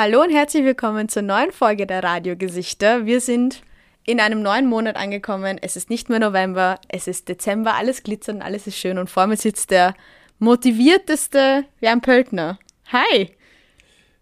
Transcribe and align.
Hallo 0.00 0.22
und 0.22 0.30
herzlich 0.30 0.62
willkommen 0.62 1.08
zur 1.08 1.22
neuen 1.22 1.50
Folge 1.50 1.84
der 1.84 2.04
Radiogesichter. 2.04 3.04
Wir 3.04 3.20
sind 3.20 3.62
in 4.04 4.20
einem 4.20 4.42
neuen 4.42 4.68
Monat 4.68 4.94
angekommen. 4.94 5.58
Es 5.60 5.74
ist 5.74 5.90
nicht 5.90 6.08
mehr 6.08 6.20
November, 6.20 6.78
es 6.86 7.08
ist 7.08 7.28
Dezember, 7.28 7.74
alles 7.74 8.04
glitzert 8.04 8.36
und 8.36 8.42
alles 8.42 8.68
ist 8.68 8.76
schön 8.76 8.96
und 8.96 9.10
vor 9.10 9.26
mir 9.26 9.36
sitzt 9.36 9.72
der 9.72 9.96
motivierteste 10.38 11.64
Jan 11.80 12.00
Pöltner. 12.00 12.60
Hi, 12.92 13.32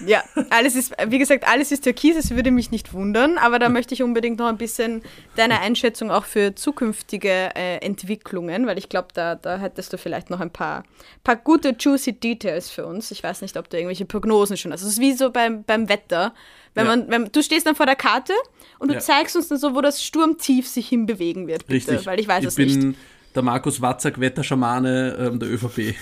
Ja, 0.05 0.23
alles 0.51 0.75
ist, 0.75 0.95
wie 1.07 1.19
gesagt, 1.19 1.47
alles 1.47 1.71
ist 1.71 1.85
türkis, 1.85 2.17
es 2.17 2.31
würde 2.31 2.51
mich 2.51 2.71
nicht 2.71 2.93
wundern, 2.93 3.39
aber 3.39 3.59
da 3.59 3.69
möchte 3.69 3.95
ich 3.95 4.03
unbedingt 4.03 4.39
noch 4.39 4.49
ein 4.49 4.57
bisschen 4.57 5.03
deine 5.37 5.61
Einschätzung 5.61 6.11
auch 6.11 6.25
für 6.25 6.55
zukünftige 6.55 7.55
äh, 7.55 7.77
Entwicklungen, 7.79 8.67
weil 8.67 8.79
ich 8.79 8.89
glaube, 8.89 9.09
da, 9.15 9.37
da 9.37 9.59
hättest 9.59 9.93
du 9.93 9.99
vielleicht 9.99 10.29
noch 10.29 10.41
ein 10.41 10.51
paar, 10.51 10.83
paar 11.23 11.37
gute, 11.37 11.77
juicy 11.79 12.15
Details 12.15 12.71
für 12.71 12.85
uns. 12.85 13.11
Ich 13.11 13.23
weiß 13.23 13.43
nicht, 13.43 13.57
ob 13.57 13.71
du 13.71 13.77
irgendwelche 13.77 14.07
Prognosen 14.07 14.57
schon 14.57 14.73
hast. 14.73 14.83
Es 14.83 14.89
ist 14.89 15.01
wie 15.01 15.13
so 15.13 15.31
beim, 15.31 15.63
beim 15.63 15.89
Wetter. 15.89 16.35
Wenn 16.75 16.87
ja. 16.87 16.97
man, 16.97 17.11
wenn, 17.11 17.25
du 17.33 17.43
stehst 17.43 17.67
dann 17.67 17.77
vor 17.77 17.87
der 17.87 17.97
Karte 17.97 18.33
und 18.79 18.89
du 18.89 18.95
ja. 18.95 19.01
zeigst 19.01 19.37
uns 19.37 19.49
dann 19.49 19.59
so, 19.59 19.75
wo 19.75 19.81
das 19.81 20.03
Sturmtief 20.03 20.67
sich 20.69 20.89
hinbewegen 20.89 21.47
wird, 21.47 21.67
bitte, 21.67 21.93
Richtig. 21.93 22.07
weil 22.07 22.19
ich 22.21 22.29
weiß 22.29 22.41
ich 22.41 22.49
es 22.49 22.59
nicht. 22.59 22.71
Ich 22.71 22.81
bin 22.81 22.97
der 23.35 23.43
Markus 23.43 23.81
Watzak, 23.81 24.21
Wetterschamane 24.21 25.17
ähm, 25.19 25.39
der 25.39 25.51
ÖVP 25.51 25.95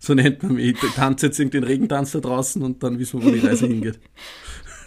so 0.00 0.14
nennt 0.14 0.42
man 0.42 0.54
mich. 0.54 0.82
Ich 0.82 0.94
tanze 0.94 1.26
jetzt 1.26 1.38
irgendwie 1.38 1.60
den 1.60 1.64
Regentanz 1.64 2.12
da 2.12 2.20
draußen 2.20 2.62
und 2.62 2.82
dann 2.82 2.98
wissen 2.98 3.20
wir, 3.20 3.26
wo 3.26 3.30
die 3.30 3.46
Reise 3.46 3.66
hingeht. 3.66 4.00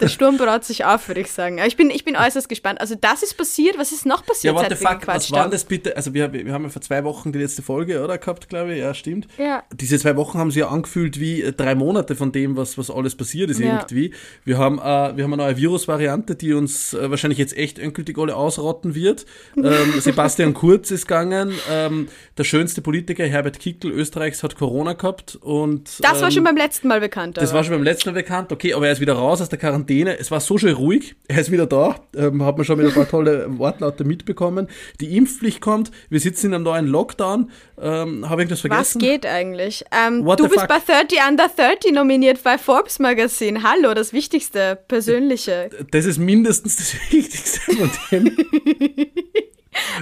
Der 0.04 0.08
Sturm 0.08 0.36
braut 0.36 0.64
sich 0.64 0.84
auf, 0.84 1.08
würde 1.08 1.20
ich 1.20 1.32
sagen. 1.32 1.58
Ich 1.66 1.76
bin, 1.76 1.90
ich 1.90 2.04
bin 2.04 2.16
äußerst 2.16 2.48
gespannt. 2.48 2.80
Also 2.80 2.94
das 2.94 3.22
ist 3.22 3.36
passiert. 3.36 3.78
Was 3.78 3.92
ist 3.92 4.06
noch 4.06 4.24
passiert? 4.24 4.54
Ja, 4.54 4.60
what 4.60 4.68
the 4.70 4.76
fuck, 4.76 5.06
was 5.06 5.30
war 5.32 5.48
das 5.48 5.64
bitte? 5.64 5.96
Also 5.96 6.12
wir, 6.14 6.32
wir 6.32 6.52
haben 6.52 6.64
ja 6.64 6.68
vor 6.68 6.82
zwei 6.82 7.04
Wochen 7.04 7.32
die 7.32 7.38
letzte 7.38 7.62
Folge, 7.62 8.02
oder, 8.02 8.18
gehabt, 8.18 8.48
glaube 8.48 8.74
ich. 8.74 8.80
Ja, 8.80 8.92
stimmt. 8.94 9.26
Ja. 9.38 9.62
Diese 9.72 9.98
zwei 9.98 10.16
Wochen 10.16 10.38
haben 10.38 10.50
sich 10.50 10.60
ja 10.60 10.68
angefühlt 10.68 11.18
wie 11.18 11.42
äh, 11.42 11.52
drei 11.52 11.74
Monate 11.74 12.16
von 12.16 12.32
dem, 12.32 12.56
was, 12.56 12.76
was 12.76 12.90
alles 12.90 13.14
passiert 13.14 13.50
ist 13.50 13.60
ja. 13.60 13.76
irgendwie. 13.76 14.12
Wir 14.44 14.58
haben, 14.58 14.78
äh, 14.78 15.16
wir 15.16 15.24
haben 15.24 15.32
eine 15.32 15.36
neue 15.36 15.56
Virusvariante, 15.56 16.34
die 16.34 16.52
uns 16.52 16.92
äh, 16.92 17.10
wahrscheinlich 17.10 17.38
jetzt 17.38 17.56
echt 17.56 17.78
endgültig 17.78 18.18
alle 18.18 18.36
ausrotten 18.36 18.94
wird. 18.94 19.24
Ähm, 19.56 19.94
Sebastian 20.00 20.54
Kurz 20.54 20.90
ist 20.90 21.06
gegangen. 21.06 21.54
Ähm, 21.70 22.08
der 22.36 22.44
schönste 22.44 22.82
Politiker, 22.82 23.24
Herbert 23.24 23.58
Kickl 23.58 23.90
Österreichs, 23.90 24.42
hat 24.42 24.56
Corona 24.56 24.92
gehabt. 24.92 25.36
Und, 25.36 25.90
das 26.00 26.20
war 26.20 26.30
schon 26.30 26.38
ähm, 26.38 26.44
beim 26.44 26.56
letzten 26.56 26.88
Mal 26.88 27.00
bekannt. 27.00 27.36
Das 27.36 27.52
war 27.54 27.64
schon 27.64 27.74
beim 27.74 27.84
letzten 27.84 28.10
Mal 28.10 28.14
bekannt, 28.14 28.52
okay, 28.52 28.74
aber 28.74 28.86
er 28.86 28.92
ist 28.92 29.00
wieder 29.00 29.14
raus 29.14 29.40
aus 29.40 29.48
der 29.48 29.58
Quarantäne. 29.58 29.93
Es 30.02 30.30
war 30.30 30.40
so 30.40 30.58
schön 30.58 30.74
ruhig. 30.74 31.14
Er 31.28 31.40
ist 31.40 31.50
wieder 31.50 31.66
da. 31.66 31.96
Ähm, 32.16 32.42
hat 32.44 32.56
man 32.56 32.64
schon 32.64 32.78
wieder 32.78 32.88
ein 32.88 32.94
paar 32.94 33.08
tolle 33.08 33.46
Wortlaute 33.58 34.04
mitbekommen. 34.04 34.68
Die 35.00 35.16
Impfpflicht 35.16 35.60
kommt. 35.60 35.90
Wir 36.10 36.20
sitzen 36.20 36.46
in 36.48 36.54
einem 36.54 36.64
neuen 36.64 36.86
Lockdown. 36.86 37.50
Ähm, 37.80 38.28
Habe 38.28 38.42
ich 38.42 38.48
das 38.48 38.60
vergessen? 38.60 39.00
Was 39.00 39.08
geht 39.08 39.26
eigentlich? 39.26 39.84
Ähm, 39.92 40.24
du 40.24 40.48
bist 40.48 40.60
fuck? 40.60 40.68
bei 40.68 40.78
30 40.78 41.18
Under 41.28 41.48
30 41.48 41.92
nominiert 41.92 42.42
bei 42.42 42.58
Forbes 42.58 42.98
Magazine. 42.98 43.62
Hallo, 43.62 43.94
das 43.94 44.12
Wichtigste, 44.12 44.78
Persönliche. 44.88 45.70
Das 45.90 46.04
ist 46.04 46.18
mindestens 46.18 46.76
das 46.76 46.94
Wichtigste 47.10 47.60
von 47.60 47.90
dem. 48.10 48.36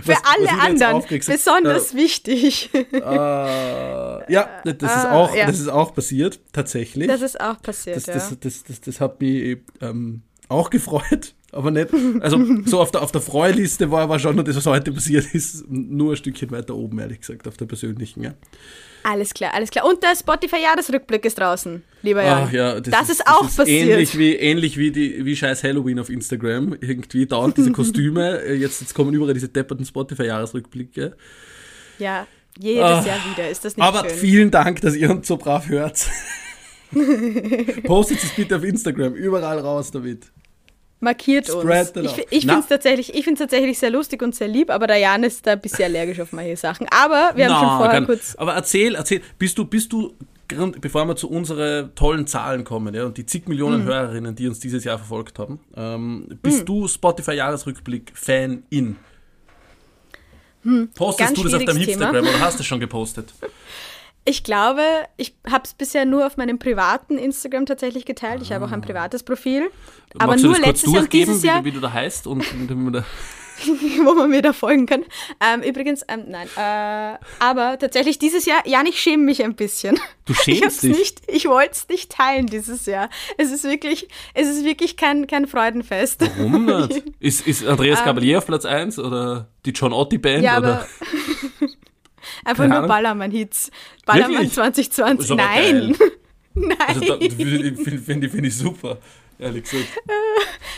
Für 0.02 0.12
was, 0.12 0.22
alle 0.24 0.46
was 0.46 0.60
anderen 0.60 1.04
besonders 1.26 1.92
äh, 1.92 1.96
wichtig. 1.96 2.70
Äh, 2.74 4.32
ja, 4.32 4.48
das 4.64 4.74
ist, 4.74 4.82
ah, 4.82 5.12
auch, 5.12 5.34
ja. 5.34 5.46
das 5.46 5.58
ist 5.58 5.68
auch 5.68 5.94
passiert, 5.94 6.40
tatsächlich. 6.52 7.08
Das 7.08 7.22
ist 7.22 7.40
auch 7.40 7.60
passiert, 7.60 7.96
das, 7.96 8.06
ja. 8.06 8.14
Das, 8.14 8.38
das, 8.38 8.62
das, 8.64 8.80
das, 8.80 9.00
hat 9.00 9.20
mich 9.20 9.58
ähm, 9.80 10.22
auch 10.48 10.70
gefreut, 10.70 11.34
aber 11.52 11.70
nicht. 11.70 11.88
Also 12.20 12.42
so 12.64 12.80
auf 12.80 12.90
der, 12.90 13.02
auf 13.02 13.12
der 13.12 13.20
Freuliste 13.20 13.90
war 13.90 14.02
aber 14.02 14.18
schon, 14.18 14.42
das, 14.42 14.56
was 14.56 14.66
heute 14.66 14.90
passiert 14.90 15.34
ist, 15.34 15.68
nur 15.68 16.14
ein 16.14 16.16
Stückchen 16.16 16.50
weiter 16.50 16.74
oben, 16.74 16.98
ehrlich 16.98 17.20
gesagt, 17.20 17.46
auf 17.46 17.56
der 17.56 17.66
persönlichen. 17.66 18.22
Ja. 18.22 18.34
Alles 19.04 19.34
klar, 19.34 19.52
alles 19.52 19.70
klar. 19.70 19.84
Und 19.86 20.02
der 20.02 20.16
Spotify-Jahresrückblick 20.16 21.24
ist 21.24 21.38
draußen, 21.38 21.82
lieber 22.02 22.22
Jan. 22.22 22.44
Ach, 22.46 22.52
ja, 22.52 22.80
das, 22.80 22.90
das 22.90 23.02
ist, 23.02 23.20
ist 23.20 23.26
auch 23.26 23.42
das 23.42 23.50
ist 23.50 23.56
passiert. 23.56 23.88
Ähnlich 23.90 24.18
wie, 24.18 24.34
ähnlich 24.34 24.76
wie, 24.78 24.90
die, 24.92 25.24
wie 25.24 25.36
scheiß 25.36 25.62
Halloween 25.64 25.98
auf 25.98 26.08
Instagram. 26.08 26.76
Irgendwie 26.80 27.26
dauernd 27.26 27.56
diese 27.56 27.72
Kostüme. 27.72 28.40
Äh, 28.42 28.54
jetzt, 28.54 28.80
jetzt 28.80 28.94
kommen 28.94 29.12
überall 29.12 29.34
diese 29.34 29.48
depperten 29.48 29.84
Spotify-Jahresrückblicke. 29.84 31.16
Ja, 31.98 32.26
jedes 32.58 32.82
ah, 32.82 33.04
Jahr 33.04 33.18
wieder. 33.30 33.50
Ist 33.50 33.64
das 33.64 33.76
nicht 33.76 33.84
Aber 33.84 34.08
schön? 34.08 34.18
vielen 34.18 34.50
Dank, 34.50 34.80
dass 34.80 34.94
ihr 34.94 35.10
uns 35.10 35.26
so 35.26 35.36
brav 35.36 35.68
hört. 35.68 36.08
Postet 37.84 38.22
es 38.22 38.30
bitte 38.30 38.56
auf 38.56 38.64
Instagram, 38.64 39.14
überall 39.14 39.58
raus 39.58 39.90
damit. 39.90 40.30
Markiert 41.02 41.48
Spread 41.48 41.96
uns. 41.96 42.12
Ich, 42.12 42.26
ich 42.30 42.46
finde 42.46 42.60
es 42.60 42.68
tatsächlich, 42.68 43.12
tatsächlich 43.36 43.78
sehr 43.78 43.90
lustig 43.90 44.22
und 44.22 44.36
sehr 44.36 44.46
lieb, 44.46 44.70
aber 44.70 44.86
der 44.86 44.98
Jan 44.98 45.24
ist 45.24 45.44
da 45.44 45.50
ein 45.52 45.60
bisschen 45.60 45.82
allergisch 45.84 46.20
auf 46.20 46.32
manche 46.32 46.56
Sachen. 46.56 46.86
Aber 46.90 47.32
wir 47.34 47.46
haben 47.46 47.52
Na, 47.52 47.58
schon 47.58 47.78
vorher 47.78 47.90
kann, 47.90 48.06
kurz. 48.06 48.36
Aber 48.36 48.54
erzähl, 48.54 48.94
erzähl, 48.94 49.20
bist 49.36 49.58
du, 49.58 49.64
bist 49.64 49.92
du, 49.92 50.14
bevor 50.80 51.04
wir 51.06 51.16
zu 51.16 51.28
unseren 51.28 51.92
tollen 51.96 52.28
Zahlen 52.28 52.62
kommen, 52.62 52.94
ja, 52.94 53.04
und 53.04 53.18
die 53.18 53.26
zig 53.26 53.48
Millionen 53.48 53.82
mhm. 53.82 53.88
Hörerinnen, 53.88 54.36
die 54.36 54.46
uns 54.46 54.60
dieses 54.60 54.84
Jahr 54.84 54.98
verfolgt 54.98 55.40
haben, 55.40 55.58
ähm, 55.76 56.38
bist 56.40 56.60
mhm. 56.60 56.66
du 56.66 56.86
Spotify-Jahresrückblick-Fan-In? 56.86 58.96
Hm, 60.62 60.88
Postest 60.94 61.36
du 61.36 61.42
das 61.42 61.54
auf 61.54 61.64
deinem 61.64 61.82
Instagram 61.82 62.28
oder 62.28 62.38
hast 62.38 62.58
du 62.58 62.62
es 62.62 62.66
schon 62.66 62.78
gepostet? 62.78 63.34
Ich 64.24 64.44
glaube, 64.44 64.82
ich 65.16 65.34
habe 65.50 65.64
es 65.64 65.74
bisher 65.74 66.04
nur 66.04 66.26
auf 66.26 66.36
meinem 66.36 66.58
privaten 66.58 67.18
Instagram 67.18 67.66
tatsächlich 67.66 68.04
geteilt. 68.04 68.40
Ich 68.42 68.52
habe 68.52 68.64
auch 68.64 68.72
ein 68.72 68.82
ah. 68.82 68.86
privates 68.86 69.24
Profil. 69.24 69.70
Aber 70.14 70.32
Magst 70.32 70.44
nur 70.44 70.54
du 70.54 70.60
das 70.60 70.68
letztes 70.68 70.92
Jahr 70.92 71.02
und 71.02 71.12
dieses 71.12 71.42
Jahr. 71.42 71.60
Wie, 71.60 71.66
wie, 71.66 71.72
du 71.72 71.80
da 71.80 71.92
heißt 71.92 72.26
und, 72.28 72.44
und 72.52 73.04
wo 74.04 74.14
man 74.14 74.30
mir 74.30 74.42
da 74.42 74.52
folgen 74.52 74.86
kann. 74.86 75.04
Ähm, 75.40 75.62
übrigens, 75.62 76.04
ähm, 76.08 76.24
nein. 76.28 76.48
Äh, 76.56 77.18
aber 77.38 77.78
tatsächlich 77.78 78.18
dieses 78.18 78.46
Jahr, 78.46 78.66
ja, 78.66 78.82
ich 78.84 79.00
schäme 79.00 79.24
mich 79.24 79.42
ein 79.42 79.54
bisschen. 79.54 79.98
Du 80.24 80.34
schämst 80.34 80.84
ich 80.84 80.90
dich? 80.90 80.98
Nicht, 80.98 81.22
ich 81.28 81.46
wollte 81.46 81.72
es 81.72 81.88
nicht 81.88 82.12
teilen 82.12 82.46
dieses 82.46 82.86
Jahr. 82.86 83.08
Es 83.38 83.50
ist 83.50 83.64
wirklich, 83.64 84.08
es 84.34 84.48
ist 84.48 84.64
wirklich 84.64 84.96
kein, 84.96 85.26
kein 85.26 85.46
Freudenfest. 85.46 86.22
Warum 86.36 86.64
nicht? 86.88 87.02
ist, 87.20 87.46
ist 87.46 87.66
Andreas 87.66 88.00
ähm, 88.00 88.06
Gabalier 88.06 88.38
auf 88.38 88.46
Platz 88.46 88.64
1 88.64 88.98
oder 88.98 89.48
die 89.64 89.70
John 89.70 89.92
Otti 89.92 90.18
Band? 90.18 90.42
Ja, 90.42 90.58
oder? 90.58 90.86
Einfach 92.44 92.66
nur 92.66 92.82
Ballermann-Hits. 92.86 93.70
Ballermann 94.04 94.32
Wirklich? 94.34 94.52
2020. 94.52 95.36
Nein. 95.36 95.96
Nein. 96.54 96.76
Also 96.86 97.18
finde 97.18 98.28
find 98.28 98.46
ich 98.46 98.56
super, 98.56 98.98
ehrlich 99.38 99.64
gesagt. 99.64 99.88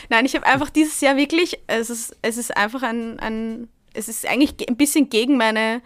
Nein, 0.09 0.25
ich 0.25 0.35
habe 0.35 0.47
einfach 0.47 0.71
dieses 0.71 1.01
Jahr 1.01 1.17
wirklich, 1.17 1.59
es 1.67 1.91
ist, 1.91 2.17
es 2.23 2.37
ist 2.37 2.57
einfach 2.57 2.83
ein, 2.83 3.19
ein, 3.19 3.69
es 3.93 4.09
ist 4.09 4.27
eigentlich 4.27 4.69
ein 4.69 4.77
bisschen 4.77 5.09
gegen 5.09 5.37
meine 5.37 5.83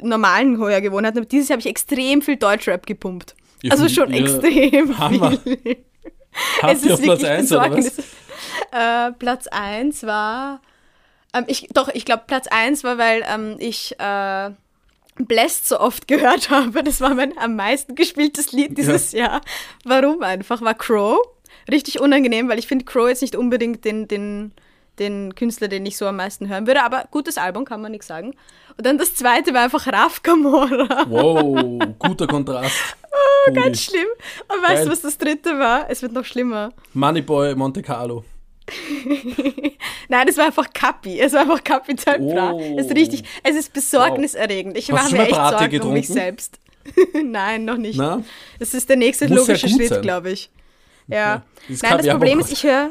normalen 0.00 0.58
Heuergewohnheiten, 0.58 1.18
aber 1.18 1.26
dieses 1.26 1.48
Jahr 1.48 1.56
habe 1.56 1.60
ich 1.60 1.70
extrem 1.70 2.20
viel 2.20 2.36
Deutschrap 2.36 2.86
gepumpt. 2.86 3.34
Ich 3.62 3.72
also 3.72 3.88
schon 3.88 4.12
ja, 4.12 4.20
extrem 4.20 4.98
Hammer. 4.98 5.38
viel. 5.38 5.84
Habt 6.60 6.84
ihr 6.84 6.94
auf 6.94 7.00
Platz 7.00 7.24
1 7.24 7.52
oder 7.52 7.76
was? 7.76 7.92
Äh, 8.72 9.12
Platz 9.12 9.46
1 9.46 10.02
war, 10.02 10.60
ähm, 11.32 11.44
ich, 11.46 11.68
doch, 11.72 11.88
ich 11.88 12.04
glaube 12.04 12.24
Platz 12.26 12.46
1 12.48 12.84
war, 12.84 12.98
weil 12.98 13.24
ähm, 13.28 13.56
ich 13.58 13.98
äh, 13.98 14.50
Blessed 15.16 15.68
so 15.68 15.80
oft 15.80 16.08
gehört 16.08 16.50
habe. 16.50 16.82
Das 16.82 17.00
war 17.00 17.14
mein 17.14 17.36
am 17.38 17.56
meisten 17.56 17.94
gespieltes 17.94 18.52
Lied 18.52 18.76
dieses 18.76 19.12
ja. 19.12 19.18
Jahr. 19.18 19.40
Warum 19.84 20.22
einfach? 20.22 20.60
War 20.62 20.74
Crow. 20.74 21.18
Richtig 21.70 22.00
unangenehm, 22.00 22.48
weil 22.48 22.58
ich 22.58 22.66
finde 22.66 22.84
Crow 22.84 23.08
jetzt 23.08 23.22
nicht 23.22 23.36
unbedingt 23.36 23.84
den, 23.84 24.06
den, 24.06 24.52
den 24.98 25.34
Künstler, 25.34 25.68
den 25.68 25.86
ich 25.86 25.96
so 25.96 26.06
am 26.06 26.16
meisten 26.16 26.48
hören 26.48 26.66
würde. 26.66 26.82
Aber 26.82 27.04
gutes 27.10 27.38
Album, 27.38 27.64
kann 27.64 27.80
man 27.80 27.92
nichts 27.92 28.06
sagen. 28.06 28.34
Und 28.76 28.84
dann 28.84 28.98
das 28.98 29.14
zweite 29.14 29.54
war 29.54 29.62
einfach 29.62 29.86
Raf 29.86 30.22
Kamora. 30.22 31.06
Wow, 31.08 31.78
guter 31.98 32.26
Kontrast. 32.26 32.74
oh, 33.48 33.52
ganz 33.52 33.82
schlimm. 33.82 34.06
Und 34.48 34.62
weißt 34.68 34.86
du, 34.86 34.90
was 34.90 35.00
das 35.00 35.16
dritte 35.16 35.58
war? 35.58 35.88
Es 35.88 36.02
wird 36.02 36.12
noch 36.12 36.24
schlimmer. 36.24 36.72
Moneyboy 36.92 37.54
Monte 37.54 37.82
Carlo. 37.82 38.24
Nein, 40.08 40.26
das 40.26 40.36
war 40.36 40.46
einfach 40.46 40.72
Kapi. 40.72 41.20
Es 41.20 41.32
war 41.32 41.42
einfach 41.42 41.62
Kapital 41.62 42.18
Bra. 42.18 42.52
Oh. 42.52 42.76
Es 42.78 42.86
ist 42.86 42.96
richtig, 42.96 43.24
es 43.42 43.56
ist 43.56 43.72
besorgniserregend. 43.72 44.76
Ich 44.76 44.90
mache 44.90 45.12
mir 45.12 45.22
echt 45.22 45.32
Brate 45.32 45.58
Sorgen 45.58 45.70
getrunken? 45.70 45.88
um 45.88 45.94
mich 45.94 46.08
selbst. 46.08 46.58
Nein, 47.24 47.64
noch 47.64 47.76
nicht. 47.76 47.98
Na? 47.98 48.22
Das 48.58 48.74
ist 48.74 48.88
der 48.88 48.96
nächste 48.96 49.28
Muss 49.28 49.38
logische 49.38 49.68
Schritt, 49.68 50.02
glaube 50.02 50.30
ich. 50.30 50.50
Ja. 51.06 51.42
Das 51.68 51.82
Nein, 51.82 51.98
das 51.98 52.08
Problem 52.08 52.40
ist, 52.40 52.52
ich 52.52 52.64
höre. 52.64 52.90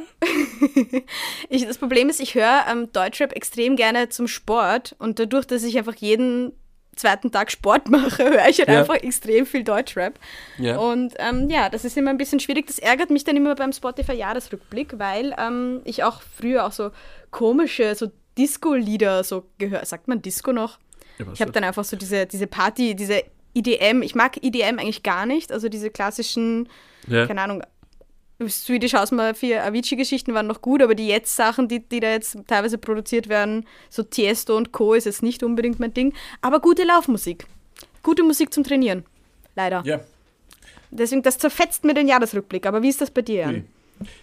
das 1.67 1.77
Problem 1.77 2.09
ist, 2.09 2.19
ich 2.19 2.35
höre 2.35 2.65
ähm, 2.69 2.91
Deutschrap 2.91 3.33
extrem 3.33 3.75
gerne 3.75 4.09
zum 4.09 4.27
Sport 4.27 4.95
und 4.99 5.19
dadurch, 5.19 5.45
dass 5.45 5.63
ich 5.63 5.77
einfach 5.77 5.95
jeden 5.95 6.53
zweiten 6.95 7.31
Tag 7.31 7.51
Sport 7.51 7.89
mache, 7.89 8.23
höre 8.23 8.47
ich 8.47 8.59
halt 8.59 8.69
ja. 8.69 8.79
einfach 8.79 8.95
extrem 8.95 9.45
viel 9.45 9.63
Deutschrap. 9.63 10.19
Ja. 10.57 10.77
Und 10.77 11.13
ähm, 11.19 11.49
ja, 11.49 11.69
das 11.69 11.85
ist 11.85 11.97
immer 11.97 12.09
ein 12.09 12.17
bisschen 12.17 12.39
schwierig. 12.39 12.67
Das 12.67 12.79
ärgert 12.79 13.09
mich 13.09 13.23
dann 13.23 13.37
immer 13.37 13.55
beim 13.55 13.73
Spotify-Jahresrückblick, 13.73 14.99
weil 14.99 15.35
ähm, 15.37 15.81
ich 15.85 16.03
auch 16.03 16.21
früher 16.21 16.65
auch 16.65 16.71
so 16.71 16.91
komische, 17.31 17.95
so 17.95 18.11
Disco-Lieder 18.37 19.23
so 19.23 19.45
gehört. 19.57 19.87
Sagt 19.87 20.07
man 20.07 20.21
Disco 20.21 20.51
noch? 20.51 20.79
Ja, 21.19 21.25
ich 21.33 21.41
habe 21.41 21.51
dann 21.51 21.63
einfach 21.63 21.83
so 21.83 21.95
diese, 21.95 22.25
diese 22.25 22.47
Party, 22.47 22.95
diese 22.95 23.23
EDM. 23.53 24.01
Ich 24.01 24.15
mag 24.15 24.37
EDM 24.43 24.79
eigentlich 24.79 25.03
gar 25.03 25.25
nicht. 25.25 25.51
Also 25.51 25.69
diese 25.69 25.89
klassischen, 25.89 26.67
keine 27.07 27.41
Ahnung, 27.41 27.61
Swedish 28.47 28.93
House 28.93 29.11
Mafia 29.11 29.63
Avicii-Geschichten 29.63 30.33
waren 30.33 30.47
noch 30.47 30.61
gut, 30.61 30.81
aber 30.81 30.95
die 30.95 31.07
jetzt 31.07 31.35
Sachen, 31.35 31.67
die, 31.67 31.79
die 31.79 31.99
da 31.99 32.11
jetzt 32.11 32.37
teilweise 32.47 32.77
produziert 32.77 33.29
werden, 33.29 33.65
so 33.89 34.03
Tiesto 34.03 34.57
und 34.57 34.71
Co. 34.71 34.93
ist 34.93 35.05
jetzt 35.05 35.23
nicht 35.23 35.43
unbedingt 35.43 35.79
mein 35.79 35.93
Ding. 35.93 36.13
Aber 36.41 36.59
gute 36.59 36.83
Laufmusik. 36.83 37.45
Gute 38.01 38.23
Musik 38.23 38.53
zum 38.53 38.63
Trainieren. 38.63 39.05
Leider. 39.55 39.81
Ja. 39.85 40.01
Deswegen, 40.91 41.23
das 41.23 41.37
zerfetzt 41.37 41.83
mir 41.83 41.93
den 41.93 42.07
Jahresrückblick. 42.07 42.65
Aber 42.65 42.81
wie 42.81 42.89
ist 42.89 43.01
das 43.01 43.11
bei 43.11 43.21
dir, 43.21 43.41
Jan? 43.41 43.67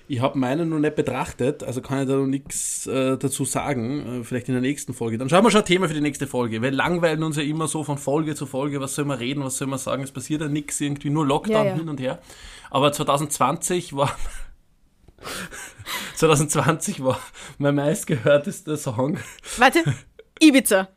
Ich 0.08 0.20
habe 0.20 0.38
meinen 0.38 0.68
noch 0.68 0.78
nicht 0.78 0.96
betrachtet, 0.96 1.62
also 1.62 1.80
kann 1.80 2.02
ich 2.02 2.08
da 2.08 2.16
noch 2.16 2.26
nichts 2.26 2.86
äh, 2.86 3.16
dazu 3.16 3.44
sagen. 3.44 4.20
Äh, 4.20 4.24
vielleicht 4.24 4.48
in 4.48 4.54
der 4.54 4.62
nächsten 4.62 4.94
Folge. 4.94 5.18
Dann 5.18 5.28
schauen 5.28 5.44
wir 5.44 5.50
schon 5.50 5.60
ein 5.60 5.66
Thema 5.66 5.88
für 5.88 5.94
die 5.94 6.00
nächste 6.00 6.26
Folge. 6.26 6.62
Wir 6.62 6.70
langweilen 6.70 7.22
uns 7.22 7.36
ja 7.36 7.42
immer 7.42 7.68
so 7.68 7.84
von 7.84 7.98
Folge 7.98 8.34
zu 8.34 8.46
Folge. 8.46 8.80
Was 8.80 8.94
soll 8.94 9.04
man 9.04 9.18
reden, 9.18 9.44
was 9.44 9.58
soll 9.58 9.68
man 9.68 9.78
sagen? 9.78 10.02
Es 10.02 10.12
passiert 10.12 10.40
ja 10.40 10.48
nichts, 10.48 10.80
irgendwie 10.80 11.10
nur 11.10 11.26
Lockdown 11.26 11.64
ja, 11.66 11.72
ja. 11.72 11.74
hin 11.74 11.88
und 11.88 12.00
her. 12.00 12.20
Aber 12.70 12.92
2020 12.92 13.94
war 13.94 14.16
2020 16.16 17.02
war 17.04 17.20
mein 17.58 17.74
meistgehörtester 17.74 18.76
Song. 18.76 19.18
Warte, 19.58 19.82
Ibiza. 20.40 20.88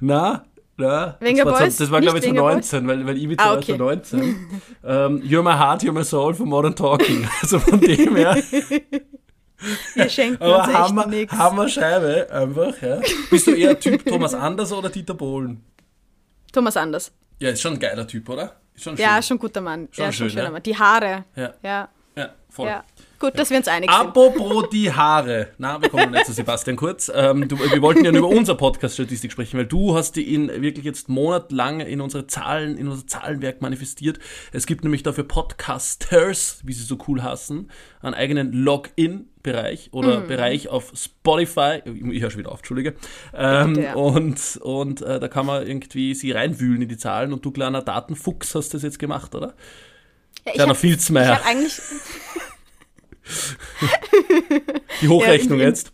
Na, 0.00 0.44
na, 0.76 1.16
Wegen 1.20 1.38
das, 1.38 1.46
war, 1.46 1.58
Boys? 1.58 1.76
das 1.76 1.90
war 1.90 2.00
glaube 2.00 2.18
ich 2.18 2.24
2019, 2.24 2.86
weil, 2.86 3.06
weil 3.06 3.16
Ibiza 3.16 3.42
ah, 3.42 3.56
okay. 3.56 3.78
war 3.78 4.02
2019. 4.02 4.60
um, 4.82 5.22
you're 5.22 5.42
my 5.42 5.52
heart, 5.52 5.82
you're 5.82 5.92
my 5.92 6.04
soul 6.04 6.34
von 6.34 6.48
Modern 6.48 6.74
Talking. 6.74 7.26
Also 7.42 7.58
von 7.58 7.80
dem 7.80 8.16
her. 8.16 8.36
Wir 9.94 10.08
schenken 10.10 10.42
Aber 10.42 10.64
uns 10.64 10.74
Hammer, 10.74 11.02
echt 11.02 11.10
nichts. 11.10 11.32
Hammer 11.34 11.68
Scheibe 11.68 12.28
einfach. 12.30 12.82
Ja. 12.82 13.00
Bist 13.30 13.46
du 13.46 13.52
eher 13.52 13.78
Typ 13.78 14.04
Thomas 14.04 14.34
Anders 14.34 14.70
oder 14.72 14.90
Dieter 14.90 15.14
Bohlen? 15.14 15.64
Thomas 16.52 16.76
Anders. 16.76 17.12
Ja, 17.38 17.50
ist 17.50 17.62
schon 17.62 17.74
ein 17.74 17.78
geiler 17.78 18.06
Typ, 18.06 18.28
oder? 18.28 18.56
Schon 18.74 18.96
ja, 18.96 19.22
schon 19.22 19.38
guter 19.38 19.62
Mann. 19.62 19.88
Schon 19.90 20.04
ja, 20.04 20.12
schön, 20.12 20.28
schon 20.28 20.30
schöner 20.30 20.44
ja? 20.44 20.50
Mann. 20.50 20.62
Die 20.62 20.76
Haare. 20.76 21.24
Ja. 21.34 21.54
Ja, 21.62 21.88
ja 22.16 22.28
voll. 22.50 22.68
Ja. 22.68 22.84
Gut, 23.18 23.38
dass 23.38 23.48
wir 23.50 23.56
uns 23.56 23.68
einig 23.68 23.90
sind. 23.90 23.98
Apropos 23.98 24.68
die 24.70 24.92
Haare. 24.92 25.48
Na, 25.56 25.80
wir 25.80 25.88
kommen 25.88 26.12
jetzt 26.12 26.26
zu 26.26 26.32
Sebastian 26.32 26.76
kurz. 26.76 27.10
Ähm, 27.14 27.48
du, 27.48 27.58
wir 27.58 27.80
wollten 27.80 28.04
ja 28.04 28.10
über 28.10 28.28
unser 28.28 28.56
Podcast-Statistik 28.56 29.32
sprechen, 29.32 29.56
weil 29.56 29.66
du 29.66 29.94
hast 29.94 30.16
die 30.16 30.34
in 30.34 30.48
wirklich 30.60 30.84
jetzt 30.84 31.08
monatelang 31.08 31.80
in 31.80 32.02
unsere 32.02 32.26
Zahlen, 32.26 32.76
in 32.76 32.88
unser 32.88 33.06
Zahlenwerk 33.06 33.62
manifestiert. 33.62 34.18
Es 34.52 34.66
gibt 34.66 34.84
nämlich 34.84 35.02
dafür 35.02 35.24
Podcasters, 35.24 36.60
wie 36.64 36.74
sie 36.74 36.84
so 36.84 36.98
cool 37.08 37.22
hassen, 37.22 37.70
einen 38.02 38.14
eigenen 38.14 38.52
Login 38.52 39.30
Bereich 39.42 39.90
oder 39.92 40.20
mm. 40.20 40.26
Bereich 40.26 40.68
auf 40.68 40.92
Spotify, 40.94 41.80
ich 41.84 42.20
höre 42.20 42.30
schon 42.30 42.40
wieder 42.40 42.50
auf, 42.50 42.58
Entschuldige, 42.58 42.96
ähm, 43.32 43.76
ja. 43.76 43.94
und, 43.94 44.58
und 44.60 45.02
äh, 45.02 45.20
da 45.20 45.28
kann 45.28 45.46
man 45.46 45.64
irgendwie 45.64 46.14
sie 46.14 46.32
reinwühlen 46.32 46.82
in 46.82 46.88
die 46.88 46.96
Zahlen 46.96 47.32
und 47.32 47.44
du 47.44 47.52
kleiner 47.52 47.80
Datenfuchs 47.80 48.56
hast 48.56 48.74
das 48.74 48.82
jetzt 48.82 48.98
gemacht, 48.98 49.36
oder? 49.36 49.54
Ja, 50.44 50.52
Kleiner 50.52 50.74
Filzmeier. 50.74 51.34
Ich 51.34 51.38
habe 51.38 51.46
eigentlich... 51.46 51.80
Die 55.00 55.08
Hochrechnung 55.08 55.58
ja, 55.58 55.66
jetzt. 55.66 55.92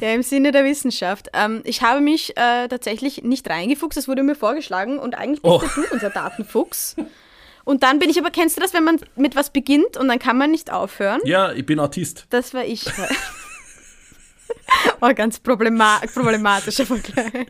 Ja, 0.00 0.12
im 0.12 0.22
Sinne 0.22 0.52
der 0.52 0.64
Wissenschaft. 0.64 1.28
Ähm, 1.34 1.60
ich 1.64 1.82
habe 1.82 2.00
mich 2.00 2.36
äh, 2.36 2.68
tatsächlich 2.68 3.22
nicht 3.22 3.48
reingefuchst, 3.48 3.96
das 3.96 4.08
wurde 4.08 4.22
mir 4.22 4.34
vorgeschlagen 4.34 4.98
und 4.98 5.14
eigentlich 5.14 5.42
bist 5.42 5.54
oh. 5.54 5.62
du 5.74 5.82
unser 5.92 6.10
Datenfuchs. 6.10 6.96
Und 7.64 7.82
dann 7.82 7.98
bin 7.98 8.08
ich 8.08 8.18
aber, 8.18 8.30
kennst 8.30 8.56
du 8.56 8.60
das, 8.60 8.72
wenn 8.72 8.84
man 8.84 8.98
mit 9.16 9.36
was 9.36 9.50
beginnt 9.50 9.96
und 9.96 10.08
dann 10.08 10.18
kann 10.18 10.38
man 10.38 10.50
nicht 10.50 10.72
aufhören? 10.72 11.20
Ja, 11.24 11.52
ich 11.52 11.66
bin 11.66 11.78
Autist. 11.78 12.26
Das 12.30 12.54
war 12.54 12.64
ich. 12.64 12.86
oh, 15.00 15.10
ganz 15.14 15.40
problema 15.40 16.00
problematischer 16.14 16.86
Vergleich. 16.86 17.32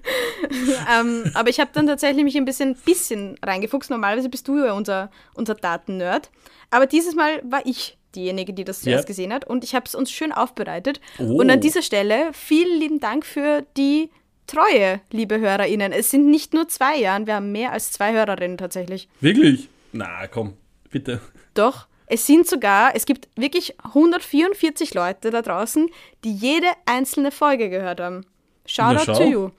ähm, 0.92 1.30
aber 1.34 1.48
ich 1.48 1.60
habe 1.60 1.70
dann 1.72 1.86
tatsächlich 1.86 2.24
mich 2.24 2.36
ein 2.36 2.44
bisschen, 2.44 2.74
bisschen 2.74 3.38
reingefuchst. 3.42 3.90
Normalerweise 3.90 4.28
bist 4.28 4.48
du 4.48 4.58
ja 4.58 4.72
unser, 4.72 5.10
unser 5.34 5.54
Daten-Nerd. 5.54 6.30
Aber 6.70 6.86
dieses 6.86 7.14
Mal 7.14 7.40
war 7.44 7.64
ich 7.64 7.96
diejenige, 8.14 8.52
die 8.52 8.64
das 8.64 8.82
zuerst 8.82 9.04
ja. 9.04 9.06
gesehen 9.06 9.32
hat. 9.32 9.44
Und 9.44 9.64
ich 9.64 9.74
habe 9.74 9.86
es 9.86 9.94
uns 9.94 10.10
schön 10.10 10.32
aufbereitet. 10.32 11.00
Oh. 11.18 11.40
Und 11.40 11.50
an 11.50 11.60
dieser 11.60 11.82
Stelle 11.82 12.30
vielen 12.32 12.78
lieben 12.78 13.00
Dank 13.00 13.24
für 13.24 13.64
die 13.76 14.10
Treue, 14.46 15.00
liebe 15.12 15.38
HörerInnen. 15.38 15.92
Es 15.92 16.10
sind 16.10 16.28
nicht 16.28 16.54
nur 16.54 16.68
zwei 16.68 16.98
Jahre, 16.98 17.26
wir 17.26 17.34
haben 17.36 17.52
mehr 17.52 17.72
als 17.72 17.92
zwei 17.92 18.12
Hörerinnen 18.12 18.58
tatsächlich. 18.58 19.08
Wirklich? 19.20 19.68
Na, 19.92 20.26
komm, 20.26 20.54
bitte. 20.90 21.20
Doch, 21.54 21.86
es 22.06 22.26
sind 22.26 22.48
sogar, 22.48 22.96
es 22.96 23.06
gibt 23.06 23.28
wirklich 23.36 23.76
144 23.84 24.94
Leute 24.94 25.30
da 25.30 25.42
draußen, 25.42 25.88
die 26.24 26.34
jede 26.34 26.66
einzelne 26.84 27.30
Folge 27.30 27.70
gehört 27.70 28.00
haben. 28.00 28.26
Shout 28.66 28.96
out 28.96 29.16
to 29.16 29.22
you. 29.22 29.50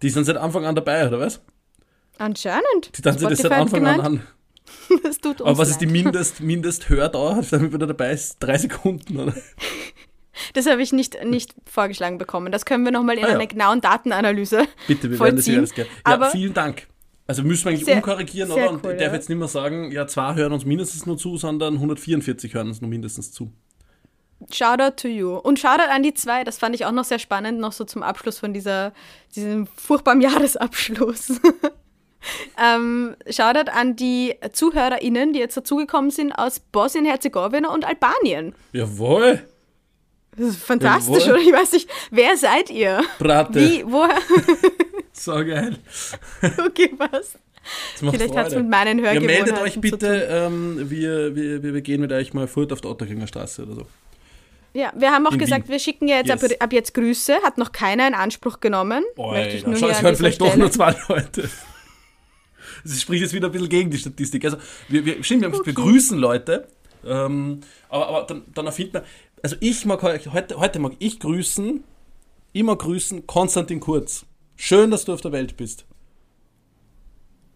Die 0.00 0.08
sind 0.08 0.24
seit 0.24 0.38
Anfang 0.38 0.64
an 0.64 0.74
dabei, 0.74 1.06
oder 1.06 1.20
was? 1.20 1.40
Anscheinend. 2.16 2.96
Die 2.96 3.02
tanzen 3.02 3.28
das 3.28 3.38
seit 3.40 3.52
Anfang 3.52 3.86
an 3.86 4.00
an. 4.00 4.22
Das 5.02 5.18
tut 5.18 5.40
uns 5.40 5.48
Aber 5.48 5.58
was 5.58 5.68
leid. 5.68 5.70
ist 5.70 5.80
die 5.80 5.86
Mindest, 5.86 6.40
Mindesthördauer, 6.40 7.42
damit 7.50 7.70
man 7.70 7.80
da 7.80 7.86
dabei 7.86 8.12
ist? 8.12 8.36
Drei 8.40 8.58
Sekunden, 8.58 9.18
oder? 9.18 9.34
Das 10.54 10.66
habe 10.66 10.82
ich 10.82 10.92
nicht, 10.92 11.22
nicht 11.24 11.54
vorgeschlagen 11.66 12.16
bekommen. 12.16 12.52
Das 12.52 12.64
können 12.64 12.84
wir 12.84 12.90
nochmal 12.90 13.18
in 13.18 13.24
ah, 13.24 13.28
ja. 13.28 13.34
einer 13.34 13.46
genauen 13.46 13.82
Datenanalyse 13.82 14.66
Bitte, 14.88 15.10
wir 15.10 15.18
vollziehen. 15.18 15.56
werden 15.56 15.64
das 15.64 15.74
gerne. 15.74 15.90
Ja, 15.90 16.14
Aber 16.14 16.30
vielen 16.30 16.54
Dank. 16.54 16.88
Also 17.26 17.42
müssen 17.42 17.64
wir 17.64 17.70
eigentlich 17.70 17.84
sehr, 17.84 17.96
umkorrigieren, 17.96 18.50
oder? 18.50 18.70
Und 18.70 18.84
cool, 18.84 18.92
ich 18.92 18.98
darf 18.98 19.08
ja. 19.08 19.14
jetzt 19.14 19.28
nicht 19.28 19.38
mehr 19.38 19.48
sagen, 19.48 19.92
ja, 19.92 20.06
zwei 20.06 20.34
hören 20.34 20.52
uns 20.52 20.64
mindestens 20.64 21.06
nur 21.06 21.18
zu, 21.18 21.36
sondern 21.36 21.74
144 21.74 22.54
hören 22.54 22.68
uns 22.68 22.80
nur 22.80 22.90
mindestens 22.90 23.30
zu. 23.30 23.52
Shoutout 24.50 24.96
to 24.96 25.08
you. 25.08 25.36
Und 25.36 25.58
Shoutout 25.58 25.90
an 25.90 26.02
die 26.02 26.14
zwei, 26.14 26.44
das 26.44 26.58
fand 26.58 26.74
ich 26.74 26.84
auch 26.84 26.92
noch 26.92 27.04
sehr 27.04 27.18
spannend, 27.18 27.60
noch 27.60 27.72
so 27.72 27.84
zum 27.84 28.02
Abschluss 28.02 28.38
von 28.38 28.52
dieser, 28.52 28.92
diesem 29.34 29.66
furchtbaren 29.66 30.20
Jahresabschluss. 30.20 31.40
ähm, 32.62 33.16
Shoutout 33.28 33.70
an 33.70 33.96
die 33.96 34.34
ZuhörerInnen, 34.52 35.32
die 35.32 35.38
jetzt 35.38 35.56
dazugekommen 35.56 36.10
sind 36.10 36.32
aus 36.32 36.60
Bosnien-Herzegowina 36.60 37.72
und 37.72 37.84
Albanien. 37.84 38.54
Jawohl! 38.72 39.42
Das 40.36 40.48
ist 40.48 40.62
fantastisch, 40.62 41.26
Jawohl. 41.26 41.40
oder? 41.40 41.48
Ich 41.48 41.52
weiß 41.52 41.72
nicht, 41.72 41.90
wer 42.10 42.36
seid 42.36 42.70
ihr? 42.70 43.02
Brate. 43.18 43.60
Wie, 43.60 43.84
woher? 43.86 44.18
so 45.12 45.32
geil. 45.32 45.76
Okay, 46.66 46.90
was? 46.96 47.38
Vielleicht 47.96 48.34
hat 48.34 48.48
es 48.48 48.54
mit 48.54 48.68
meinen 48.68 49.00
Hörgewohnheiten 49.00 49.28
Ja, 49.28 49.44
meldet 49.44 49.60
euch 49.60 49.80
bitte, 49.80 50.28
ähm, 50.30 50.90
wir, 50.90 51.36
wir, 51.36 51.62
wir 51.62 51.80
gehen 51.80 52.00
mit 52.00 52.12
euch 52.12 52.34
mal 52.34 52.48
fort 52.48 52.72
auf 52.72 52.80
der 52.80 52.90
Otterkringer 52.90 53.26
Straße 53.26 53.62
oder 53.62 53.74
so. 53.74 53.86
Ja, 54.74 54.92
wir 54.96 55.12
haben 55.12 55.26
auch 55.26 55.32
In 55.32 55.38
gesagt, 55.38 55.68
Wien. 55.68 55.72
wir 55.72 55.78
schicken 55.78 56.08
ja 56.08 56.16
jetzt 56.16 56.28
yes. 56.28 56.44
ab, 56.44 56.50
ab, 56.60 56.72
jetzt 56.72 56.94
Grüße. 56.94 57.34
Hat 57.42 57.58
noch 57.58 57.72
keiner 57.72 58.08
in 58.08 58.14
Anspruch 58.14 58.60
genommen. 58.60 59.04
Oh, 59.16 59.32
Möchte 59.32 59.56
ich 59.56 59.66
nur 59.66 59.76
Schau, 59.76 59.88
es 59.88 60.02
hören 60.02 60.16
vielleicht 60.16 60.40
doch 60.40 60.56
nur 60.56 60.70
zwei 60.70 60.96
Leute. 61.08 61.48
Das 62.84 63.00
spricht 63.00 63.22
jetzt 63.22 63.32
wieder 63.32 63.48
ein 63.48 63.52
bisschen 63.52 63.68
gegen 63.68 63.90
die 63.90 63.98
Statistik. 63.98 64.44
Also, 64.44 64.56
wir, 64.88 65.04
wir, 65.04 65.22
stimmt, 65.22 65.42
wir, 65.42 65.48
okay. 65.48 65.66
wir 65.66 65.74
grüßen 65.74 66.18
Leute. 66.18 66.68
Ähm, 67.04 67.60
aber, 67.88 68.08
aber 68.08 68.22
dann, 68.26 68.42
dann 68.54 68.66
erfindet 68.66 68.94
man, 68.94 69.02
also 69.42 69.56
ich 69.60 69.84
mag 69.84 70.02
heute, 70.02 70.32
heute 70.32 70.78
mag 70.78 70.92
ich 70.98 71.18
grüßen, 71.18 71.82
immer 72.52 72.76
grüßen, 72.76 73.26
Konstantin 73.26 73.80
Kurz. 73.80 74.24
Schön, 74.56 74.90
dass 74.90 75.04
du 75.04 75.12
auf 75.12 75.20
der 75.20 75.32
Welt 75.32 75.56
bist. 75.56 75.84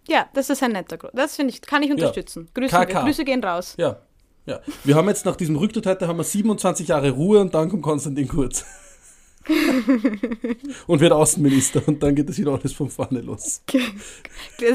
Ja, 0.08 0.28
das 0.34 0.50
ist 0.50 0.62
ein 0.62 0.72
netter 0.72 0.98
Grüß. 0.98 1.12
Das 1.14 1.36
finde 1.36 1.52
ich, 1.52 1.60
kann 1.62 1.82
ich 1.82 1.90
unterstützen. 1.90 2.48
Ja. 2.48 2.60
Grüße, 2.60 2.86
Grüße 2.86 3.24
gehen 3.24 3.42
raus. 3.42 3.74
Ja, 3.76 4.00
ja. 4.46 4.60
Wir 4.84 4.94
haben 4.94 5.08
jetzt 5.08 5.26
nach 5.26 5.36
diesem 5.36 5.56
Rücktritt 5.56 5.86
heute 5.86 6.08
haben 6.08 6.18
wir 6.18 6.24
27 6.24 6.88
Jahre 6.88 7.10
Ruhe 7.10 7.40
und 7.40 7.54
dann 7.54 7.68
kommt 7.68 7.82
Konstantin 7.82 8.28
Kurz. 8.28 8.64
und 10.86 11.00
wird 11.00 11.12
Außenminister 11.12 11.82
und 11.86 12.02
dann 12.02 12.14
geht 12.14 12.28
das 12.28 12.38
wieder 12.38 12.52
alles 12.52 12.72
von 12.72 12.90
vorne 12.90 13.20
los. 13.20 13.62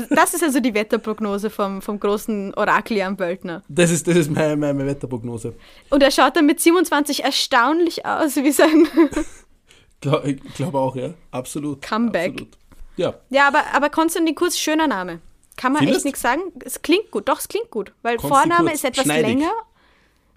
Das 0.09 0.33
ist 0.33 0.43
also 0.43 0.59
die 0.59 0.73
Wetterprognose 0.73 1.49
vom, 1.49 1.81
vom 1.81 1.99
großen 1.99 2.53
Orakel 2.53 2.97
Jan 2.97 3.17
Böltner. 3.17 3.63
Das 3.67 3.89
ist, 3.91 4.07
das 4.07 4.15
ist 4.15 4.31
meine, 4.31 4.55
meine, 4.55 4.85
Wetterprognose. 4.85 5.55
Und 5.89 6.03
er 6.03 6.11
schaut 6.11 6.35
dann 6.35 6.45
mit 6.45 6.59
27 6.59 7.23
erstaunlich 7.23 8.05
aus 8.05 8.35
wie 8.35 8.51
sein 8.51 8.87
Glaub, 10.01 10.25
ich 10.25 10.41
glaube 10.55 10.79
auch, 10.79 10.95
ja. 10.95 11.13
Absolut. 11.31 11.81
Comeback. 11.81 12.31
Absolut. 12.31 12.57
Ja. 12.97 13.13
Ja, 13.29 13.47
aber, 13.47 13.63
aber 13.73 13.89
Konstantin 13.89 14.35
Kurz, 14.35 14.57
schöner 14.57 14.87
Name. 14.87 15.19
Kann 15.57 15.73
man 15.73 15.79
Findest? 15.79 15.99
echt 15.99 16.05
nichts 16.05 16.21
sagen. 16.21 16.41
Es 16.63 16.81
klingt 16.81 17.11
gut, 17.11 17.29
doch, 17.29 17.39
es 17.39 17.47
klingt 17.47 17.69
gut. 17.69 17.93
Weil 18.01 18.17
Konsti 18.17 18.35
Vorname 18.35 18.69
Kurz, 18.69 18.75
ist 18.75 18.85
etwas 18.85 19.05
schneidig. 19.05 19.27
länger. 19.27 19.51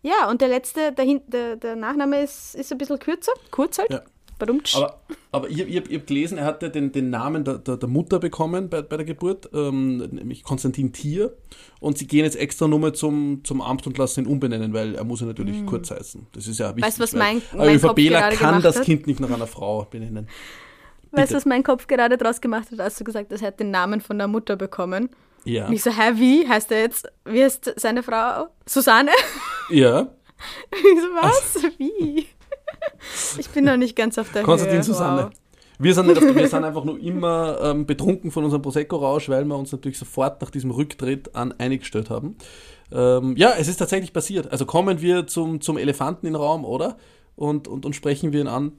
Ja, 0.03 0.29
und 0.29 0.43
der 0.43 0.49
letzte, 0.49 0.93
der, 0.93 1.07
der, 1.27 1.57
der 1.57 1.77
Nachname 1.77 2.23
ist, 2.23 2.55
ist 2.55 2.71
ein 2.73 2.79
bisschen 2.79 2.99
kürzer. 2.99 3.33
Kurz 3.51 3.79
halt. 3.79 3.91
Ja. 3.91 4.03
Aber, 4.77 5.01
aber 5.33 5.49
ich, 5.49 5.61
ich, 5.61 5.69
ich 5.69 5.77
habe 5.79 6.01
gelesen, 6.01 6.39
er 6.39 6.45
hatte 6.45 6.71
den, 6.71 6.93
den 6.93 7.11
Namen 7.11 7.45
der, 7.45 7.59
der, 7.59 7.77
der 7.77 7.89
Mutter 7.89 8.19
bekommen 8.19 8.69
bei, 8.69 8.83
bei 8.83 8.97
der 8.97 9.07
Geburt, 9.07 9.49
ähm, 9.55 9.99
nämlich 9.99 10.43
Konstantin 10.43 10.93
Thier. 10.93 11.33
Und 11.81 11.99
sie 11.99 12.07
gehen 12.07 12.25
jetzt 12.25 12.37
extra 12.37 12.67
nur 12.69 12.79
mal 12.79 12.93
zum, 12.93 13.43
zum 13.45 13.61
Amt 13.61 13.87
und 13.87 13.97
lassen 13.99 14.25
ihn 14.25 14.27
umbenennen, 14.27 14.73
weil 14.73 14.95
er 14.95 15.05
muss 15.05 15.21
ja 15.21 15.27
natürlich 15.27 15.65
kurz 15.67 15.91
heißen. 15.91 16.27
Das 16.33 16.47
ist 16.47 16.59
ja 16.59 16.69
wichtig. 16.71 16.85
Weißt 16.85 16.99
du, 16.99 17.03
was 17.03 17.13
mein- 17.13 17.43
ein 17.53 17.59
mein 17.59 17.81
Kopf 17.81 17.97
gerade 17.97 18.37
kann 18.37 18.63
das 18.63 18.77
hat? 18.79 18.85
Kind 18.85 19.07
nicht 19.07 19.21
nach 19.21 19.31
einer 19.31 19.47
Frau 19.47 19.85
benennen. 19.91 20.29
Weißt 21.11 21.29
bitte. 21.29 21.29
du, 21.29 21.35
was 21.37 21.47
mein 21.47 21.63
Kopf 21.63 21.87
gerade 21.87 22.17
draus 22.19 22.41
gemacht 22.41 22.71
hat, 22.73 22.81
als 22.81 22.97
du 22.99 23.05
gesagt 23.05 23.33
hast, 23.33 23.41
er 23.43 23.49
hat 23.49 23.61
den 23.61 23.71
Namen 23.71 24.01
von 24.01 24.19
der 24.19 24.27
Mutter 24.29 24.57
bekommen? 24.57 25.11
Ja. 25.45 25.67
Und 25.69 25.75
ich 25.75 25.83
so, 25.83 25.91
hä, 25.91 26.13
wie? 26.15 26.49
Heißt 26.49 26.73
er 26.73 26.81
jetzt, 26.81 27.07
wie 27.25 27.43
heißt 27.45 27.75
seine 27.77 28.03
Frau? 28.03 28.49
Susanne? 28.67 29.11
Ja. 29.71 30.09
Ich 30.73 31.01
so, 31.01 31.09
was? 31.15 31.63
Wie? 31.79 32.27
Ich 33.39 33.49
bin 33.51 33.65
noch 33.65 33.77
nicht 33.77 33.97
ganz 33.97 34.19
auf 34.19 34.31
der 34.33 34.43
Konstantin 34.43 34.79
Höhe. 34.79 34.85
Susanne. 34.85 35.25
Wow. 35.25 35.31
Wir 35.79 35.95
sind, 35.95 36.07
nicht 36.07 36.21
wir 36.21 36.49
sind 36.49 36.65
einfach 36.65 36.85
nur 36.85 37.01
immer 37.01 37.59
ähm, 37.61 37.85
betrunken 37.85 38.31
von 38.31 38.45
unserem 38.45 38.63
Prosecco-Rausch, 38.63 39.29
weil 39.29 39.45
wir 39.45 39.57
uns 39.57 39.73
natürlich 39.73 39.99
sofort 39.99 40.41
nach 40.41 40.51
diesem 40.51 40.71
Rücktritt 40.71 41.35
an 41.35 41.53
eingestellt 41.59 42.11
haben. 42.11 42.37
Ähm, 42.93 43.37
ja, 43.37 43.55
es 43.59 43.67
ist 43.67 43.79
tatsächlich 43.79 44.13
passiert. 44.13 44.53
Also 44.53 44.67
kommen 44.67 45.01
wir 45.01 45.27
zum, 45.27 45.61
zum 45.61 45.77
Elefanten 45.77 46.27
in 46.27 46.35
den 46.35 46.41
Raum, 46.41 46.65
oder? 46.65 46.97
Und, 47.35 47.67
und, 47.67 47.85
und 47.85 47.97
sprechen 47.97 48.33
wir 48.33 48.41
ihn 48.41 48.47
an. 48.47 48.73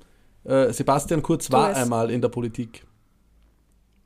Äh, 0.46 0.72
Sebastian 0.72 1.22
Kurz 1.22 1.52
war 1.52 1.76
einmal 1.76 2.10
in 2.10 2.22
der 2.22 2.30
Politik. 2.30 2.86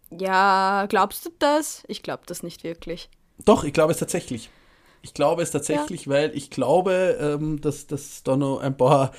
Ja, 0.09 0.87
glaubst 0.89 1.25
du 1.25 1.29
das? 1.37 1.83
Ich 1.87 2.01
glaube 2.01 2.23
das 2.25 2.41
nicht 2.41 2.63
wirklich. 2.63 3.09
Doch, 3.45 3.63
ich 3.63 3.73
glaube 3.73 3.91
es 3.91 3.99
tatsächlich. 3.99 4.49
Ich 5.01 5.13
glaube 5.13 5.43
es 5.43 5.51
tatsächlich, 5.51 6.07
weil 6.07 6.35
ich 6.35 6.49
glaube, 6.49 7.17
ähm, 7.21 7.61
dass, 7.61 7.87
dass 7.87 8.23
da 8.23 8.35
noch 8.35 8.59
ein 8.59 8.75
paar 8.75 9.11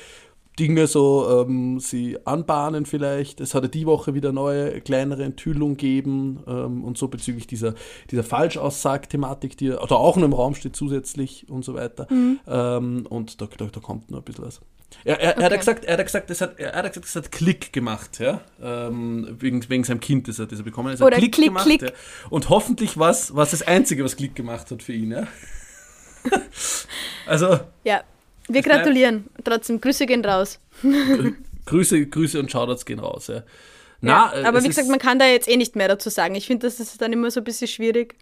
Dinge 0.60 0.86
so 0.86 1.46
ähm, 1.48 1.80
sie 1.80 2.18
anbahnen 2.26 2.84
vielleicht. 2.84 3.40
Es 3.40 3.54
hatte 3.54 3.70
die 3.70 3.86
Woche 3.86 4.14
wieder 4.14 4.30
neue 4.30 4.80
kleinere 4.82 5.24
Enthüllungen 5.24 5.78
gegeben 5.78 6.44
ähm, 6.46 6.84
und 6.84 6.98
so 6.98 7.08
bezüglich 7.08 7.46
dieser, 7.46 7.74
dieser 8.10 8.22
Falschaussag-Thematik, 8.22 9.56
die 9.56 9.70
oder 9.72 9.96
auch 9.96 10.16
noch 10.16 10.26
im 10.26 10.34
Raum 10.34 10.54
steht 10.54 10.76
zusätzlich 10.76 11.48
und 11.48 11.64
so 11.64 11.74
weiter. 11.74 12.06
Ähm, 12.10 13.06
und 13.08 13.40
da, 13.40 13.48
da, 13.56 13.66
da 13.66 13.80
kommt 13.80 14.10
noch 14.10 14.18
ein 14.18 14.24
bisschen 14.24 14.44
was. 14.44 14.60
Er, 15.04 15.20
er, 15.20 15.36
er, 15.36 15.44
hat 15.44 15.52
Okay. 15.52 15.58
gesagt, 15.58 15.84
er 15.84 15.96
hat 15.96 16.04
gesagt, 16.04 16.30
es 16.30 16.40
hat, 16.40 16.58
er 16.58 16.74
hat 16.74 16.88
gesagt, 16.88 17.06
es 17.06 17.16
hat 17.16 17.32
Klick 17.32 17.72
gemacht, 17.72 18.18
ja. 18.18 18.40
Ähm, 18.60 19.36
wegen, 19.38 19.66
wegen 19.70 19.84
seinem 19.84 20.00
Kind, 20.00 20.28
das 20.28 20.38
er, 20.38 20.46
das 20.46 20.58
er 20.58 20.64
bekommen 20.64 20.88
hat. 20.88 20.96
Es 20.96 21.00
hat 21.00 21.06
Oder 21.06 21.16
Klick, 21.16 21.32
Klick, 21.32 21.46
gemacht, 21.46 21.64
Klick. 21.64 21.82
Ja. 21.82 21.90
Und 22.28 22.48
hoffentlich 22.50 22.98
war 22.98 23.10
es 23.10 23.32
das 23.32 23.62
Einzige, 23.62 24.04
was 24.04 24.16
Klick 24.16 24.34
gemacht 24.34 24.70
hat 24.70 24.82
für 24.82 24.92
ihn, 24.92 25.12
ja. 25.12 25.26
also, 27.26 27.60
Ja, 27.84 28.02
wir 28.52 28.62
gratulieren. 28.62 29.26
Trotzdem, 29.44 29.80
Grüße 29.80 30.06
gehen 30.06 30.24
raus. 30.24 30.58
Grüße, 31.66 32.06
Grüße 32.06 32.38
und 32.38 32.50
Shoutouts 32.50 32.84
gehen 32.84 32.98
raus, 32.98 33.28
ja. 33.28 33.42
Na, 34.00 34.32
ja, 34.34 34.40
äh, 34.40 34.44
aber 34.44 34.62
wie 34.62 34.68
gesagt, 34.68 34.86
ist- 34.86 34.90
man 34.90 34.98
kann 34.98 35.18
da 35.18 35.26
jetzt 35.26 35.48
eh 35.48 35.56
nicht 35.56 35.76
mehr 35.76 35.88
dazu 35.88 36.08
sagen. 36.08 36.34
Ich 36.34 36.46
finde, 36.46 36.66
das 36.66 36.80
ist 36.80 37.00
dann 37.02 37.12
immer 37.12 37.30
so 37.30 37.40
ein 37.40 37.44
bisschen 37.44 37.68
schwierig, 37.68 38.14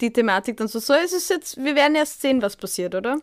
die 0.00 0.12
Thematik 0.12 0.56
dann 0.56 0.66
so. 0.68 0.78
So 0.80 0.94
ist 0.94 1.12
es 1.14 1.28
jetzt, 1.28 1.56
wir 1.58 1.74
werden 1.76 1.94
erst 1.94 2.20
sehen, 2.22 2.42
was 2.42 2.56
passiert, 2.56 2.94
oder? 2.94 3.20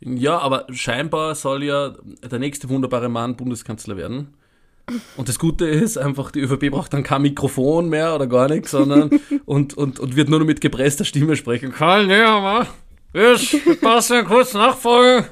Ja, 0.00 0.38
aber 0.38 0.66
scheinbar 0.70 1.34
soll 1.34 1.64
ja 1.64 1.94
der 2.30 2.38
nächste 2.38 2.68
wunderbare 2.68 3.08
Mann 3.08 3.36
Bundeskanzler 3.36 3.96
werden. 3.96 4.34
Und 5.16 5.28
das 5.28 5.38
Gute 5.38 5.66
ist 5.66 5.98
einfach, 5.98 6.30
die 6.32 6.40
ÖVP 6.40 6.70
braucht 6.70 6.92
dann 6.92 7.02
kein 7.04 7.22
Mikrofon 7.22 7.88
mehr 7.88 8.14
oder 8.14 8.26
gar 8.26 8.48
nichts, 8.48 8.72
sondern 8.72 9.10
und, 9.46 9.74
und, 9.76 10.00
und 10.00 10.16
wird 10.16 10.28
nur 10.28 10.40
noch 10.40 10.46
mit 10.46 10.60
gepresster 10.60 11.04
Stimme 11.04 11.36
sprechen. 11.36 11.72
Karl 11.72 12.06
Nehammer, 12.06 12.66
ich 13.12 13.56
passe 13.80 14.24
kurz 14.24 14.52
nachfolgen. 14.54 15.26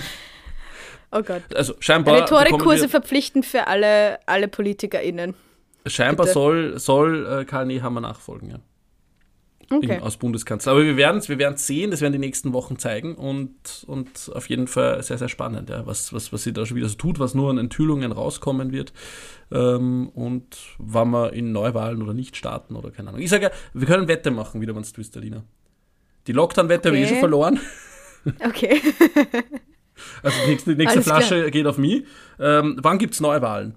Oh 1.12 1.22
Ggott. 1.22 1.54
Also 1.54 1.74
scheinbar, 1.78 2.20
Rhetorikkurse 2.22 2.88
verpflichtend 2.88 3.46
für 3.46 3.68
alle, 3.68 4.18
alle 4.26 4.48
PolitikerInnen. 4.48 5.34
scheinbar 5.86 6.26
bitte. 6.26 6.34
soll, 6.34 6.78
soll 6.78 7.26
äh, 7.26 7.44
Karl 7.44 7.66
Nehammer 7.66 8.00
nachfolgen, 8.00 8.50
ja. 8.50 8.58
Okay. 9.70 9.96
in, 9.96 10.02
als 10.02 10.16
Bundeskanzler. 10.16 10.72
Aber 10.72 10.84
wir 10.84 10.96
werden 10.96 11.18
es 11.18 11.28
wir 11.28 11.38
werden's 11.38 11.66
sehen, 11.66 11.90
das 11.90 12.00
werden 12.00 12.12
die 12.12 12.18
nächsten 12.18 12.52
Wochen 12.52 12.78
zeigen 12.78 13.14
und, 13.16 13.84
und 13.86 14.30
auf 14.34 14.48
jeden 14.48 14.68
Fall 14.68 15.02
sehr, 15.02 15.18
sehr 15.18 15.28
spannend, 15.28 15.70
ja, 15.70 15.86
was, 15.86 16.12
was, 16.12 16.32
was 16.32 16.42
sie 16.44 16.52
da 16.52 16.66
schon 16.66 16.76
wieder 16.76 16.88
so 16.88 16.96
tut, 16.96 17.18
was 17.18 17.34
nur 17.34 17.50
an 17.50 17.58
Enthüllungen 17.58 18.12
rauskommen 18.12 18.72
wird 18.72 18.92
ähm, 19.50 20.08
und 20.10 20.56
wann 20.78 21.10
wir 21.10 21.32
in 21.32 21.50
Neuwahlen 21.52 22.00
oder 22.02 22.14
nicht 22.14 22.36
starten 22.36 22.76
oder 22.76 22.90
keine 22.90 23.08
Ahnung. 23.08 23.20
Ich 23.20 23.30
sage 23.30 23.44
ja, 23.44 23.50
wir 23.74 23.86
können 23.86 24.06
Wette 24.06 24.30
machen, 24.30 24.60
wieder, 24.60 24.74
wenn 24.74 24.82
es 24.82 24.92
tust, 24.92 25.16
Alina. 25.16 25.42
Die 26.26 26.32
Lockdown-Wette 26.32 26.88
habe 26.88 26.98
ich 26.98 27.02
eh 27.02 27.06
Okay. 27.06 27.14
schon 27.14 27.20
verloren. 27.20 27.60
Okay. 28.44 28.80
Also 30.22 30.38
die 30.44 30.50
nächste, 30.50 30.70
nächste 30.70 30.96
Alles 30.96 31.04
klar. 31.06 31.20
Flasche 31.22 31.50
geht 31.50 31.66
auf 31.66 31.78
mich. 31.78 32.04
Ähm, 32.38 32.76
wann 32.80 32.98
gibt 32.98 33.14
es 33.14 33.20
Neuwahlen? 33.20 33.74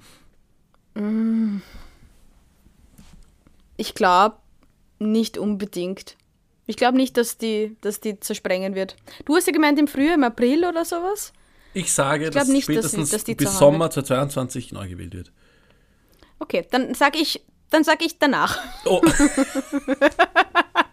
Ich 3.77 3.93
glaube 3.93 4.37
nicht 4.99 5.37
unbedingt. 5.37 6.17
Ich 6.65 6.75
glaube 6.75 6.97
nicht, 6.97 7.17
dass 7.17 7.37
die, 7.37 7.77
dass 7.81 7.99
die 7.99 8.19
zersprengen 8.19 8.75
wird. 8.75 8.95
Du 9.25 9.35
hast 9.35 9.47
ja 9.47 9.53
gemeint 9.53 9.79
im 9.79 9.87
Frühjahr, 9.87 10.15
im 10.15 10.23
April 10.23 10.65
oder 10.65 10.85
sowas? 10.85 11.33
Ich 11.73 11.91
sage, 11.93 12.25
glaub 12.29 12.33
dass 12.33 12.47
nicht, 12.47 12.67
dass 12.67 12.75
spätestens 12.75 13.09
dass 13.11 13.23
die 13.23 13.35
bis 13.35 13.57
Sommer 13.57 13.89
2022 13.89 14.71
neu 14.71 14.87
gewählt 14.87 15.13
wird. 15.13 15.31
Okay, 16.39 16.65
dann 16.69 16.93
sag 16.93 17.19
ich, 17.19 17.43
dann 17.69 17.83
sag 17.83 18.03
ich 18.03 18.19
danach. 18.19 18.59
Oh. 18.85 19.01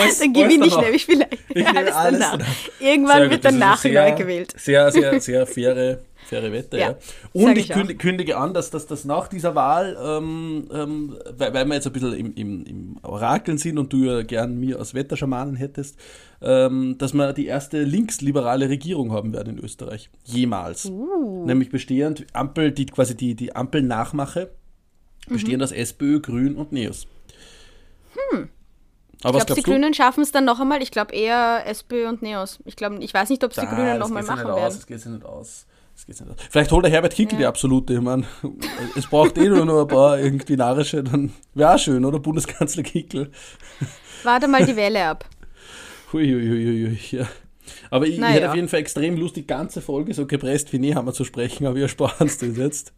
Alles- 0.00 0.18
Dann 0.18 0.32
gebe 0.32 0.52
ich 0.52 0.60
alles 0.60 0.60
nicht 0.60 0.72
danach. 0.76 0.84
nämlich 0.84 1.04
vielleicht. 1.06 1.38
Ich 1.50 1.54
nehme 1.66 1.94
alles 1.94 1.94
danach. 2.20 2.30
danach. 2.38 2.46
Irgendwann 2.80 3.16
Sehr 3.18 3.30
wird 3.30 3.42
gut, 3.42 3.52
danach 3.52 3.78
sehr, 3.78 4.10
neu 4.10 4.16
gewählt. 4.16 4.54
Sehr, 4.56 4.92
sehr, 4.92 5.20
sehr 5.20 5.46
faire, 5.46 5.98
faire 6.28 6.52
Wette, 6.52 6.78
ja. 6.78 6.90
Ja, 6.90 6.96
Und 7.32 7.58
ich, 7.58 7.70
ich 7.70 7.98
kündige, 7.98 8.36
an, 8.36 8.54
dass, 8.54 8.70
dass 8.70 8.86
das 8.86 9.04
nach 9.04 9.28
dieser 9.28 9.54
Wahl, 9.54 9.96
ähm, 10.02 10.68
ähm, 10.72 11.16
weil, 11.36 11.52
weil 11.54 11.64
wir 11.66 11.74
jetzt 11.74 11.86
ein 11.86 11.92
bisschen 11.92 12.12
im, 12.14 12.34
im, 12.34 12.64
im 12.64 12.96
Orakeln 13.02 13.58
sind 13.58 13.78
und 13.78 13.92
du 13.92 14.04
ja 14.04 14.22
gern 14.22 14.58
mir 14.58 14.78
als 14.78 14.94
Wetterschamanen 14.94 15.56
hättest, 15.56 15.98
ähm, 16.40 16.96
dass 16.98 17.12
wir 17.12 17.32
die 17.32 17.46
erste 17.46 17.82
linksliberale 17.82 18.68
Regierung 18.68 19.12
haben 19.12 19.32
werden 19.32 19.58
in 19.58 19.64
Österreich. 19.64 20.10
Jemals. 20.24 20.86
Uh. 20.86 21.44
Nämlich 21.46 21.70
bestehend, 21.70 22.24
Ampel, 22.32 22.72
die 22.72 22.86
quasi 22.86 23.16
die, 23.16 23.34
die 23.34 23.54
Ampel-Nachmache, 23.54 24.50
Mhm. 25.28 25.34
bestehend 25.34 25.62
aus 25.62 25.70
SPÖ, 25.70 26.18
Grün 26.20 26.56
und 26.56 26.72
Neos. 26.72 27.06
Hm. 28.32 28.48
Aber 29.22 29.38
Glaubst 29.38 29.50
du, 29.50 29.54
die? 29.54 29.62
Grünen 29.62 29.94
schaffen 29.94 30.22
es 30.22 30.32
dann 30.32 30.44
noch 30.44 30.60
einmal? 30.60 30.82
Ich 30.82 30.90
glaube 30.90 31.14
eher 31.14 31.64
SPÖ 31.66 32.08
und 32.08 32.22
Neos. 32.22 32.58
Ich, 32.64 32.76
glaub, 32.76 32.92
ich 33.00 33.14
weiß 33.14 33.28
nicht, 33.30 33.44
ob 33.44 33.52
es 33.52 33.56
die 33.58 33.66
Grünen 33.66 33.98
noch 33.98 34.08
mal 34.08 34.20
geht 34.20 34.28
sich 34.28 34.36
machen 34.36 34.50
Aus, 34.50 34.56
werden. 34.56 34.74
das 34.74 34.86
geht 34.86 35.06
nicht 35.06 35.24
aus. 35.24 35.66
Das 35.94 36.06
geht 36.06 36.16
sich 36.16 36.26
nicht 36.26 36.38
aus. 36.38 36.46
Vielleicht 36.50 36.72
holt 36.72 36.84
der 36.84 36.92
Herbert 36.92 37.14
Kickel 37.14 37.34
Ja. 37.34 37.38
die 37.38 37.46
absolute. 37.46 37.94
Ich 37.94 38.00
meine, 38.00 38.24
es 38.96 39.06
braucht 39.06 39.38
eh 39.38 39.48
nur 39.48 39.64
noch 39.64 39.82
ein 39.82 39.88
paar 39.88 40.18
irgendwie 40.18 40.56
narische, 40.56 41.04
dann 41.04 41.32
wäre 41.54 41.74
auch 41.74 41.78
schön, 41.78 42.04
oder? 42.04 42.18
Bundeskanzler 42.18 42.82
Kickel. 42.82 43.30
Warte 44.24 44.48
mal 44.48 44.64
die 44.64 44.76
Wähle 44.76 45.04
ab. 45.04 45.24
Huiuiuiui, 46.12 46.98
ja. 47.10 47.26
Aber 47.90 48.06
ich, 48.06 48.18
ich 48.18 48.24
hätte 48.24 48.48
auf 48.48 48.54
jeden 48.56 48.68
Fall 48.68 48.80
extrem 48.80 49.16
Lust, 49.16 49.36
die 49.36 49.46
ganze 49.46 49.80
Folge 49.80 50.14
so 50.14 50.26
gepresst 50.26 50.72
wie 50.72 50.78
Nehammer 50.78 51.12
zu 51.12 51.24
sprechen, 51.24 51.66
aber 51.66 51.76
wir 51.76 51.88
sparen 51.88 52.14
uns 52.20 52.38
das 52.38 52.56
jetzt. 52.56 52.92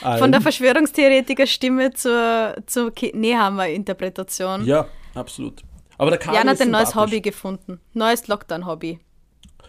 Von 0.00 0.10
der 0.30 0.38
Allen. 0.38 0.42
Verschwörungstheoretiker-Stimme 0.42 1.92
zur, 1.92 2.54
zur 2.66 2.92
Nehammer-Interpretation. 3.12 4.64
Ja, 4.64 4.86
absolut. 5.14 5.62
Aber 5.98 6.10
der 6.10 6.18
Karl 6.18 6.34
Jan 6.34 6.48
hat 6.48 6.60
ein 6.60 6.70
neues. 6.70 6.94
Hobby 6.94 7.20
gefunden. 7.20 7.80
Neues 7.92 8.26
Lockdown-Hobby. 8.26 8.98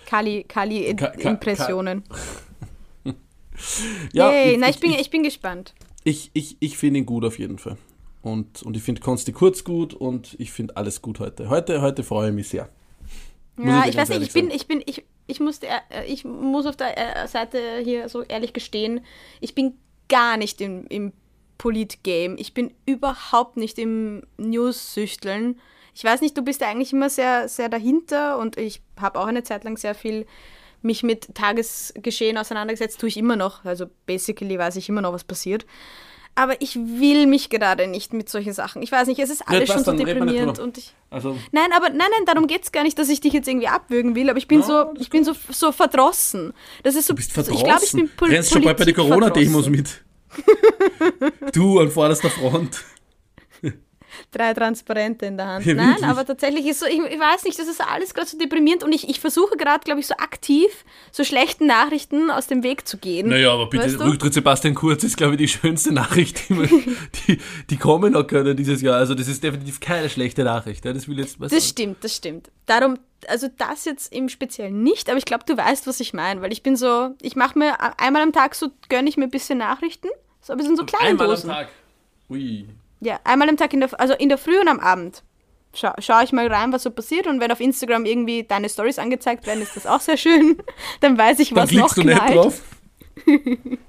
Kali, 0.05 0.43
Kali. 0.47 0.95
Ja, 4.11 4.31
Yay, 4.31 4.53
ich, 4.53 4.57
na, 4.59 4.69
ich 4.69 4.79
bin, 4.79 4.91
ich, 4.91 4.99
ich 4.99 5.09
bin 5.09 5.23
gespannt. 5.23 5.73
ich, 6.03 6.29
ich, 6.33 6.57
ich 6.59 6.77
finde 6.77 6.99
ihn 6.99 7.05
gut 7.05 7.23
auf 7.23 7.39
jeden 7.39 7.57
Fall. 7.57 7.77
Und, 8.21 8.63
und 8.63 8.75
ich 8.75 8.83
finde 8.83 9.01
Konsti 9.01 9.31
Kurz 9.31 9.63
gut 9.63 9.93
und 9.93 10.35
ich 10.39 10.51
finde 10.51 10.75
alles 10.75 11.01
gut 11.01 11.19
heute. 11.19 11.49
Heute, 11.49 11.81
heute 11.81 12.03
freue 12.03 12.29
ich 12.29 12.35
mich 12.35 12.49
sehr. 12.49 12.69
Muss 13.55 13.67
Ja, 13.67 13.85
ich 13.87 13.95
ganz 13.95 14.09
weiß 14.09 14.19
nicht, 14.19 14.27
ich 14.27 14.33
bin, 14.33 14.51
ich 14.51 14.67
bin, 14.67 14.83
ich, 14.85 15.05
ich 15.27 15.39
musste, 15.39 15.67
äh, 15.67 16.05
ich 16.07 16.25
muss 16.25 16.65
auf 16.65 16.75
der 16.75 16.97
äh, 16.97 17.27
Seite 17.27 17.59
hier 17.83 18.09
so 18.09 18.23
ehrlich 18.23 18.51
gestehen, 18.51 19.01
ich 19.39 19.55
bin 19.55 19.77
gar 20.09 20.37
nicht 20.37 20.59
im, 20.59 20.85
im 20.87 21.13
Polit-Game. 21.57 22.35
Ich 22.37 22.53
bin 22.53 22.73
überhaupt 22.85 23.57
nicht 23.57 23.77
im 23.79 24.23
News-Süchteln. 24.37 25.59
Ich 25.93 26.03
weiß 26.03 26.21
nicht, 26.21 26.37
du 26.37 26.41
bist 26.41 26.61
ja 26.61 26.67
eigentlich 26.69 26.91
immer 26.93 27.09
sehr, 27.09 27.47
sehr 27.47 27.69
dahinter 27.69 28.37
und 28.37 28.57
ich 28.57 28.81
habe 28.99 29.19
auch 29.19 29.27
eine 29.27 29.43
Zeit 29.43 29.63
lang 29.63 29.77
sehr 29.77 29.95
viel 29.95 30.25
mich 30.81 31.01
mit 31.03 31.33
Tagesgeschehen 31.33 32.37
auseinandergesetzt, 32.37 32.99
tue 32.99 33.09
ich 33.09 33.17
immer 33.17 33.35
noch. 33.35 33.63
Also 33.65 33.85
basically 34.05 34.59
weiß 34.59 34.75
ich 34.75 34.89
immer 34.89 35.01
noch, 35.01 35.13
was 35.13 35.23
passiert. 35.23 35.65
Aber 36.37 36.61
ich 36.61 36.75
will 36.75 37.27
mich 37.27 37.49
gerade 37.49 37.87
nicht 37.87 38.11
mit 38.11 38.27
solchen 38.27 38.51
Sachen. 38.51 38.81
Ich 38.81 38.91
weiß 38.91 39.07
nicht, 39.07 39.19
es 39.19 39.29
ist 39.29 39.47
alles 39.47 39.69
Ja, 39.69 39.75
schon 39.75 39.85
so 39.85 39.93
deprimierend 39.93 40.59
und 40.59 40.77
ich. 40.77 40.93
Also, 41.09 41.37
Nein, 41.53 41.69
aber 41.73 41.89
nein, 41.89 42.09
nein, 42.11 42.25
darum 42.25 42.45
geht 42.47 42.63
es 42.63 42.73
gar 42.73 42.83
nicht, 42.83 42.99
dass 42.99 43.07
ich 43.07 43.21
dich 43.21 43.31
jetzt 43.31 43.47
irgendwie 43.47 43.69
abwürgen 43.69 44.15
will, 44.15 44.29
aber 44.29 44.37
ich 44.37 44.49
bin 44.49 44.59
Ja, 44.59 44.65
so, 44.65 44.93
ich 44.99 45.09
bin 45.09 45.23
so, 45.23 45.31
so 45.49 45.71
verdrossen. 45.71 46.51
Das 46.83 46.95
ist 46.95 47.07
so, 47.07 47.13
du 47.13 47.17
bist 47.17 47.29
so- 47.29 47.35
verdrossen. 47.35 47.57
ich 47.57 47.63
glaube, 47.63 47.85
ich 47.85 47.91
bin 47.93 48.09
pol 48.17 48.29
Rennst 48.29 48.51
schon 48.51 48.63
bald 48.63 48.77
bei 48.77 48.83
den 48.83 48.95
Corona-Demos 48.95 49.69
mit. 49.69 50.03
du 51.53 51.79
an 51.79 51.89
vorderster 51.89 52.29
Front. 52.29 52.83
Drei 54.31 54.53
Transparente 54.53 55.25
in 55.25 55.35
der 55.35 55.45
Hand. 55.45 55.65
Ja, 55.65 55.73
Nein, 55.73 55.87
wirklich. 55.89 56.05
aber 56.05 56.25
tatsächlich 56.25 56.65
ist 56.67 56.79
so, 56.79 56.85
ich, 56.85 56.99
ich 56.99 57.19
weiß 57.19 57.43
nicht, 57.43 57.59
das 57.59 57.67
ist 57.67 57.81
alles 57.81 58.13
gerade 58.13 58.27
so 58.29 58.37
deprimierend 58.37 58.81
und 58.85 58.93
ich, 58.93 59.09
ich 59.09 59.19
versuche 59.19 59.57
gerade, 59.57 59.83
glaube 59.83 59.99
ich, 59.99 60.07
so 60.07 60.13
aktiv 60.15 60.85
so 61.11 61.25
schlechten 61.25 61.65
Nachrichten 61.67 62.31
aus 62.31 62.47
dem 62.47 62.63
Weg 62.63 62.87
zu 62.87 62.97
gehen. 62.97 63.27
Naja, 63.27 63.51
aber 63.51 63.67
bitte, 63.67 63.83
Weißt 63.85 63.99
du? 63.99 64.05
Rücktritt 64.05 64.33
Sebastian 64.33 64.73
Kurz 64.73 65.03
ist, 65.03 65.17
glaube 65.17 65.33
ich, 65.33 65.39
die 65.39 65.47
schönste 65.49 65.91
Nachricht, 65.91 66.47
die, 66.47 66.57
wir- 66.57 66.67
die, 67.27 67.39
die 67.69 67.77
kommen 67.77 68.15
hat 68.15 68.29
können 68.29 68.55
dieses 68.55 68.81
Jahr. 68.81 68.95
Also 68.97 69.15
das 69.15 69.27
ist 69.27 69.43
definitiv 69.43 69.81
keine 69.81 70.09
schlechte 70.09 70.45
Nachricht. 70.45 70.85
Ja, 70.85 70.93
das 70.93 71.09
will 71.09 71.19
jetzt 71.19 71.37
mal 71.39 71.47
Das 71.47 71.59
sagen. 71.59 71.69
stimmt, 71.69 72.03
das 72.05 72.15
stimmt. 72.15 72.51
Darum, 72.67 72.97
also 73.27 73.47
das 73.57 73.83
jetzt 73.83 74.13
im 74.13 74.29
Speziellen 74.29 74.81
nicht, 74.81 75.09
aber 75.09 75.17
ich 75.17 75.25
glaube, 75.25 75.43
du 75.45 75.57
weißt, 75.57 75.87
was 75.87 75.99
ich 75.99 76.13
meine, 76.13 76.41
weil 76.41 76.53
ich 76.53 76.63
bin 76.63 76.77
so, 76.77 77.09
ich 77.21 77.35
mache 77.35 77.59
mir 77.59 77.99
einmal 77.99 78.21
am 78.21 78.31
Tag 78.31 78.55
so, 78.55 78.69
gönne 78.87 79.09
ich 79.09 79.17
mir 79.17 79.25
ein 79.25 79.29
bisschen 79.31 79.57
Nachrichten, 79.57 80.07
so 80.45 80.53
ein 80.53 80.57
bisschen 80.57 80.75
so 80.77 80.85
kleine 80.85 81.09
Einmal 81.09 81.27
Dosen. 81.27 81.49
am 81.49 81.55
Tag. 81.55 81.69
Ui. 82.29 82.67
Ja, 83.01 83.19
einmal 83.23 83.49
am 83.49 83.57
Tag, 83.57 83.73
in 83.73 83.79
der, 83.79 83.99
also 83.99 84.13
in 84.13 84.29
der 84.29 84.37
Früh 84.37 84.59
und 84.59 84.67
am 84.67 84.79
Abend. 84.79 85.23
Schau, 85.73 85.91
schaue 85.99 86.23
ich 86.23 86.31
mal 86.31 86.47
rein, 86.47 86.71
was 86.71 86.83
so 86.83 86.91
passiert 86.91 87.25
und 87.27 87.39
wenn 87.39 87.51
auf 87.51 87.59
Instagram 87.59 88.05
irgendwie 88.05 88.43
deine 88.43 88.69
Stories 88.69 88.99
angezeigt 88.99 89.47
werden, 89.47 89.61
ist 89.61 89.75
das 89.75 89.87
auch 89.87 89.99
sehr 89.99 90.17
schön. 90.17 90.57
Dann 91.01 91.17
weiß 91.17 91.39
ich, 91.39 91.49
Dann 91.49 91.57
was 91.63 91.71
noch 91.71 91.93
klickst 91.93 91.97
du 91.97 92.03
nicht 92.03 92.17
knallt. 92.17 92.35
drauf. 92.35 92.61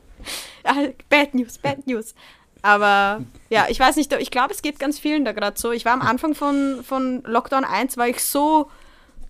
Ah, 0.64 0.88
bad 1.08 1.32
News, 1.34 1.58
Bad 1.58 1.86
News. 1.86 2.12
Aber 2.60 3.22
ja, 3.50 3.66
ich 3.68 3.78
weiß 3.78 3.94
nicht, 3.94 4.12
ich 4.12 4.32
glaube, 4.32 4.52
es 4.52 4.62
geht 4.62 4.80
ganz 4.80 4.98
vielen 4.98 5.24
da 5.24 5.30
gerade 5.30 5.56
so. 5.56 5.70
Ich 5.70 5.84
war 5.84 5.92
am 5.92 6.02
Anfang 6.02 6.34
von, 6.34 6.82
von 6.82 7.22
Lockdown 7.22 7.64
1, 7.64 7.96
war 7.96 8.08
ich 8.08 8.24
so 8.24 8.68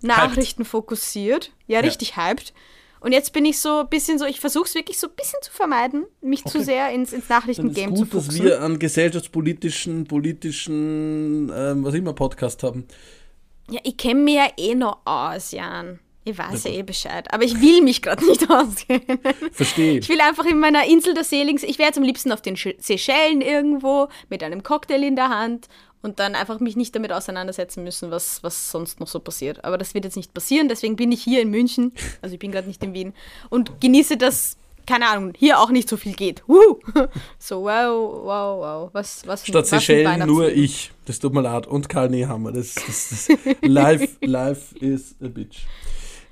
Nachrichten 0.01 0.65
fokussiert. 0.65 1.51
Ja, 1.67 1.81
richtig 1.81 2.17
hyped. 2.17 2.53
Und 2.99 3.11
jetzt 3.11 3.33
bin 3.33 3.45
ich 3.45 3.59
so 3.59 3.79
ein 3.81 3.89
bisschen 3.89 4.17
so, 4.17 4.25
ich 4.25 4.39
versuche 4.39 4.65
es 4.65 4.75
wirklich 4.75 4.97
so 4.99 5.07
ein 5.07 5.13
bisschen 5.15 5.39
zu 5.41 5.51
vermeiden, 5.51 6.05
mich 6.21 6.43
zu 6.43 6.57
Okay. 6.57 6.65
sehr 6.65 6.89
ins, 6.91 7.13
ins 7.13 7.27
Dann 7.27 7.37
ist 7.37 7.59
Nachrichtengame 7.59 7.93
gut, 7.93 8.09
zu 8.09 8.17
dass 8.17 8.41
wir 8.41 8.61
einen 8.61 8.79
gesellschaftspolitischen, 8.79 10.05
politischen, 10.05 11.51
ähm, 11.55 11.83
was 11.83 11.93
immer, 11.93 12.13
Podcast 12.13 12.63
haben. 12.63 12.87
Ja, 13.69 13.79
ich 13.83 13.97
kenne 13.97 14.21
mich 14.21 14.35
ja 14.35 14.47
eh 14.57 14.75
noch 14.75 14.99
aus, 15.05 15.51
Jan. 15.51 15.99
Ich 16.23 16.37
weiß 16.37 16.65
ja 16.65 16.71
eh 16.71 16.83
Bescheid. 16.83 17.25
Aber 17.33 17.43
ich 17.43 17.61
will 17.61 17.81
mich 17.81 18.01
gerade 18.01 18.25
nicht 18.25 18.49
auskennen. 18.49 19.19
Verstehe. 19.53 19.99
Ich 19.99 20.09
will 20.09 20.19
einfach 20.19 20.45
in 20.45 20.59
meiner 20.59 20.85
Insel 20.85 21.13
der 21.13 21.23
Seligen, 21.23 21.57
ich 21.63 21.77
wäre 21.77 21.87
jetzt 21.87 21.97
am 21.97 22.03
liebsten 22.03 22.33
auf 22.33 22.41
den 22.41 22.57
Seychellen 22.57 23.39
irgendwo 23.39 24.09
mit 24.29 24.43
einem 24.43 24.61
Cocktail 24.61 25.03
in 25.03 25.15
der 25.15 25.29
Hand 25.29 25.67
und 26.01 26.19
dann 26.19 26.35
einfach 26.35 26.59
mich 26.59 26.75
nicht 26.75 26.95
damit 26.95 27.11
auseinandersetzen 27.11 27.83
müssen, 27.83 28.11
was, 28.11 28.43
was 28.43 28.71
sonst 28.71 28.99
noch 28.99 29.07
so 29.07 29.19
passiert. 29.19 29.63
Aber 29.65 29.77
das 29.77 29.93
wird 29.93 30.05
jetzt 30.05 30.15
nicht 30.15 30.33
passieren, 30.33 30.67
deswegen 30.69 30.95
bin 30.95 31.11
ich 31.11 31.21
hier 31.23 31.41
in 31.41 31.49
München, 31.49 31.91
also 32.21 32.33
ich 32.33 32.39
bin 32.39 32.51
gerade 32.51 32.67
nicht 32.67 32.83
in 32.83 32.93
Wien 32.93 33.13
und 33.49 33.81
genieße, 33.81 34.17
dass, 34.17 34.57
keine 34.85 35.07
Ahnung, 35.09 35.33
hier 35.37 35.59
auch 35.59 35.69
nicht 35.69 35.89
so 35.89 35.97
viel 35.97 36.13
geht. 36.13 36.43
Woo! 36.47 36.79
So, 37.39 37.63
wow, 37.63 38.23
wow, 38.23 38.59
wow. 38.59 38.89
Was, 38.93 39.25
was, 39.25 39.45
Statt 39.45 39.63
was 39.63 39.69
Seychellen 39.69 40.25
nur 40.25 40.49
ich. 40.51 40.91
Das 41.05 41.19
tut 41.19 41.33
mir 41.33 41.41
leid. 41.41 41.67
Und 41.67 41.87
Karl 41.87 42.09
Nehammer. 42.09 42.51
Das, 42.51 42.75
das, 42.75 43.27
das, 43.27 43.37
life, 43.61 44.17
life 44.21 44.75
is 44.79 45.15
a 45.21 45.27
bitch. 45.27 45.65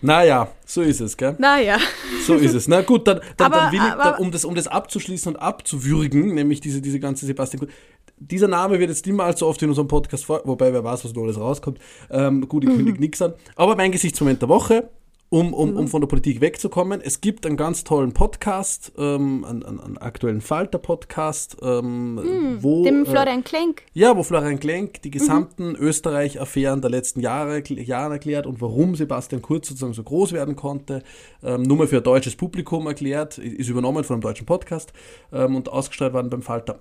Naja, 0.02 0.50
so 0.66 0.82
ist 0.82 1.00
es, 1.00 1.16
gell? 1.16 1.36
Naja. 1.40 1.80
So 2.28 2.36
ist 2.36 2.54
es. 2.54 2.68
Na 2.68 2.82
gut, 2.82 3.08
dann, 3.08 3.22
dann, 3.38 3.54
Aber- 3.54 3.58
dann 3.58 3.72
will 3.72 3.80
ich, 3.80 3.94
dann, 4.04 4.16
um, 4.20 4.32
das, 4.32 4.46
um 4.46 4.54
das 4.56 4.68
abzuschließen 4.68 5.34
und 5.34 5.40
abzuwürgen, 5.42 6.36
nämlich 6.36 6.60
diese, 6.62 6.82
diese 6.82 7.00
ganze 7.00 7.26
Sebastian 7.26 7.62
Kurz. 7.62 7.72
Dieser 8.18 8.48
Name 8.48 8.80
wird 8.80 8.90
jetzt 8.90 9.06
immer 9.08 9.26
allzu 9.26 9.46
oft 9.46 9.62
in 9.62 9.70
unserem 9.70 9.88
Podcast 9.88 10.26
vor, 10.26 10.42
wobei 10.46 10.72
wer 10.72 10.84
weiß, 10.84 11.04
was 11.06 11.14
noch 11.14 11.24
alles 11.24 11.40
rauskommt. 11.40 11.80
Ähm, 12.10 12.48
gut, 12.48 12.64
ich 12.64 12.70
Mhm. 12.70 12.76
kündige 12.78 13.00
nichts 13.00 13.22
an. 13.22 13.34
Aber 13.56 13.76
mein 13.76 13.92
Gesichtsmoment 13.92 14.42
der 14.42 14.50
Woche, 14.50 14.90
um, 15.30 15.54
um, 15.54 15.76
um 15.76 15.88
von 15.88 16.00
der 16.02 16.08
Politik 16.08 16.40
wegzukommen. 16.40 17.02
Es 17.02 17.20
gibt 17.20 17.46
einen 17.46 17.58
ganz 17.58 17.84
tollen 17.84 18.14
Podcast, 18.14 18.94
ähm, 18.98 19.44
einen, 19.44 19.64
einen, 19.66 19.98
aktuellen 19.98 20.40
Falter-Podcast, 20.40 21.58
ähm, 21.62 22.58
wo. 22.62 22.82
Mhm. 22.82 22.86
Dem 22.86 23.04
äh, 23.04 23.06
Florian 23.10 23.44
Klenk. 23.44 23.82
ja, 23.94 24.16
wo 24.16 24.24
Florian 24.24 24.60
Klenk 24.60 24.98
Mhm. 24.98 25.02
die 25.04 25.12
gesamten 25.12 25.76
Österreich-Affären 25.76 26.82
der 26.82 26.92
letzten 26.92 27.20
Jahre, 27.22 27.62
Jahre 27.68 28.14
erklärt 28.14 28.46
und 28.46 28.62
warum 28.62 28.96
Sebastian 28.96 29.42
Kurz 29.42 29.68
sozusagen 29.68 29.94
so 29.94 30.04
groß 30.04 30.32
werden 30.32 30.56
konnte. 30.56 31.02
Ähm, 31.44 31.64
nur 31.64 31.78
mal 31.78 31.88
für 31.88 31.98
ein 31.98 32.04
deutsches 32.04 32.36
Publikum 32.36 32.86
erklärt, 32.88 33.38
ist 33.40 33.68
übernommen 33.68 34.04
von 34.04 34.14
einem 34.16 34.22
deutschen 34.22 34.46
Podcast 34.46 34.94
ähm, 35.34 35.56
und 35.56 35.70
ausgestrahlt 35.70 36.14
worden 36.14 36.30
beim 36.30 36.44
Falter. 36.44 36.80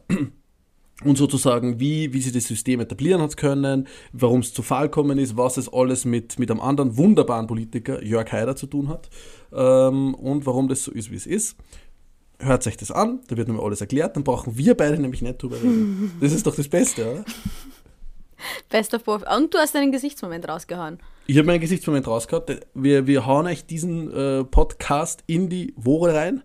Und 1.03 1.19
sozusagen, 1.19 1.81
wie, 1.81 2.13
wie 2.13 2.21
sie 2.21 2.31
das 2.31 2.45
System 2.45 2.79
etablieren 2.79 3.21
hat 3.21 3.37
können, 3.37 3.89
warum 4.13 4.41
es 4.41 4.55
zu 4.55 4.63
Fall 4.63 4.85
gekommen 4.85 5.19
ist, 5.19 5.37
was 5.37 5.57
es 5.57 5.73
alles 5.73 6.05
mit, 6.05 6.39
mit 6.39 6.51
einem 6.51 6.61
anderen 6.61 6.97
wunderbaren 6.97 7.49
Politiker, 7.49 8.03
Jörg 8.03 8.31
Haider, 8.31 8.55
zu 8.55 8.69
tun 8.69 8.89
hat 8.89 9.11
ähm, 9.53 10.15
und 10.15 10.47
warum 10.47 10.69
das 10.69 10.85
so 10.85 10.93
ist, 10.93 11.11
wie 11.11 11.17
es 11.17 11.27
ist. 11.27 11.57
Hört 12.39 12.67
euch 12.67 12.77
das 12.77 12.93
an, 12.93 13.21
da 13.27 13.37
wird 13.37 13.49
nochmal 13.49 13.65
alles 13.65 13.81
erklärt, 13.81 14.17
dann 14.17 14.23
brauchen 14.23 14.57
wir 14.57 14.77
beide 14.77 14.99
nämlich 14.99 15.21
nicht 15.21 15.43
drüber 15.43 15.57
reden. 15.57 16.13
Das 16.21 16.33
ist 16.33 16.47
doch 16.47 16.55
das 16.55 16.69
Beste, 16.69 17.11
oder? 17.11 17.25
Bester 18.69 19.01
Vorwurf. 19.01 19.25
Und 19.37 19.53
du 19.55 19.59
hast 19.59 19.75
deinen 19.75 19.93
Gesichtsmoment 19.93 20.49
rausgehauen. 20.49 20.99
Ich 21.27 21.37
habe 21.39 21.47
meinen 21.47 21.61
Gesichtsmoment 21.61 22.07
rausgehauen. 22.07 22.61
Wir, 22.75 23.07
wir 23.07 23.27
hauen 23.27 23.47
euch 23.47 23.67
diesen 23.67 24.13
äh, 24.13 24.45
Podcast 24.45 25.25
in 25.27 25.49
die 25.49 25.73
Woche 25.77 26.15
rein. 26.15 26.43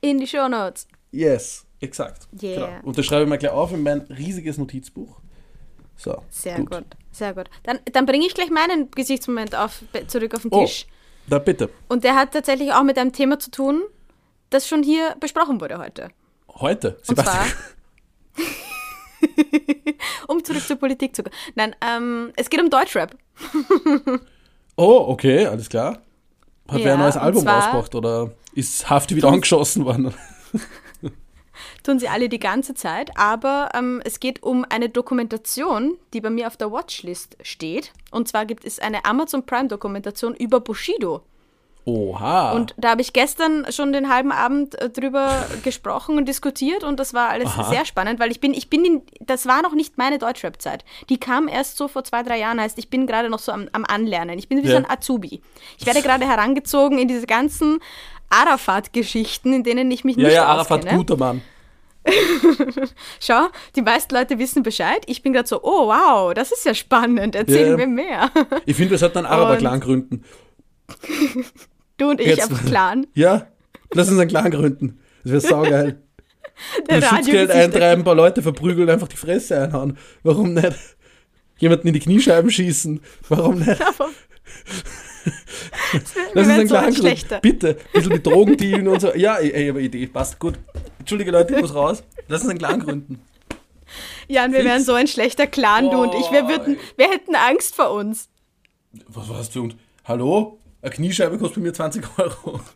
In 0.00 0.18
die 0.18 0.26
Shownotes. 0.26 0.86
Yes, 1.10 1.66
exakt. 1.80 2.28
Yeah. 2.42 2.54
Genau. 2.66 2.86
Und 2.86 2.98
das 2.98 3.06
schreibe 3.06 3.22
ich 3.24 3.28
mal 3.28 3.36
gleich 3.38 3.52
auf 3.52 3.72
in 3.72 3.82
mein 3.82 4.00
riesiges 4.02 4.58
Notizbuch. 4.58 5.16
So. 5.96 6.22
Sehr 6.30 6.58
gut. 6.62 6.84
Sehr 7.12 7.34
gut. 7.34 7.50
Dann, 7.64 7.78
dann 7.92 8.06
bringe 8.06 8.26
ich 8.26 8.34
gleich 8.34 8.50
meinen 8.50 8.90
Gesichtsmoment 8.90 9.54
auf, 9.54 9.82
zurück 10.06 10.34
auf 10.34 10.42
den 10.42 10.52
Oh, 10.52 10.60
Tisch. 10.64 10.86
da 11.28 11.38
bitte. 11.38 11.68
Und 11.88 12.04
der 12.04 12.14
hat 12.14 12.32
tatsächlich 12.32 12.72
auch 12.72 12.82
mit 12.84 12.98
einem 12.98 13.12
Thema 13.12 13.38
zu 13.38 13.50
tun, 13.50 13.82
das 14.50 14.66
schon 14.66 14.82
hier 14.82 15.14
besprochen 15.20 15.60
wurde 15.60 15.78
heute. 15.78 16.08
Heute. 16.48 16.96
Und 17.06 17.16
zwar. 17.16 17.24
Sebastian. 17.26 17.52
um 20.28 20.42
zurück 20.44 20.66
zur 20.66 20.76
Politik 20.76 21.14
zu 21.14 21.22
kommen. 21.22 21.34
Nein, 21.54 21.76
ähm, 21.86 22.32
es 22.36 22.48
geht 22.50 22.60
um 22.60 22.70
Deutschrap. 22.70 23.16
Oh, 24.76 25.04
okay, 25.08 25.44
alles 25.44 25.68
klar. 25.68 26.00
Hat 26.66 26.78
Ja, 26.78 26.84
wer 26.86 26.92
ein 26.94 27.00
neues 27.00 27.16
Album 27.18 27.42
zwar- 27.42 27.56
rausgebracht 27.56 27.94
oder 27.94 28.30
ist 28.54 28.88
Hafti 28.88 29.14
wieder 29.14 29.28
angeschossen 29.28 29.84
worden? 29.84 30.14
Tun 31.82 31.98
sie 31.98 32.08
alle 32.08 32.28
die 32.28 32.38
ganze 32.38 32.74
Zeit, 32.74 33.10
aber 33.16 33.70
ähm, 33.74 34.00
es 34.04 34.20
geht 34.20 34.42
um 34.42 34.64
eine 34.68 34.88
Dokumentation, 34.88 35.96
die 36.12 36.20
bei 36.20 36.30
mir 36.30 36.46
auf 36.46 36.56
der 36.56 36.72
Watchlist 36.72 37.36
steht. 37.42 37.92
Und 38.10 38.28
zwar 38.28 38.46
gibt 38.46 38.64
es 38.64 38.78
eine 38.78 39.04
Amazon 39.04 39.44
Prime 39.44 39.68
Dokumentation 39.68 40.34
über 40.34 40.60
Bushido. 40.60 41.22
Oha. 41.86 42.52
Und 42.52 42.74
da 42.76 42.90
habe 42.90 43.00
ich 43.00 43.14
gestern 43.14 43.66
schon 43.72 43.92
den 43.94 44.12
halben 44.12 44.32
Abend 44.32 44.80
äh, 44.80 44.90
drüber 44.90 45.46
gesprochen 45.64 46.18
und 46.18 46.26
diskutiert 46.28 46.84
und 46.84 47.00
das 47.00 47.14
war 47.14 47.30
alles 47.30 47.48
Aha. 47.48 47.64
sehr 47.70 47.84
spannend, 47.86 48.20
weil 48.20 48.30
ich 48.30 48.38
bin, 48.38 48.52
ich 48.52 48.68
bin 48.68 48.84
in, 48.84 49.02
das 49.20 49.46
war 49.46 49.62
noch 49.62 49.72
nicht 49.72 49.96
meine 49.96 50.18
Deutschrap-Zeit. 50.18 50.84
Die 51.08 51.18
kam 51.18 51.48
erst 51.48 51.78
so 51.78 51.88
vor 51.88 52.04
zwei, 52.04 52.22
drei 52.22 52.38
Jahren, 52.38 52.60
heißt, 52.60 52.78
ich 52.78 52.90
bin 52.90 53.06
gerade 53.06 53.30
noch 53.30 53.38
so 53.38 53.50
am, 53.52 53.68
am 53.72 53.84
Anlernen. 53.86 54.38
Ich 54.38 54.48
bin 54.48 54.62
wie 54.62 54.66
so 54.66 54.74
Ja. 54.74 54.78
ein 54.78 54.90
Azubi. 54.90 55.40
Ich 55.78 55.86
werde 55.86 56.02
gerade 56.02 56.28
herangezogen 56.28 56.98
in 56.98 57.08
diese 57.08 57.26
ganzen 57.26 57.80
Arafat-Geschichten, 58.30 59.52
in 59.52 59.62
denen 59.64 59.90
ich 59.90 60.04
mich 60.04 60.16
ja, 60.16 60.24
nicht 60.24 60.34
ja, 60.34 60.46
Arafat, 60.46 60.80
auskenne. 60.80 60.96
guter 60.98 61.16
Mann. 61.16 61.42
Schau, 63.20 63.48
die 63.76 63.82
meisten 63.82 64.14
Leute 64.14 64.38
wissen 64.38 64.62
Bescheid. 64.62 65.02
Ich 65.06 65.22
bin 65.22 65.32
gerade 65.34 65.46
so, 65.48 65.62
oh 65.62 65.88
wow, 65.88 66.32
das 66.32 66.50
ist 66.50 66.64
ja 66.64 66.74
spannend, 66.74 67.34
erzähl 67.34 67.68
Ja. 67.70 67.76
mir 67.76 67.86
mehr. 67.86 68.30
Ich 68.64 68.76
finde, 68.76 68.92
wir 68.92 68.98
sollten 68.98 69.18
einen 69.18 69.26
Araber-Clan 69.26 69.80
gründen. 69.80 70.24
Du 71.98 72.10
und 72.10 72.20
ich 72.20 72.28
Jetzt- 72.28 72.50
auf 72.52 72.64
Clan. 72.64 73.06
Ja, 73.14 73.46
lass 73.92 74.08
uns 74.08 74.18
einen 74.18 74.30
Clan 74.30 74.50
gründen. 74.50 74.98
Das 75.24 75.32
wäre 75.32 75.40
saugeil. 75.42 76.02
Der 76.88 77.02
Schutzgeld 77.02 77.50
eintreiben, 77.50 78.02
ein 78.02 78.04
paar 78.04 78.14
Leute 78.14 78.42
verprügeln, 78.42 78.88
einfach 78.90 79.08
die 79.08 79.16
Fresse 79.16 79.60
einhauen. 79.62 79.98
Warum 80.22 80.54
nicht? 80.54 80.76
Jemanden 81.58 81.88
in 81.88 81.94
die 81.94 82.00
Kniescheiben 82.00 82.50
schießen. 82.50 83.00
Warum 83.28 83.58
nicht? 83.60 83.80
So 85.92 86.20
Clan 86.32 86.50
ein 86.50 86.68
gründen. 86.68 86.96
schlechter. 86.96 87.40
Bitte. 87.40 87.68
Ein 87.70 87.92
bisschen 87.92 88.12
mit 88.12 88.26
Drogen 88.26 88.56
dealen 88.56 88.88
und 88.88 89.00
so. 89.00 89.14
Ja, 89.14 89.36
ey, 89.36 89.68
aber 89.70 89.80
Idee, 89.80 90.06
passt 90.06 90.38
gut. 90.38 90.58
Entschuldige 90.98 91.30
Leute, 91.30 91.54
ich 91.54 91.60
muss 91.60 91.74
raus. 91.74 92.02
Lass 92.28 92.42
uns 92.42 92.50
einen 92.50 92.58
Clan 92.58 92.80
gründen. 92.80 93.20
Jan, 94.28 94.52
wir 94.52 94.60
Fix. 94.60 94.70
wären 94.70 94.84
so 94.84 94.94
ein 94.94 95.08
schlechter 95.08 95.46
Clan, 95.46 95.90
du 95.90 96.02
und 96.02 96.14
ich. 96.14 96.30
Wir, 96.30 96.46
würden, 96.48 96.76
wir 96.96 97.08
hätten 97.10 97.34
Angst 97.34 97.74
vor 97.74 97.90
uns. 97.92 98.28
Was 99.08 99.28
war 99.28 99.38
das 99.38 99.48
für 99.48 99.62
uns? 99.62 99.74
Hallo? 100.04 100.58
Eine 100.82 100.92
Kniescheibe 100.92 101.38
kostet 101.38 101.56
bei 101.56 101.62
mir 101.62 101.74
20 101.74 102.04
Euro. 102.18 102.60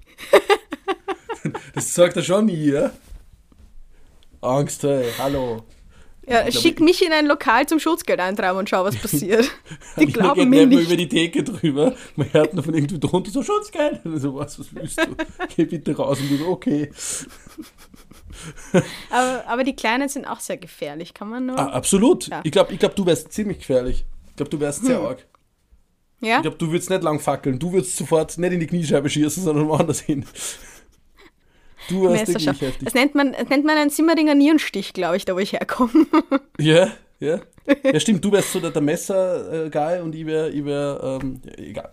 Das 1.74 1.94
sagt 1.94 2.16
er 2.16 2.22
schon 2.22 2.46
nie, 2.46 2.70
ja? 2.70 2.90
Angst, 4.40 4.82
hey, 4.82 5.10
hallo. 5.18 5.64
Ja, 6.26 6.50
schick 6.50 6.80
mich 6.80 7.04
in 7.04 7.12
ein 7.12 7.26
Lokal 7.26 7.66
zum 7.66 7.78
Schutzgeld 7.78 8.20
eintreiben 8.20 8.58
und 8.58 8.68
schau, 8.68 8.84
was 8.84 8.96
passiert. 9.02 9.50
Die 9.98 10.06
glauben 10.06 10.48
mir 10.48 10.66
nicht. 10.66 10.86
über 10.86 10.96
die 10.96 11.08
Theke 11.08 11.42
drüber. 11.42 11.94
Man 12.16 12.32
hört 12.32 12.54
nur 12.54 12.64
von 12.64 12.74
irgendwie 12.74 12.98
drunter 12.98 13.30
so, 13.30 13.42
Schutzgeld. 13.42 14.04
Und 14.04 14.18
so, 14.20 14.34
was, 14.34 14.58
was 14.58 14.74
willst 14.74 14.98
du? 14.98 15.14
Geh 15.56 15.64
bitte 15.64 15.96
raus. 15.96 16.18
Und 16.20 16.30
du 16.30 16.36
so, 16.38 16.48
okay. 16.48 16.90
Aber, 19.10 19.44
aber 19.46 19.64
die 19.64 19.76
Kleinen 19.76 20.08
sind 20.08 20.26
auch 20.26 20.40
sehr 20.40 20.56
gefährlich, 20.56 21.14
kann 21.14 21.28
man 21.28 21.46
nur. 21.46 21.58
Ah, 21.58 21.68
absolut. 21.70 22.28
Ja. 22.28 22.40
Ich 22.44 22.52
glaube, 22.52 22.72
ich 22.72 22.78
glaub, 22.78 22.94
du 22.96 23.06
wärst 23.06 23.32
ziemlich 23.32 23.58
gefährlich. 23.58 24.04
Ich 24.30 24.36
glaube, 24.36 24.50
du 24.50 24.60
wärst 24.60 24.84
sehr 24.84 24.98
arg. 25.00 25.24
ja? 26.20 26.36
Ich 26.36 26.42
glaube, 26.42 26.56
du 26.58 26.70
würdest 26.70 26.90
nicht 26.90 27.02
lang 27.02 27.20
fackeln. 27.20 27.58
Du 27.58 27.72
würdest 27.72 27.96
sofort 27.96 28.36
nicht 28.36 28.52
in 28.52 28.60
die 28.60 28.66
Kniescheibe 28.66 29.08
schießen, 29.08 29.44
sondern 29.44 29.68
woanders 29.68 30.00
hin. 30.00 30.24
Du 31.88 32.08
hast 32.08 32.26
Messerschaft. 32.28 32.60
heftig. 32.60 32.84
Das 32.84 32.94
nennt 32.94 33.14
man, 33.14 33.32
das 33.32 33.48
nennt 33.48 33.64
man 33.64 33.76
einen 33.76 33.90
Simmeringer 33.90 34.34
Nierenstich, 34.34 34.92
glaube 34.92 35.16
ich, 35.16 35.24
da 35.24 35.34
wo 35.34 35.38
ich 35.38 35.52
herkomme. 35.52 36.06
Ja, 36.58 36.88
ja. 37.20 37.40
Ja, 37.82 37.98
stimmt, 38.00 38.22
du 38.24 38.30
wärst 38.32 38.52
so 38.52 38.60
der, 38.60 38.70
der 38.70 38.82
Messer-Guy 38.82 40.00
und 40.00 40.14
ich 40.14 40.26
wäre, 40.26 40.50
ich 40.50 40.64
wär, 40.64 41.18
ähm, 41.22 41.40
egal. 41.56 41.90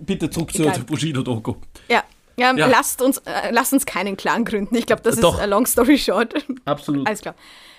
Bitte 0.00 0.28
zurück 0.28 0.52
zur, 0.52 0.66
Egal. 0.66 0.74
zur 0.76 0.84
Bushido-Doku. 0.84 1.54
ja. 1.88 2.02
Ja, 2.36 2.52
Ja. 2.54 2.66
Lasst, 2.66 3.00
uns, 3.00 3.18
äh, 3.18 3.50
lasst 3.52 3.72
uns 3.72 3.86
keinen 3.86 4.16
Clan 4.16 4.44
gründen. 4.44 4.74
Ich 4.74 4.86
glaube, 4.86 5.02
das 5.02 5.16
Doch. 5.20 5.34
ist 5.36 5.40
a 5.40 5.44
long 5.44 5.66
story 5.66 5.96
short. 5.96 6.34
Absolut. 6.64 7.06
Alles 7.06 7.20
klar. 7.20 7.36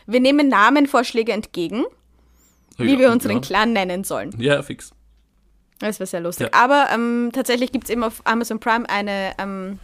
Wir 0.08 0.22
nehmen 0.22 0.48
Namenvorschläge 0.48 1.34
entgegen, 1.34 1.84
wie 2.78 2.94
Ja, 2.94 3.00
wir 3.00 3.12
unseren 3.12 3.36
ja. 3.36 3.42
Clan 3.42 3.74
nennen 3.74 4.06
sollen. 4.06 4.34
Ja, 4.40 4.64
fix. 4.64 4.92
Das 5.80 6.00
wäre 6.00 6.08
sehr 6.08 6.22
lustig. 6.22 6.48
Aber 6.54 6.88
ähm, 6.94 7.32
tatsächlich 7.34 7.74
gibt 7.74 7.84
es 7.84 7.90
eben 7.90 8.02
auf 8.04 8.22
Amazon 8.24 8.60
Prime 8.62 8.90
eine, 8.90 9.34
ähm, 9.40 9.80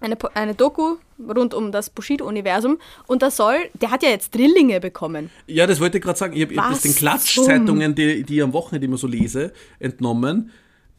eine, 0.00 0.16
eine 0.34 0.54
Doku 0.54 0.96
rund 1.28 1.54
um 1.54 1.72
das 1.72 1.90
Bushido-Universum. 1.90 2.78
Und 3.06 3.22
da 3.22 3.30
soll, 3.30 3.56
der 3.80 3.90
hat 3.90 4.02
ja 4.02 4.08
jetzt 4.10 4.34
Drillinge 4.34 4.80
bekommen. 4.80 5.30
Ja, 5.46 5.66
das 5.66 5.80
wollte 5.80 5.98
ich 5.98 6.04
gerade 6.04 6.18
sagen. 6.18 6.34
Ich 6.34 6.42
habe 6.42 6.54
das 6.54 6.82
den 6.82 6.94
Klatschzeitungen, 6.94 7.94
die, 7.94 8.22
die 8.24 8.36
ich 8.36 8.42
am 8.42 8.52
Wochenende 8.52 8.86
immer 8.86 8.96
so 8.98 9.06
lese, 9.06 9.52
entnommen. 9.78 10.50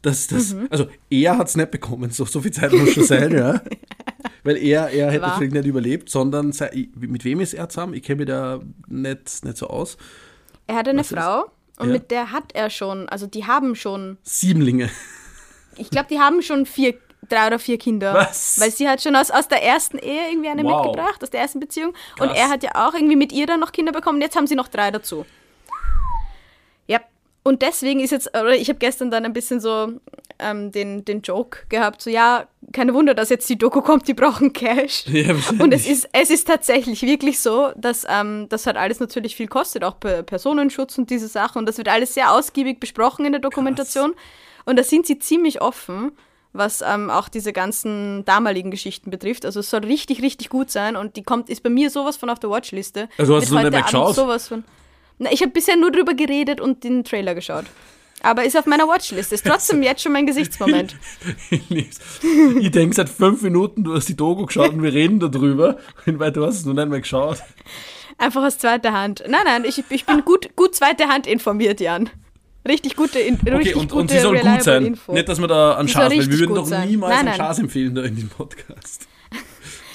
Dass 0.02 0.26
das, 0.26 0.54
Mhm. 0.54 0.66
Also 0.70 0.86
er 1.10 1.38
hat 1.38 1.48
es 1.48 1.56
nicht 1.56 1.70
bekommen, 1.70 2.10
so, 2.10 2.24
so 2.24 2.40
viel 2.40 2.50
Zeit 2.52 2.72
muss 2.72 2.90
schon 2.92 3.04
sein, 3.04 3.32
ja. 3.32 3.60
Weil 4.44 4.56
er, 4.56 4.88
er 4.90 5.12
hätte 5.12 5.22
Wahr. 5.22 5.36
vielleicht 5.38 5.52
nicht 5.54 5.66
überlebt, 5.66 6.10
sondern 6.10 6.50
sei, 6.50 6.88
mit 6.96 7.24
wem 7.24 7.38
ist 7.40 7.54
er 7.54 7.68
zusammen? 7.68 7.94
Ich 7.94 8.02
kenne 8.02 8.18
mich 8.18 8.26
da 8.26 8.60
nicht, 8.88 9.44
nicht 9.44 9.56
so 9.56 9.68
aus. 9.68 9.96
Er 10.66 10.74
hat 10.76 10.88
eine 10.88 10.98
Was 11.00 11.12
ist- 11.12 11.16
Frau 11.16 11.44
und 11.78 11.86
Ja. 11.86 11.92
mit 11.92 12.10
der 12.10 12.32
hat 12.32 12.52
er 12.54 12.68
schon, 12.70 13.08
also 13.08 13.28
die 13.28 13.46
haben 13.46 13.76
schon, 13.76 14.18
Siebenlinge. 14.24 14.90
ich 15.76 15.90
glaube, 15.90 16.08
die 16.10 16.18
haben 16.18 16.42
schon 16.42 16.66
vier, 16.66 16.94
drei 17.32 17.46
oder 17.46 17.58
vier 17.58 17.78
Kinder. 17.78 18.14
Was? 18.14 18.60
Weil 18.60 18.70
sie 18.70 18.88
hat 18.88 19.02
schon 19.02 19.16
aus, 19.16 19.30
aus 19.30 19.48
der 19.48 19.62
ersten 19.62 19.98
Ehe 19.98 20.28
irgendwie 20.30 20.48
eine 20.48 20.62
Wow. 20.64 20.86
mitgebracht, 20.86 21.22
aus 21.22 21.30
der 21.30 21.40
ersten 21.40 21.60
Beziehung. 21.60 21.94
Und 22.18 22.28
Krass. 22.28 22.38
er 22.38 22.48
hat 22.50 22.62
ja 22.62 22.70
auch 22.74 22.94
irgendwie 22.94 23.16
mit 23.16 23.32
ihr 23.32 23.46
dann 23.46 23.60
noch 23.60 23.72
Kinder 23.72 23.92
bekommen. 23.92 24.20
Jetzt 24.20 24.36
haben 24.36 24.46
sie 24.46 24.54
noch 24.54 24.68
drei 24.68 24.90
dazu. 24.90 25.24
Ja. 26.86 27.00
Und 27.44 27.62
deswegen 27.62 28.00
ist 28.00 28.10
jetzt, 28.10 28.28
oder 28.28 28.54
ich 28.54 28.68
habe 28.68 28.78
gestern 28.78 29.10
dann 29.10 29.24
ein 29.24 29.32
bisschen 29.32 29.60
so 29.60 29.92
ähm, 30.38 30.70
den, 30.70 31.04
den 31.04 31.22
Joke 31.22 31.60
gehabt, 31.68 32.02
so 32.02 32.10
ja, 32.10 32.46
keine 32.72 32.94
Wunder, 32.94 33.14
dass 33.14 33.30
jetzt 33.30 33.48
die 33.48 33.58
Doku 33.58 33.80
kommt, 33.80 34.06
die 34.06 34.14
brauchen 34.14 34.52
Cash. 34.52 35.04
Ja. 35.12 35.34
Und 35.58 35.72
es 35.74 35.86
ist, 35.86 36.08
es 36.12 36.30
ist 36.30 36.46
tatsächlich 36.46 37.02
wirklich 37.02 37.40
so, 37.40 37.72
dass 37.76 38.06
ähm, 38.08 38.46
das 38.48 38.66
halt 38.66 38.76
alles 38.76 39.00
natürlich 39.00 39.34
viel 39.36 39.48
kostet, 39.48 39.84
auch 39.84 39.98
per 39.98 40.22
Personenschutz 40.22 40.98
und 40.98 41.10
diese 41.10 41.28
Sachen. 41.28 41.58
Und 41.58 41.66
das 41.66 41.78
wird 41.78 41.88
alles 41.88 42.14
sehr 42.14 42.32
ausgiebig 42.32 42.78
besprochen 42.80 43.24
in 43.24 43.32
der 43.32 43.40
Dokumentation. 43.40 44.14
Und 44.64 44.78
da 44.78 44.84
sind 44.84 45.06
sie 45.06 45.18
ziemlich 45.18 45.60
offen, 45.60 46.12
was 46.52 46.82
ähm, 46.86 47.10
auch 47.10 47.28
diese 47.28 47.52
ganzen 47.52 48.24
damaligen 48.24 48.70
Geschichten 48.70 49.10
betrifft. 49.10 49.44
Also 49.44 49.60
es 49.60 49.70
soll 49.70 49.84
richtig, 49.84 50.22
richtig 50.22 50.48
gut 50.48 50.70
sein. 50.70 50.96
Und 50.96 51.16
die 51.16 51.22
kommt, 51.22 51.48
ist 51.48 51.62
bei 51.62 51.70
mir 51.70 51.90
sowas 51.90 52.16
von 52.16 52.30
auf 52.30 52.38
der 52.38 52.50
Watchliste. 52.50 53.08
Also 53.18 53.36
hast 53.36 53.42
Wird 53.42 53.50
du 53.50 53.54
noch 53.54 53.60
nicht 53.60 53.66
heute 53.66 53.76
mehr 53.76 53.82
geschaut? 53.82 54.14
Sowas 54.14 54.48
von. 54.48 54.64
Na, 55.18 55.32
ich 55.32 55.40
habe 55.40 55.52
bisher 55.52 55.76
nur 55.76 55.90
drüber 55.90 56.14
geredet 56.14 56.60
und 56.60 56.84
den 56.84 57.04
Trailer 57.04 57.34
geschaut. 57.34 57.64
Aber 58.22 58.44
ist 58.44 58.56
auf 58.56 58.66
meiner 58.66 58.86
Watchliste. 58.86 59.34
Ist 59.34 59.46
trotzdem 59.46 59.82
jetzt 59.82 60.02
schon 60.02 60.12
mein 60.12 60.26
Gesichtsmoment. 60.26 60.94
Ich 61.50 62.70
denke 62.70 62.94
seit 62.94 63.08
fünf 63.08 63.42
Minuten, 63.42 63.84
du 63.84 63.94
hast 63.94 64.08
die 64.08 64.16
Doku 64.16 64.46
geschaut 64.46 64.72
und 64.72 64.82
wir 64.82 64.92
reden 64.92 65.20
darüber. 65.20 65.78
Und 66.06 66.18
weil 66.18 66.32
du 66.32 66.46
hast 66.46 66.56
es 66.56 66.64
noch 66.64 66.74
nicht 66.74 66.88
mehr 66.88 67.00
geschaut. 67.00 67.38
Einfach 68.18 68.44
aus 68.44 68.58
zweiter 68.58 68.92
Hand. 68.92 69.24
Nein, 69.26 69.42
nein, 69.44 69.64
ich, 69.64 69.82
ich 69.88 70.06
bin 70.06 70.24
gut, 70.24 70.54
gut 70.54 70.74
zweite 70.74 71.08
Hand 71.08 71.26
informiert, 71.26 71.80
Jan. 71.80 72.10
Richtig 72.66 72.96
gute, 72.96 73.18
in, 73.18 73.34
Okay, 73.34 73.50
richtig 73.50 73.76
und, 73.76 73.88
gute 73.90 73.94
und 74.00 74.10
sie 74.10 74.20
soll 74.20 74.38
gut 74.38 74.62
sein. 74.62 74.86
Info. 74.86 75.12
Nicht, 75.12 75.28
dass 75.28 75.40
wir 75.40 75.48
da 75.48 75.74
an 75.74 75.88
Schaß, 75.88 76.12
weil 76.12 76.30
wir 76.30 76.38
würden 76.38 76.54
doch 76.54 76.66
sein. 76.66 76.88
niemals 76.88 77.10
Nein, 77.10 77.20
an 77.20 77.26
nein. 77.26 77.36
Schaß 77.36 77.58
empfehlen 77.58 77.94
da 77.94 78.02
in 78.02 78.16
dem 78.16 78.28
Podcast. 78.28 79.08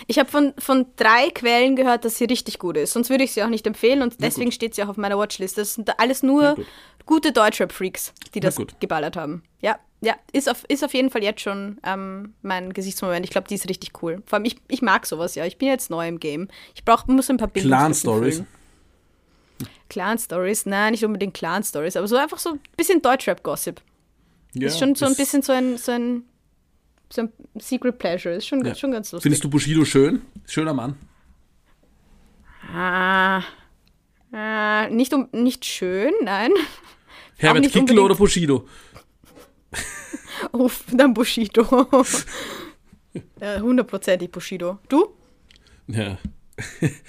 Ich 0.10 0.18
habe 0.20 0.30
von, 0.30 0.54
von 0.58 0.86
drei 0.96 1.30
Quellen 1.32 1.76
gehört, 1.76 2.06
dass 2.06 2.18
sie 2.18 2.24
richtig 2.24 2.60
gut 2.60 2.78
ist. 2.78 2.94
Sonst 2.94 3.10
würde 3.10 3.26
ich 3.26 3.34
sie 3.34 3.44
auch 3.44 3.50
nicht 3.50 3.68
empfehlen 3.68 4.02
und 4.02 4.22
deswegen 4.22 4.54
steht 4.54 4.74
sie 4.74 4.82
auch 4.84 4.88
auf 4.88 4.96
meiner 4.96 5.18
Watchlist. 5.18 5.58
Das 5.58 5.74
sind 5.74 6.00
alles 6.00 6.24
nur 6.24 6.56
gut. 6.56 6.66
gute 7.06 7.32
Deutschrap-Freaks, 7.34 8.14
die 8.34 8.40
das 8.40 8.58
geballert 8.80 9.18
haben. 9.18 9.44
Ja, 9.60 9.78
ja, 10.00 10.16
ist 10.32 10.50
auf, 10.50 10.64
ist 10.70 10.86
auf 10.86 10.94
jeden 10.94 11.10
Fall 11.10 11.24
jetzt 11.24 11.42
schon 11.42 11.78
ähm, 11.84 12.36
mein 12.42 12.72
Gesichtsmoment. 12.72 13.26
Ich 13.26 13.32
glaube, 13.32 13.50
die 13.50 13.56
ist 13.56 13.68
richtig 13.68 14.02
cool. 14.02 14.24
Vor 14.26 14.38
allem, 14.38 14.46
ich, 14.46 14.56
ich 14.70 14.82
mag 14.82 15.06
sowas 15.06 15.36
ja. 15.36 15.46
Ich 15.46 15.58
bin 15.58 15.68
jetzt 15.68 15.90
neu 15.90 16.08
im 16.08 16.22
Game. 16.22 16.48
Ich 16.74 16.86
brauch, 16.86 17.06
muss 17.08 17.30
ein 17.30 17.36
paar 17.36 17.50
Bilder 17.50 17.68
Clan-Stories. 17.68 18.44
Clan-Stories? 19.90 20.66
Nein, 20.66 20.92
nicht 20.92 21.04
unbedingt 21.06 21.34
Clan-Stories, 21.34 21.96
aber 21.96 22.08
so 22.08 22.16
einfach 22.18 22.38
so 22.40 22.52
ein 22.52 22.60
bisschen 22.76 23.02
Deutschrap-Gossip. 23.02 23.82
Ja, 24.54 24.68
ist 24.68 24.80
schon 24.80 24.96
so 24.96 25.06
ein 25.06 25.16
bisschen 25.16 25.42
so 25.42 25.52
ein, 25.54 25.78
so 25.78 25.92
ein, 25.92 26.24
so 27.12 27.22
ein 27.22 27.32
Secret 27.60 27.98
Pleasure. 28.00 28.36
Ist 28.36 28.48
schon, 28.48 28.64
Ja. 28.66 28.74
schon 28.76 28.92
ganz 28.92 29.12
lustig. 29.12 29.24
Findest 29.24 29.44
du 29.44 29.50
Bushido 29.50 29.86
schön? 29.86 30.22
Schöner 30.48 30.74
Mann. 30.74 30.96
Ah, 32.74 33.44
ah, 34.34 34.88
nicht, 34.90 35.14
um, 35.14 35.30
nicht 35.32 35.64
schön, 35.66 36.12
nein. 36.24 36.52
Herbert 37.38 37.62
nicht 37.64 37.74
Kickl 37.74 37.94
oder 38.00 38.02
unbedingt. 38.02 38.18
Bushido? 38.20 38.68
Uff, 40.52 40.84
dann 40.92 41.14
Bushido. 41.14 41.88
Ja, 43.40 43.60
Hundertprozentig 43.62 44.32
Bushido. 44.32 44.80
Du? 44.90 45.14
Ja. 45.88 46.18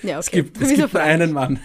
Ja, 0.02 0.18
okay. 0.18 0.18
Es 0.18 0.30
gibt, 0.30 0.56
es 0.58 0.62
Wieso 0.70 0.82
gibt 0.82 0.92
nur 0.94 1.02
einen 1.02 1.32
Mann. 1.32 1.58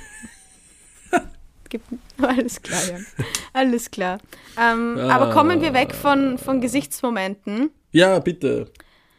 Gibt, 1.73 1.85
alles 2.21 2.61
klar, 2.61 2.79
ja. 2.87 2.97
Alles 3.53 3.89
klar. 3.91 4.19
Ähm, 4.59 4.97
Aber 4.99 5.31
kommen 5.31 5.59
wir 5.61 5.73
weg 5.73 5.93
von, 5.95 6.37
von 6.37 6.61
Gesichtsmomenten 6.61 7.71
Ja, 7.91 8.19
bitte. 8.19 8.71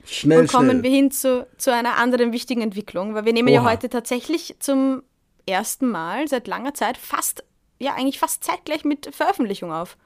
Schnell, 0.06 0.40
und 0.40 0.52
kommen 0.52 0.70
schnell. 0.70 0.82
wir 0.84 0.90
hin 0.90 1.10
zu, 1.10 1.46
zu 1.56 1.72
einer 1.72 1.96
anderen 1.96 2.32
wichtigen 2.32 2.60
Entwicklung, 2.62 3.14
weil 3.14 3.24
wir 3.24 3.32
nehmen 3.32 3.48
ja 3.48 3.62
Oha. 3.62 3.70
heute 3.72 3.88
tatsächlich 3.88 4.54
zum 4.60 5.02
ersten 5.46 5.88
Mal 5.90 6.28
seit 6.28 6.46
langer 6.46 6.74
Zeit 6.74 6.96
fast, 6.96 7.42
ja 7.80 7.94
eigentlich 7.94 8.20
fast 8.20 8.44
zeitgleich 8.44 8.84
mit 8.84 9.12
Veröffentlichung 9.14 9.72
auf. 9.72 9.96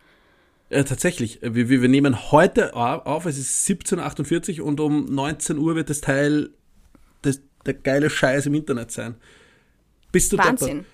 Äh, 0.71 0.85
tatsächlich, 0.85 1.41
wir, 1.43 1.69
wir, 1.69 1.89
nehmen 1.89 2.31
heute 2.33 2.75
au- 2.75 3.01
auf, 3.05 3.27
es 3.27 3.37
ist 3.39 3.67
17.48 3.69 4.61
Uhr 4.61 4.67
und 4.67 4.81
um 4.81 5.05
19 5.07 5.59
Uhr 5.59 5.75
wird 5.77 5.91
das 5.91 6.01
Teil 6.01 6.51
das, 7.23 7.41
der 7.67 7.75
geile 7.75 8.09
Scheiß 8.09 8.47
im 8.47 8.55
Internet 8.55 8.91
sein. 8.91 9.17
Bist 10.13 10.33
du 10.33 10.39
Wahnsinn. 10.39 10.87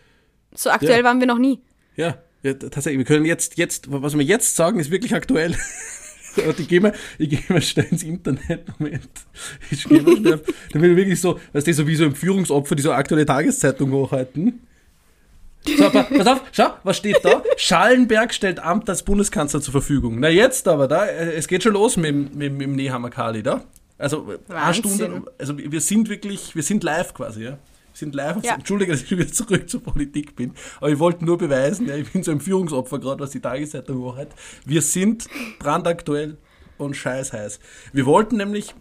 So 0.54 0.70
aktuell 0.70 0.98
Ja. 0.98 1.04
waren 1.04 1.20
wir 1.20 1.26
noch 1.26 1.38
nie. 1.38 1.60
Ja, 1.96 2.18
ja, 2.42 2.54
tatsächlich. 2.54 2.98
Wir 2.98 3.04
können 3.04 3.24
jetzt, 3.24 3.56
jetzt, 3.58 3.90
was 3.90 4.16
wir 4.16 4.24
jetzt 4.24 4.56
sagen, 4.56 4.78
ist 4.80 4.90
wirklich 4.90 5.14
aktuell. 5.14 5.56
Ich 6.58 6.66
gehe 6.66 6.80
mal, 6.80 6.92
ich 7.16 7.30
gehe 7.30 7.38
mal 7.48 7.62
schnell 7.62 7.86
ins 7.92 8.02
Internet. 8.02 8.64
Moment. 8.80 9.08
Ich 9.70 9.84
gehe 9.84 10.02
mal 10.02 10.16
schnell. 10.16 10.40
Damit 10.72 10.90
wir 10.90 10.96
wirklich 10.96 11.20
so, 11.20 11.38
weißt 11.52 11.64
du, 11.68 11.72
so 11.74 11.86
wie 11.86 11.94
so 11.94 12.02
Entführungsopfer, 12.06 12.74
die 12.74 12.82
so 12.82 12.90
aktuelle 12.90 13.24
Tageszeitung 13.24 13.92
hochhalten. 13.92 14.58
So, 15.64 15.88
pa- 15.90 16.02
pass 16.02 16.26
auf, 16.26 16.42
schau, 16.50 16.70
was 16.82 16.96
steht 16.96 17.18
da? 17.22 17.40
Schallenberg 17.56 18.34
stellt 18.34 18.58
Amt 18.58 18.90
als 18.90 19.04
Bundeskanzler 19.04 19.60
zur 19.60 19.70
Verfügung. 19.70 20.18
Na 20.18 20.28
jetzt 20.28 20.66
aber, 20.66 20.88
da, 20.88 21.06
äh, 21.06 21.34
es 21.34 21.46
geht 21.46 21.62
schon 21.62 21.74
los 21.74 21.96
mit, 21.96 22.06
dem- 22.06 22.30
mit, 22.34 22.52
mit 22.52 22.62
dem 22.62 22.74
Nehammer 22.74 23.10
Kali, 23.10 23.44
da. 23.44 23.62
Also, 23.96 24.32
äh, 24.32 24.38
eine 24.52 24.60
Wahnsinn. 24.60 24.82
Stunde, 24.96 25.22
also 25.38 25.56
wir 25.56 25.80
sind 25.80 26.08
wirklich, 26.08 26.56
wir 26.56 26.64
sind 26.64 26.82
live 26.82 27.14
quasi, 27.14 27.44
ja. 27.44 27.58
Sind 27.94 28.14
live. 28.14 28.42
Ja. 28.44 28.56
Entschuldige, 28.56 28.92
dass 28.92 29.02
ich 29.02 29.10
wieder 29.10 29.26
zurück 29.32 29.70
zur 29.70 29.82
Politik 29.82 30.36
bin, 30.36 30.52
aber 30.78 30.90
ich 30.90 30.98
wollte 30.98 31.24
nur 31.24 31.38
beweisen, 31.38 31.86
ja, 31.88 31.96
ich 31.96 32.10
bin 32.12 32.22
so 32.22 32.32
ein 32.32 32.40
Führungsopfer 32.40 32.98
gerade, 32.98 33.20
was 33.22 33.30
die 33.30 33.40
Tageszeitung 33.40 33.98
hochhält. 34.02 34.28
Wir 34.66 34.82
sind 34.82 35.26
brandaktuell 35.60 36.36
und 36.76 36.96
scheiß 36.96 37.32
heiß. 37.32 37.60
Wir 37.92 38.04
wollten 38.04 38.36
nämlich, 38.36 38.74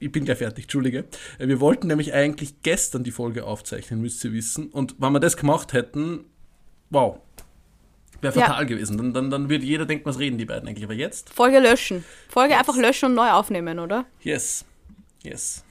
ich 0.00 0.12
bin 0.12 0.26
gleich 0.26 0.38
fertig, 0.38 0.64
Entschuldige, 0.64 1.06
wir 1.38 1.60
wollten 1.60 1.86
nämlich 1.86 2.12
eigentlich 2.12 2.62
gestern 2.62 3.04
die 3.04 3.10
Folge 3.10 3.44
aufzeichnen, 3.44 4.02
müsst 4.02 4.22
ihr 4.24 4.32
wissen. 4.34 4.68
Und 4.68 4.96
wenn 4.98 5.12
wir 5.12 5.20
das 5.20 5.38
gemacht 5.38 5.72
hätten, 5.72 6.26
wow, 6.90 7.18
wäre 8.20 8.38
Ja. 8.38 8.46
fatal 8.48 8.66
gewesen. 8.66 8.98
Dann, 8.98 9.14
dann, 9.14 9.30
dann 9.30 9.48
würde 9.48 9.64
jeder 9.64 9.86
denken, 9.86 10.04
was 10.04 10.18
reden 10.18 10.36
die 10.36 10.44
beiden 10.44 10.68
eigentlich. 10.68 10.84
Aber 10.84 10.92
jetzt, 10.94 11.30
Folge 11.30 11.58
löschen. 11.58 12.04
Folge 12.28 12.56
einfach 12.58 12.76
löschen 12.76 13.06
und 13.06 13.14
neu 13.14 13.30
aufnehmen, 13.30 13.78
oder? 13.78 14.04
yes, 14.20 14.66
yes, 15.22 15.64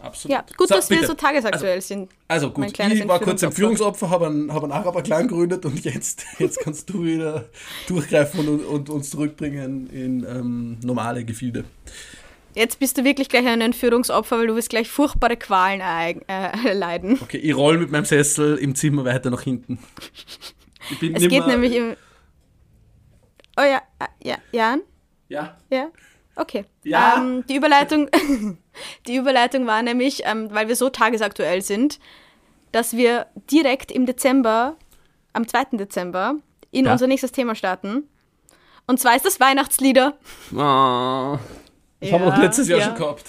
absolut. 0.00 0.32
Ja, 0.36 0.44
gut, 0.56 0.70
dass 0.70 0.90
wir 0.90 0.96
bitte. 0.96 1.08
so 1.08 1.14
tagesaktuell 1.14 1.80
sind. 1.80 2.10
Also 2.28 2.50
gut, 2.50 2.66
ich 2.66 3.08
war 3.08 3.20
kurz 3.20 3.42
Entführungsopfer. 3.42 4.06
Entführungsopfer, 4.06 4.10
habe 4.10 4.26
einen, 4.26 4.52
hab 4.52 4.62
einen 4.62 4.72
Araber-Clan 4.72 5.28
gegründet 5.28 5.64
und 5.64 5.84
jetzt, 5.84 6.24
jetzt 6.38 6.60
kannst 6.60 6.90
du 6.90 7.04
wieder 7.04 7.46
durchgreifen 7.88 8.48
und, 8.48 8.64
und 8.64 8.90
uns 8.90 9.10
zurückbringen 9.10 9.88
in 9.90 10.24
ähm, 10.24 10.78
normale 10.82 11.24
Gefilde. 11.24 11.64
Jetzt 12.54 12.78
bist 12.78 12.96
du 12.96 13.04
wirklich 13.04 13.28
gleich 13.28 13.46
ein 13.46 13.60
Entführungsopfer, 13.60 14.38
weil 14.38 14.46
du 14.46 14.56
wirst 14.56 14.70
gleich 14.70 14.88
furchtbare 14.88 15.36
Qualen 15.36 15.80
äh, 15.80 16.72
leiden. 16.72 17.18
Okay, 17.20 17.36
ich 17.36 17.54
roll 17.54 17.76
mit 17.76 17.90
meinem 17.90 18.06
Sessel 18.06 18.56
im 18.56 18.74
Zimmer 18.74 19.04
weiter 19.04 19.30
nach 19.30 19.42
hinten. 19.42 19.78
es 20.90 21.28
geht 21.28 21.46
nämlich 21.46 21.74
im. 21.74 21.96
Oh 23.58 23.62
ja, 23.62 23.82
äh, 23.98 24.28
ja, 24.28 24.36
Jan? 24.52 24.80
Ja. 25.28 25.58
Ja. 25.70 25.90
Okay. 26.36 26.66
Ja. 26.84 27.16
Ähm, 27.16 27.44
die, 27.48 27.56
Überleitung, 27.56 28.08
die 29.06 29.16
Überleitung 29.16 29.66
war 29.66 29.82
nämlich, 29.82 30.22
ähm, 30.24 30.48
weil 30.52 30.68
wir 30.68 30.76
so 30.76 30.90
tagesaktuell 30.90 31.62
sind, 31.62 31.98
dass 32.72 32.96
wir 32.96 33.26
direkt 33.50 33.90
im 33.90 34.04
Dezember, 34.06 34.76
am 35.32 35.48
2. 35.48 35.76
Dezember, 35.78 36.36
in 36.70 36.84
ja. 36.84 36.92
unser 36.92 37.06
nächstes 37.06 37.32
Thema 37.32 37.54
starten. 37.54 38.04
Und 38.86 39.00
zwar 39.00 39.16
ist 39.16 39.24
das 39.24 39.40
Weihnachtslieder. 39.40 40.16
Oh. 40.52 41.38
Das 42.00 42.10
ja, 42.10 42.12
haben 42.12 42.24
wir 42.24 42.34
auch 42.34 42.38
letztes 42.38 42.68
Jahr 42.68 42.78
ja. 42.80 42.84
schon 42.86 42.94
gehabt. 42.96 43.24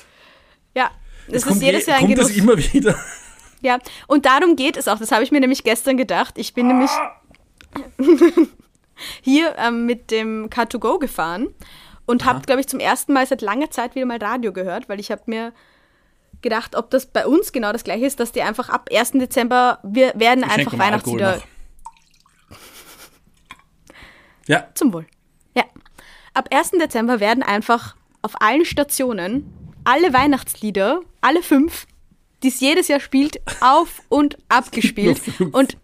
Ja, 0.75 0.91
das 1.29 1.45
ist 1.45 1.61
jedes 1.61 1.85
Jahr 1.85 1.97
ein 1.97 2.05
kommt 2.05 2.15
Genuss. 2.15 2.27
das 2.27 2.37
immer 2.37 2.57
wieder. 2.57 2.95
Ja, 3.61 3.79
und 4.07 4.25
darum 4.25 4.55
geht 4.55 4.77
es 4.77 4.87
auch. 4.87 4.99
Das 4.99 5.11
habe 5.11 5.23
ich 5.23 5.31
mir 5.31 5.39
nämlich 5.39 5.63
gestern 5.63 5.97
gedacht. 5.97 6.37
Ich 6.37 6.53
bin 6.53 6.67
nämlich 6.67 6.91
hier 9.21 9.55
ähm, 9.57 9.85
mit 9.85 10.11
dem 10.11 10.49
Car2Go 10.49 10.99
gefahren 10.99 11.47
und 12.07 12.25
habe, 12.25 12.41
glaube 12.41 12.61
ich, 12.61 12.67
zum 12.67 12.79
ersten 12.79 13.13
Mal 13.13 13.27
seit 13.27 13.41
langer 13.41 13.69
Zeit 13.69 13.93
wieder 13.93 14.07
mal 14.07 14.17
Radio 14.17 14.51
gehört, 14.51 14.89
weil 14.89 14.99
ich 14.99 15.11
habe 15.11 15.21
mir 15.27 15.53
gedacht, 16.41 16.75
ob 16.75 16.89
das 16.89 17.05
bei 17.05 17.27
uns 17.27 17.51
genau 17.51 17.71
das 17.71 17.83
gleiche 17.83 18.05
ist, 18.05 18.19
dass 18.19 18.31
die 18.31 18.41
einfach 18.41 18.69
ab 18.69 18.89
1. 18.91 19.11
Dezember, 19.13 19.79
wir 19.83 20.13
werden 20.15 20.43
ich 20.43 20.51
einfach 20.51 20.77
Weihnachtslieder. 20.77 21.41
Ja. 24.47 24.67
Zum 24.73 24.93
Wohl. 24.93 25.05
Ja. 25.55 25.65
Ab 26.33 26.47
1. 26.51 26.71
Dezember 26.71 27.19
werden 27.19 27.43
einfach 27.43 27.95
auf 28.21 28.41
allen 28.41 28.65
Stationen 28.65 29.53
alle 29.83 30.13
Weihnachtslieder, 30.13 31.01
alle 31.21 31.41
fünf, 31.41 31.87
die 32.43 32.49
es 32.49 32.59
jedes 32.59 32.87
Jahr 32.87 32.99
spielt, 32.99 33.41
auf 33.61 34.01
und 34.09 34.37
abgespielt. 34.49 35.21
und 35.51 35.77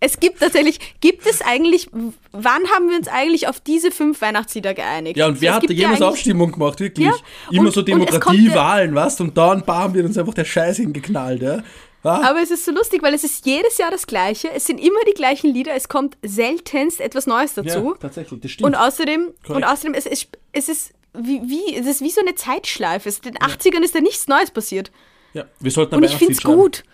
es 0.00 0.20
gibt 0.20 0.40
tatsächlich, 0.40 0.78
gibt 1.00 1.26
es 1.26 1.40
eigentlich, 1.40 1.88
wann 2.32 2.68
haben 2.70 2.90
wir 2.90 2.96
uns 2.98 3.08
eigentlich 3.08 3.48
auf 3.48 3.60
diese 3.60 3.90
fünf 3.90 4.20
Weihnachtslieder 4.20 4.74
geeinigt? 4.74 5.16
Ja, 5.16 5.26
und 5.26 5.40
wer 5.40 5.54
hat 5.54 5.64
da 5.68 5.72
jemals 5.72 6.00
ja 6.00 6.08
Abstimmung 6.08 6.52
gemacht, 6.52 6.80
wirklich? 6.80 7.06
Ja, 7.06 7.14
Immer 7.50 7.68
und, 7.68 7.74
so 7.74 7.82
Demokratiewahlen, 7.82 8.94
was? 8.94 9.20
Und 9.20 9.36
dann 9.38 9.64
bam, 9.64 9.94
wird 9.94 10.06
uns 10.06 10.18
einfach 10.18 10.34
der 10.34 10.44
Scheiß 10.44 10.76
hingeknallt, 10.76 11.42
ja? 11.42 11.62
Ah. 12.02 12.20
Aber 12.28 12.42
es 12.42 12.50
ist 12.50 12.66
so 12.66 12.70
lustig, 12.70 13.02
weil 13.02 13.14
es 13.14 13.24
ist 13.24 13.46
jedes 13.46 13.78
Jahr 13.78 13.90
das 13.90 14.06
Gleiche. 14.06 14.50
Es 14.52 14.66
sind 14.66 14.78
immer 14.78 14.98
die 15.08 15.14
gleichen 15.14 15.50
Lieder. 15.54 15.74
Es 15.74 15.88
kommt 15.88 16.18
seltenst 16.22 17.00
etwas 17.00 17.26
Neues 17.26 17.54
dazu. 17.54 17.92
Ja, 17.92 17.98
tatsächlich, 17.98 18.40
das 18.42 18.50
stimmt. 18.50 18.66
Und 18.66 18.74
außerdem, 18.74 19.32
und 19.48 19.64
außerdem 19.64 19.94
es, 19.94 20.04
ist, 20.04 20.28
es 20.52 20.68
ist 20.68 20.92
wie, 21.14 21.40
wie, 21.44 21.74
es 21.74 21.86
ist 21.86 22.02
wie 22.02 22.10
so 22.10 22.20
eine 22.20 22.34
Zeitschleife. 22.34 23.08
In 23.08 23.32
den 23.32 23.38
80ern 23.38 23.82
ist 23.82 23.94
da 23.94 24.00
nichts 24.00 24.28
Neues 24.28 24.50
passiert. 24.50 24.92
Ja, 25.32 25.46
wir 25.60 25.70
sollten 25.70 25.94
Und 25.94 26.02
ich 26.02 26.14
finde 26.16 26.34
es 26.34 26.42
gut. 26.42 26.84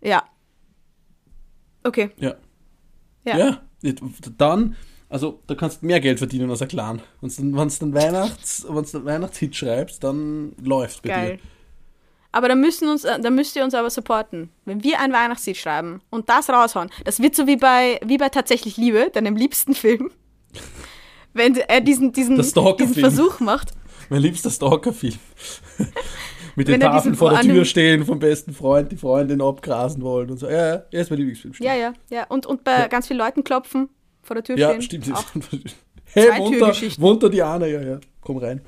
Ja. 0.00 0.22
Okay. 1.84 2.10
Ja. 2.18 2.34
ja. 3.24 3.38
Ja. 3.38 3.60
Dann, 4.38 4.76
also 5.08 5.40
da 5.46 5.54
kannst 5.54 5.82
du 5.82 5.86
mehr 5.86 6.00
Geld 6.00 6.18
verdienen 6.18 6.50
als 6.50 6.62
ein 6.62 6.68
Clan. 6.68 7.02
Wenn 7.20 7.30
du 7.30 7.56
dann, 7.56 7.94
Weihnachts, 7.94 8.66
dann 8.66 9.04
Weihnachtshit 9.04 9.54
schreibst, 9.54 10.02
dann 10.02 10.54
läuft 10.62 11.02
bei 11.02 11.10
Geil. 11.10 11.36
dir. 11.36 11.42
Aber 12.32 12.48
da 12.48 12.56
müssen 12.56 12.88
uns, 12.88 13.02
da 13.02 13.30
müsst 13.30 13.54
ihr 13.54 13.62
uns 13.62 13.74
aber 13.74 13.90
supporten. 13.90 14.50
Wenn 14.64 14.82
wir 14.82 14.98
ein 14.98 15.12
Weihnachtslied 15.12 15.56
schreiben 15.56 16.00
und 16.10 16.28
das 16.28 16.50
raushauen, 16.50 16.90
das 17.04 17.20
wird 17.20 17.36
so 17.36 17.46
wie 17.46 17.56
bei, 17.56 18.00
wie 18.04 18.18
bei 18.18 18.28
Tatsächlich 18.28 18.76
Liebe, 18.76 19.10
deinem 19.12 19.36
liebsten 19.36 19.74
Film 19.74 20.10
wenn 21.34 21.56
er 21.56 21.80
diesen, 21.80 22.12
diesen, 22.12 22.36
diesen 22.36 22.94
Versuch 22.94 23.40
macht. 23.40 23.74
Mein 24.08 24.22
liebster 24.22 24.50
Stalker-Film. 24.50 25.18
Mit 26.56 26.68
den 26.68 26.80
Tafeln 26.80 27.14
vor 27.14 27.30
der 27.30 27.40
Tür 27.40 27.64
stehen, 27.64 28.04
vom 28.04 28.18
besten 28.18 28.52
Freund 28.52 28.92
die 28.92 28.96
Freundin 28.96 29.40
abgrasen 29.40 30.02
wollen 30.02 30.30
und 30.30 30.38
so. 30.38 30.46
Ja, 30.48 30.74
ja, 30.74 30.82
er 30.90 31.00
ist 31.00 31.10
mein 31.10 31.18
Lieblingsfilm. 31.18 31.54
Stimmt. 31.54 31.66
Ja, 31.66 31.74
ja, 31.74 31.92
ja. 32.10 32.24
Und, 32.28 32.46
und 32.46 32.64
bei 32.64 32.80
ja. 32.80 32.86
ganz 32.86 33.08
vielen 33.08 33.18
Leuten 33.18 33.44
klopfen, 33.44 33.88
vor 34.22 34.34
der 34.34 34.44
Tür 34.44 34.56
ja, 34.56 34.80
stehen. 34.80 35.02
Ja, 35.02 35.16
stimmt. 35.16 35.76
hey, 36.12 36.38
Munter, 36.38 36.72
Munter 36.98 37.30
Diana, 37.30 37.66
ja, 37.66 37.80
ja, 37.80 38.00
komm 38.20 38.38
rein. 38.38 38.60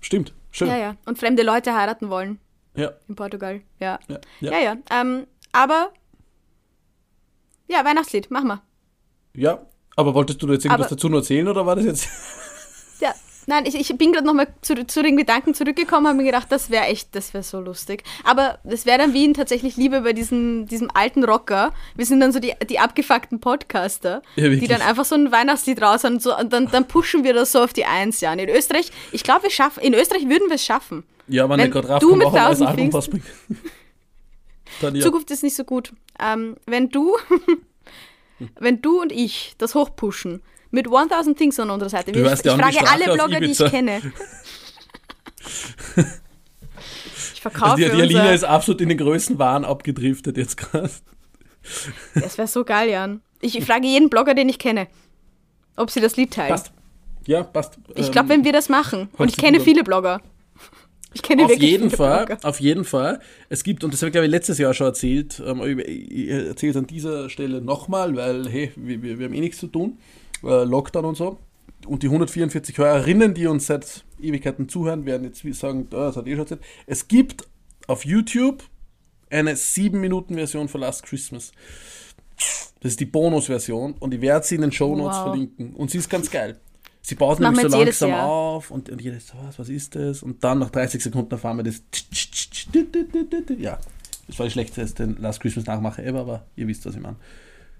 Stimmt, 0.00 0.32
schön. 0.50 0.68
Ja, 0.68 0.76
ja. 0.76 0.96
Und 1.04 1.18
fremde 1.18 1.42
Leute 1.42 1.74
heiraten 1.74 2.10
wollen. 2.10 2.38
Ja. 2.76 2.92
In 3.08 3.16
Portugal, 3.16 3.62
ja. 3.80 3.98
Ja, 4.08 4.20
ja. 4.40 4.52
ja, 4.52 4.58
ja. 4.58 4.76
Ähm, 4.90 5.26
aber, 5.52 5.92
ja, 7.68 7.84
Weihnachtslied, 7.84 8.30
machen 8.30 8.48
wir. 8.48 8.62
Ja, 9.34 9.66
aber 9.96 10.14
wolltest 10.14 10.42
du 10.42 10.46
jetzt 10.52 10.64
irgendwas 10.64 10.86
Aber, 10.86 10.94
dazu 10.94 11.08
noch 11.08 11.18
erzählen 11.18 11.48
oder 11.48 11.64
war 11.66 11.76
das 11.76 11.84
jetzt? 11.84 12.08
Ja, 13.00 13.14
nein, 13.46 13.64
ich, 13.66 13.74
ich 13.74 13.96
bin 13.96 14.12
gerade 14.12 14.26
nochmal 14.26 14.48
zu, 14.60 14.86
zu 14.86 15.02
den 15.02 15.16
Gedanken 15.16 15.54
zurückgekommen, 15.54 16.06
habe 16.06 16.18
mir 16.18 16.24
gedacht, 16.24 16.48
das 16.50 16.70
wäre 16.70 16.84
echt, 16.84 17.14
das 17.14 17.32
wäre 17.32 17.42
so 17.42 17.60
lustig. 17.60 18.02
Aber 18.24 18.58
das 18.64 18.86
wäre 18.86 18.98
dann 18.98 19.14
wie 19.14 19.24
in 19.24 19.34
tatsächlich 19.34 19.76
Liebe 19.76 20.02
bei 20.02 20.12
diesem, 20.12 20.66
diesem 20.66 20.90
alten 20.92 21.24
Rocker. 21.24 21.72
Wir 21.94 22.06
sind 22.06 22.20
dann 22.20 22.32
so 22.32 22.38
die, 22.38 22.52
die 22.68 22.78
abgefuckten 22.78 23.40
Podcaster, 23.40 24.22
ja, 24.36 24.48
die 24.48 24.66
dann 24.66 24.82
einfach 24.82 25.04
so 25.04 25.14
ein 25.14 25.32
Weihnachtslied 25.32 25.80
raus 25.80 26.04
und, 26.04 26.22
so, 26.22 26.36
und 26.36 26.52
dann, 26.52 26.70
dann 26.70 26.86
pushen 26.88 27.24
wir 27.24 27.34
das 27.34 27.52
so 27.52 27.60
auf 27.60 27.72
die 27.72 27.84
Eins, 27.84 28.20
ja. 28.20 28.32
in 28.32 28.48
Österreich, 28.48 28.90
ich 29.12 29.22
glaube, 29.22 29.44
wir 29.44 29.50
schaffen, 29.50 29.82
in 29.82 29.94
Österreich 29.94 30.28
würden 30.28 30.48
wir 30.48 30.56
es 30.56 30.64
schaffen. 30.64 31.04
Ja, 31.28 31.48
wenn, 31.48 31.58
wenn 31.58 31.70
gerade 31.70 31.88
drauf 31.88 32.00
du 32.00 32.14
mit 32.14 32.28
tausend 32.28 32.68
Album 32.68 32.90
dann, 34.80 34.94
ja. 34.94 35.02
Zukunft 35.02 35.30
ist 35.30 35.42
nicht 35.42 35.56
so 35.56 35.64
gut. 35.64 35.92
Ähm, 36.20 36.56
wenn 36.66 36.88
du 36.88 37.16
wenn 38.58 38.82
du 38.82 39.00
und 39.00 39.12
ich 39.12 39.54
das 39.58 39.74
hochpushen, 39.74 40.42
mit 40.76 40.86
1000 40.86 41.36
Things 41.36 41.58
an 41.58 41.70
unserer 41.70 41.90
Seite, 41.90 42.12
ich, 42.12 42.18
ich 42.18 42.24
frage 42.24 42.88
alle 42.88 43.14
Blogger, 43.14 43.40
die 43.40 43.50
ich 43.50 43.58
kenne. 43.58 44.00
ich 47.34 47.40
verkaufe 47.40 47.72
also 47.72 47.84
die, 47.84 47.90
die 47.90 48.02
Alina 48.02 48.30
ist 48.30 48.44
absolut 48.44 48.80
in 48.82 48.90
den 48.90 48.98
Größenwahn 48.98 49.64
abgedriftet 49.64 50.36
jetzt 50.36 50.56
gerade. 50.56 50.90
Das 52.14 52.38
wäre 52.38 52.46
so 52.46 52.64
geil, 52.64 52.90
Jan. 52.90 53.22
Ich, 53.40 53.64
frage 53.64 53.86
jeden 53.86 54.08
Blogger, 54.08 54.34
den 54.34 54.48
ich 54.48 54.58
kenne, 54.58 54.86
ob 55.76 55.90
sie 55.90 56.00
das 56.00 56.16
Lied 56.16 56.32
teilen. 56.32 56.50
Passt. 56.50 56.72
Ja, 57.26 57.42
passt. 57.42 57.78
Ich 57.96 58.12
glaube, 58.12 58.28
wenn 58.28 58.44
wir 58.44 58.52
das 58.52 58.68
machen, 58.68 59.08
und 59.18 59.28
ich 59.28 59.36
kenne 59.36 59.58
viele 59.60 59.82
Blogger, 59.82 60.20
ich 61.16 61.22
kenne 61.22 61.46
auf 61.46 61.56
jeden 61.56 61.90
Fall, 61.90 62.26
Blogger. 62.26 62.46
auf 62.46 62.60
jeden 62.60 62.84
Fall. 62.84 63.20
Es 63.48 63.64
gibt, 63.64 63.82
und 63.82 63.94
das 63.94 64.02
habe 64.02 64.08
ich 64.08 64.12
glaube 64.12 64.26
ich 64.26 64.30
letztes 64.30 64.58
Jahr 64.58 64.74
schon 64.74 64.88
erzählt, 64.88 65.42
ähm, 65.44 65.78
ich 65.78 66.28
erzähle 66.28 66.70
es 66.70 66.76
an 66.76 66.86
dieser 66.86 67.30
Stelle 67.30 67.62
nochmal, 67.62 68.14
weil 68.16 68.46
hey, 68.50 68.70
wir, 68.76 69.02
wir, 69.02 69.24
haben 69.24 69.32
eh 69.32 69.40
nichts 69.40 69.58
zu 69.58 69.68
tun, 69.68 69.98
äh, 70.46 70.64
Lockdown 70.64 71.04
und 71.04 71.16
so. 71.16 71.38
Und 71.86 72.02
die 72.02 72.06
144 72.06 72.78
Hörerinnen, 72.78 73.34
die 73.34 73.46
uns 73.46 73.66
seit 73.66 74.04
Ewigkeiten 74.20 74.68
zuhören, 74.68 75.04
werden 75.04 75.24
jetzt 75.24 75.42
sagen, 75.58 75.86
oh, 75.92 75.96
das 75.96 76.16
hat 76.16 76.26
eh 76.26 76.32
schon 76.32 76.40
erzählt. 76.40 76.60
Es 76.86 77.06
gibt 77.08 77.46
auf 77.86 78.04
YouTube 78.04 78.62
eine 79.30 79.54
7-Minuten-Version 79.54 80.68
von 80.68 80.80
Last 80.80 81.04
Christmas. 81.04 81.52
Das 82.80 82.92
ist 82.92 83.00
die 83.00 83.06
Bonus-Version 83.06 83.94
und 83.98 84.14
ich 84.14 84.20
werde 84.20 84.46
sie 84.46 84.56
in 84.56 84.60
den 84.62 84.72
Show 84.72 84.94
Notes 84.94 85.16
wow. 85.16 85.24
verlinken. 85.24 85.74
Und 85.74 85.90
sie 85.90 85.98
ist 85.98 86.10
ganz 86.10 86.30
geil. 86.30 86.58
Sie 87.02 87.14
baut 87.14 87.38
nämlich 87.38 87.68
so 87.70 87.78
langsam 87.78 88.12
auf 88.14 88.70
und, 88.70 88.90
und 88.90 89.00
jeder 89.00 89.20
so, 89.20 89.34
was, 89.44 89.58
was 89.58 89.68
ist 89.68 89.94
das? 89.94 90.24
Und 90.24 90.42
dann 90.42 90.58
nach 90.58 90.70
30 90.70 91.00
Sekunden 91.00 91.30
erfahren 91.30 91.56
wir 91.56 91.62
das. 91.62 91.82
Ja, 93.58 93.78
das 94.26 94.38
war 94.38 94.46
die 94.46 94.52
schlechteste 94.52 95.04
Last 95.18 95.40
Christmas 95.40 95.66
Nachmache 95.66 96.04
ever, 96.04 96.20
aber 96.20 96.46
ihr 96.56 96.66
wisst, 96.66 96.84
was 96.84 96.96
ich 96.96 97.00
meine. 97.00 97.16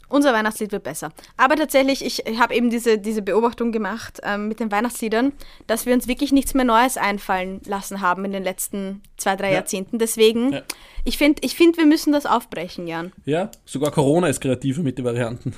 Unser 0.09 0.33
Weihnachtslied 0.33 0.73
wird 0.73 0.85
besser. 0.85 1.11
Aber 1.37 1.57
tatsächlich, 1.57 2.05
ich 2.05 2.38
habe 2.38 2.55
eben 2.55 2.71
diese, 2.71 2.99
diese 2.99 3.23
Beobachtung 3.23 3.73
gemacht 3.73 4.21
ähm, 4.23 4.49
mit 4.49 4.61
den 4.61 4.71
Weihnachtsliedern, 4.71 5.33
dass 5.66 5.87
wir 5.87 5.95
uns 5.95 6.07
wirklich 6.07 6.33
nichts 6.33 6.55
mehr 6.55 6.64
Neues 6.64 6.97
einfallen 6.97 7.61
lassen 7.66 8.01
haben 8.01 8.25
in 8.25 8.33
den 8.33 8.45
letzten 8.45 9.03
zwei, 9.16 9.35
drei 9.35 9.49
ja. 9.49 9.55
Jahrzehnten. 9.55 9.99
Deswegen, 9.99 10.53
ja. 10.53 10.62
ich 11.05 11.19
finde, 11.19 11.42
ich 11.45 11.57
find, 11.57 11.77
wir 11.77 11.87
müssen 11.87 12.12
das 12.12 12.25
aufbrechen, 12.27 12.87
Jan. 12.87 13.12
Ja, 13.25 13.51
sogar 13.64 13.90
Corona 13.90 14.29
ist 14.29 14.40
kreativer 14.40 14.83
mit 14.83 14.99
den 14.99 15.05
Varianten. 15.05 15.55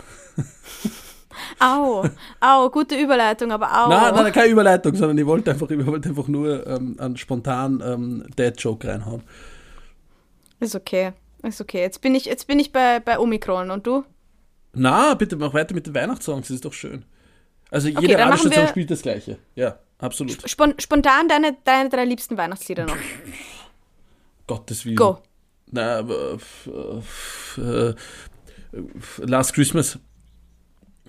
Au, 1.61 2.05
au, 2.41 2.71
gute 2.71 2.97
Überleitung, 2.97 3.53
aber 3.53 3.71
au. 3.73 3.89
Nein, 3.89 4.15
nein, 4.15 4.33
keine 4.33 4.49
Überleitung, 4.49 4.95
sondern 4.95 5.19
ich 5.19 5.27
wollte 5.27 5.53
einfach, 5.53 5.71
ich 5.71 5.87
wollte 5.87 6.09
einfach 6.09 6.29
nur 6.29 6.67
ähm, 6.67 6.97
einen 6.99 7.17
spontanen 7.17 7.81
ähm, 7.81 8.27
Dad-Joke 8.35 8.89
reinhauen. 8.89 9.23
Ist 10.61 10.75
okay, 10.75 11.13
ist 11.43 11.61
okay. 11.61 11.81
Jetzt 11.81 12.01
bin 12.01 12.15
ich, 12.15 12.25
jetzt 12.25 12.47
bin 12.47 12.59
ich 12.59 12.73
bei, 12.73 13.01
bei 13.01 13.19
Omikron 13.19 13.71
und 13.71 13.87
du? 13.87 14.05
Na, 14.79 15.15
bitte 15.15 15.37
mach 15.37 15.55
weiter 15.55 15.75
mit 15.75 15.87
den 15.87 15.95
Weihnachtssongs, 15.95 16.49
das 16.49 16.57
ist 16.57 16.65
doch 16.65 16.73
schön. 16.73 17.05
Also 17.71 17.89
okay, 17.89 18.01
jede 18.01 18.19
Radiostation 18.19 18.69
spielt 18.69 18.91
das 18.91 19.03
Gleiche. 19.03 19.39
Ja, 19.55 19.79
absolut. 19.99 20.49
Spon 20.49 20.75
spontan 20.79 21.29
deine, 21.29 21.57
deine 21.65 21.89
drei 21.89 22.05
liebsten 22.05 22.37
Weihnachtslieder 22.37 22.87
noch. 22.87 22.97
Gottes 24.47 24.85
Willen. 24.85 24.97
Go. 24.97 25.19
Na, 25.71 26.01
äh, 26.01 26.39
äh, 27.61 27.95
Last 29.19 29.55
Christmas 29.55 29.99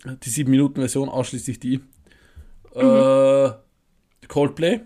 die 0.05 0.29
7-Minuten-Version, 0.29 1.09
ausschließlich 1.09 1.59
die. 1.59 1.77
Mhm. 2.75 2.81
Äh, 2.81 3.51
Coldplay. 4.27 4.81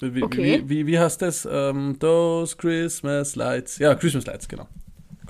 Wie, 0.00 0.22
okay. 0.22 0.62
wie, 0.64 0.68
wie, 0.68 0.86
wie 0.86 0.98
heißt 0.98 1.22
das? 1.22 1.46
Um, 1.46 1.52
ähm, 1.52 1.98
those 1.98 2.56
Christmas 2.56 3.36
Lights. 3.36 3.78
Ja, 3.78 3.94
Christmas 3.94 4.26
Lights, 4.26 4.48
genau. 4.48 4.68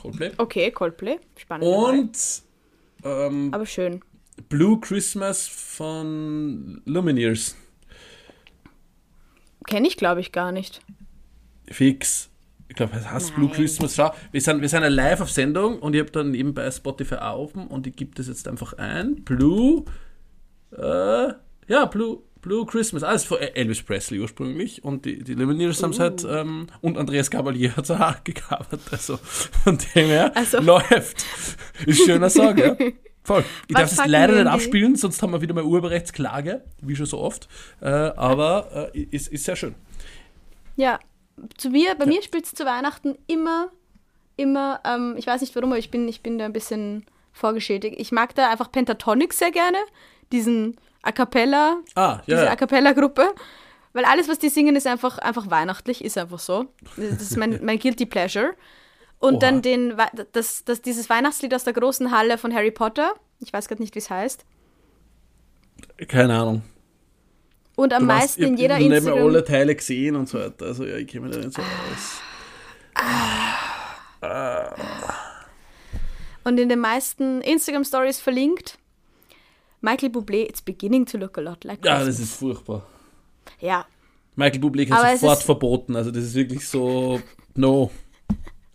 Coldplay. 0.05 0.33
Okay, 0.37 0.71
Coldplay. 0.71 1.19
Spannend. 1.37 1.67
Und. 1.67 2.19
Ähm, 3.05 3.49
Aber 3.53 3.65
schön. 3.65 4.03
Blue 4.51 4.79
Christmas 4.81 5.47
von 5.49 6.83
Lumineers. 6.85 7.57
Kenne 9.67 9.89
ich, 9.89 9.97
glaube 9.97 10.21
ich, 10.21 10.31
gar 10.31 10.53
nicht. 10.53 10.83
Fix. 11.69 12.29
Ich 12.69 12.77
glaube, 12.77 12.97
es 12.97 13.09
heißt 13.11 13.35
Blue 13.35 13.47
Nein. 13.47 13.57
Christmas. 13.57 13.95
Schau, 13.95 14.13
wir 14.31 14.41
sind, 14.41 14.61
wir 14.61 14.69
sind 14.69 14.83
ja 14.83 14.89
live 14.89 15.23
auf 15.23 15.31
Sendung 15.31 15.79
und 15.79 15.95
ich 15.95 16.01
habe 16.01 16.11
dann 16.11 16.33
nebenbei 16.33 16.71
Spotify 16.71 17.15
offen 17.15 17.67
und 17.67 17.87
ich 17.87 17.97
gebe 17.97 18.15
das 18.15 18.29
jetzt 18.29 18.47
einfach 18.47 18.75
ein. 18.75 19.25
Blue. 19.25 19.85
Äh, 20.73 21.33
ja, 21.69 21.87
Blue. 21.87 22.23
Blue 22.45 22.67
Christmas, 22.67 23.03
alles 23.03 23.25
von 23.25 23.39
Elvis 23.39 23.83
Presley 23.83 24.21
ursprünglich 24.21 24.85
und 24.85 25.07
die, 25.07 25.25
die 25.25 25.33
Lumineers 25.33 25.83
haben 25.83 25.91
es 25.93 25.99
halt 25.99 26.27
ähm, 26.29 26.67
und 26.83 26.99
Andreas 26.99 27.31
Gabalier 27.31 27.75
hat 27.75 27.85
es 27.85 27.91
auch 27.91 28.23
gecovert, 28.23 28.81
also 28.91 29.17
von 29.17 29.79
dem 29.95 30.09
her 30.09 30.31
Also- 30.37 30.61
läuft. 30.61 31.25
Ist 31.87 32.05
schöner 32.05 32.29
Song, 32.29 32.57
ja. 32.59 32.77
Voll. 33.25 33.43
Ich 33.69 33.75
Was 33.75 33.97
darf 33.97 34.05
es 34.05 34.11
leider 34.11 34.35
nicht 34.35 34.47
abspielen, 34.47 34.97
sonst 34.97 35.23
haben 35.23 35.33
wir 35.33 35.41
wieder 35.41 35.55
mal 35.55 35.65
Urheberrechtsklage, 35.65 36.63
wie 36.83 36.95
schon 36.95 37.07
so 37.07 37.19
oft, 37.21 37.49
äh, 37.81 37.87
aber 37.89 38.91
äh, 38.95 39.01
ist, 39.01 39.29
ist 39.29 39.45
sehr 39.47 39.57
schön. 39.57 39.75
Ja, 40.77 41.01
zu 41.57 41.71
mir, 41.71 41.95
bei 41.95 42.05
mir 42.05 42.23
spielt 42.23 42.45
es 42.45 42.53
zu 42.53 42.67
Weihnachten 42.67 43.17
immer, 43.27 43.71
immer, 44.37 44.81
ähm, 44.85 45.15
ich 45.17 45.27
weiß 45.27 45.41
nicht 45.41 45.57
warum, 45.57 45.71
aber 45.71 45.79
ich 45.79 45.91
bin, 45.91 46.07
ich 46.07 46.21
bin 46.21 46.37
da 46.37 46.45
ein 46.45 46.53
bisschen 46.53 47.07
vorgeschädigt. 47.33 47.97
Ich 47.99 48.13
mag 48.13 48.35
da 48.35 48.51
einfach 48.51 48.71
Pentatonic 48.71 49.33
sehr 49.33 49.51
gerne, 49.51 49.79
diesen 50.31 50.77
A 51.05 51.13
Cappella, 51.13 51.79
Ah, 51.95 52.21
ja, 52.27 52.37
diese. 52.37 52.51
A 52.51 52.57
Cappella-Gruppe. 52.57 53.35
Weil 53.93 54.05
alles, 54.07 54.29
was 54.29 54.39
die 54.39 54.49
singen, 54.49 54.75
ist 54.75 54.87
einfach, 54.87 55.19
einfach 55.19 55.51
weihnachtlich, 55.51 56.05
ist 56.05 56.19
einfach 56.19 56.41
so. 56.41 56.67
Das 56.97 57.23
ist 57.23 57.37
mein, 57.37 57.61
mein 57.63 57.79
Guilty 57.79 58.07
Pleasure. 58.07 58.55
Und 59.21 59.35
Oha. 59.35 59.41
dann 59.41 59.63
den, 59.63 59.95
das, 60.33 60.65
das, 60.65 60.83
dieses 60.83 61.09
Weihnachtslied 61.09 61.55
aus 61.55 61.65
der 61.65 61.75
großen 61.75 62.11
Halle 62.11 62.37
von 62.37 62.53
Harry 62.53 62.73
Potter. 62.73 63.15
Ich 63.39 63.53
weiß 63.53 63.69
gerade 63.69 63.83
nicht, 63.83 63.95
wie 63.95 64.01
es 64.01 64.11
heißt. 64.11 64.45
Keine 66.09 66.35
Ahnung. 66.39 66.63
Und 67.77 67.93
am 67.93 68.01
Du 68.01 68.07
meisten 68.07 68.43
ich 68.43 68.49
in 68.49 68.57
jeder 68.57 68.79
nicht 68.79 68.89
mehr 68.89 68.99
Instagram... 68.99 69.27
alle 69.27 69.45
Teile 69.45 69.75
gesehen 69.75 70.17
und 70.17 70.29
so 70.29 70.39
weiter. 70.39 70.67
Also 70.67 70.85
ja, 70.85 70.97
ich 70.97 71.07
kenne 71.07 71.27
mich 71.27 71.37
da 71.37 71.43
nicht 71.43 71.55
so 71.55 71.63
aus. 71.63 72.21
Und 76.45 76.59
in 76.59 76.69
den 76.69 76.81
meisten 76.81 77.41
Instagram-Stories 77.43 78.21
verlinkt. 78.21 78.79
Michael 79.85 80.09
Bublé, 80.11 80.49
it's 80.49 80.63
beginning 80.63 81.05
to 81.07 81.19
look 81.19 81.37
a 81.39 81.41
lot 81.43 81.63
like 81.65 81.85
Ja, 81.85 81.97
Christmas. 81.97 82.17
das 82.17 82.27
ist 82.27 82.35
furchtbar. 82.37 82.87
Ja, 83.61 83.85
Michael 84.37 84.61
Bublé 84.61 84.91
hat 84.91 85.15
es 85.15 85.21
sofort 85.21 85.43
verboten. 85.43 85.95
Also 85.97 86.11
das 86.11 86.25
ist 86.25 86.35
wirklich 86.35 86.67
so, 86.69 87.21
no. 87.55 87.91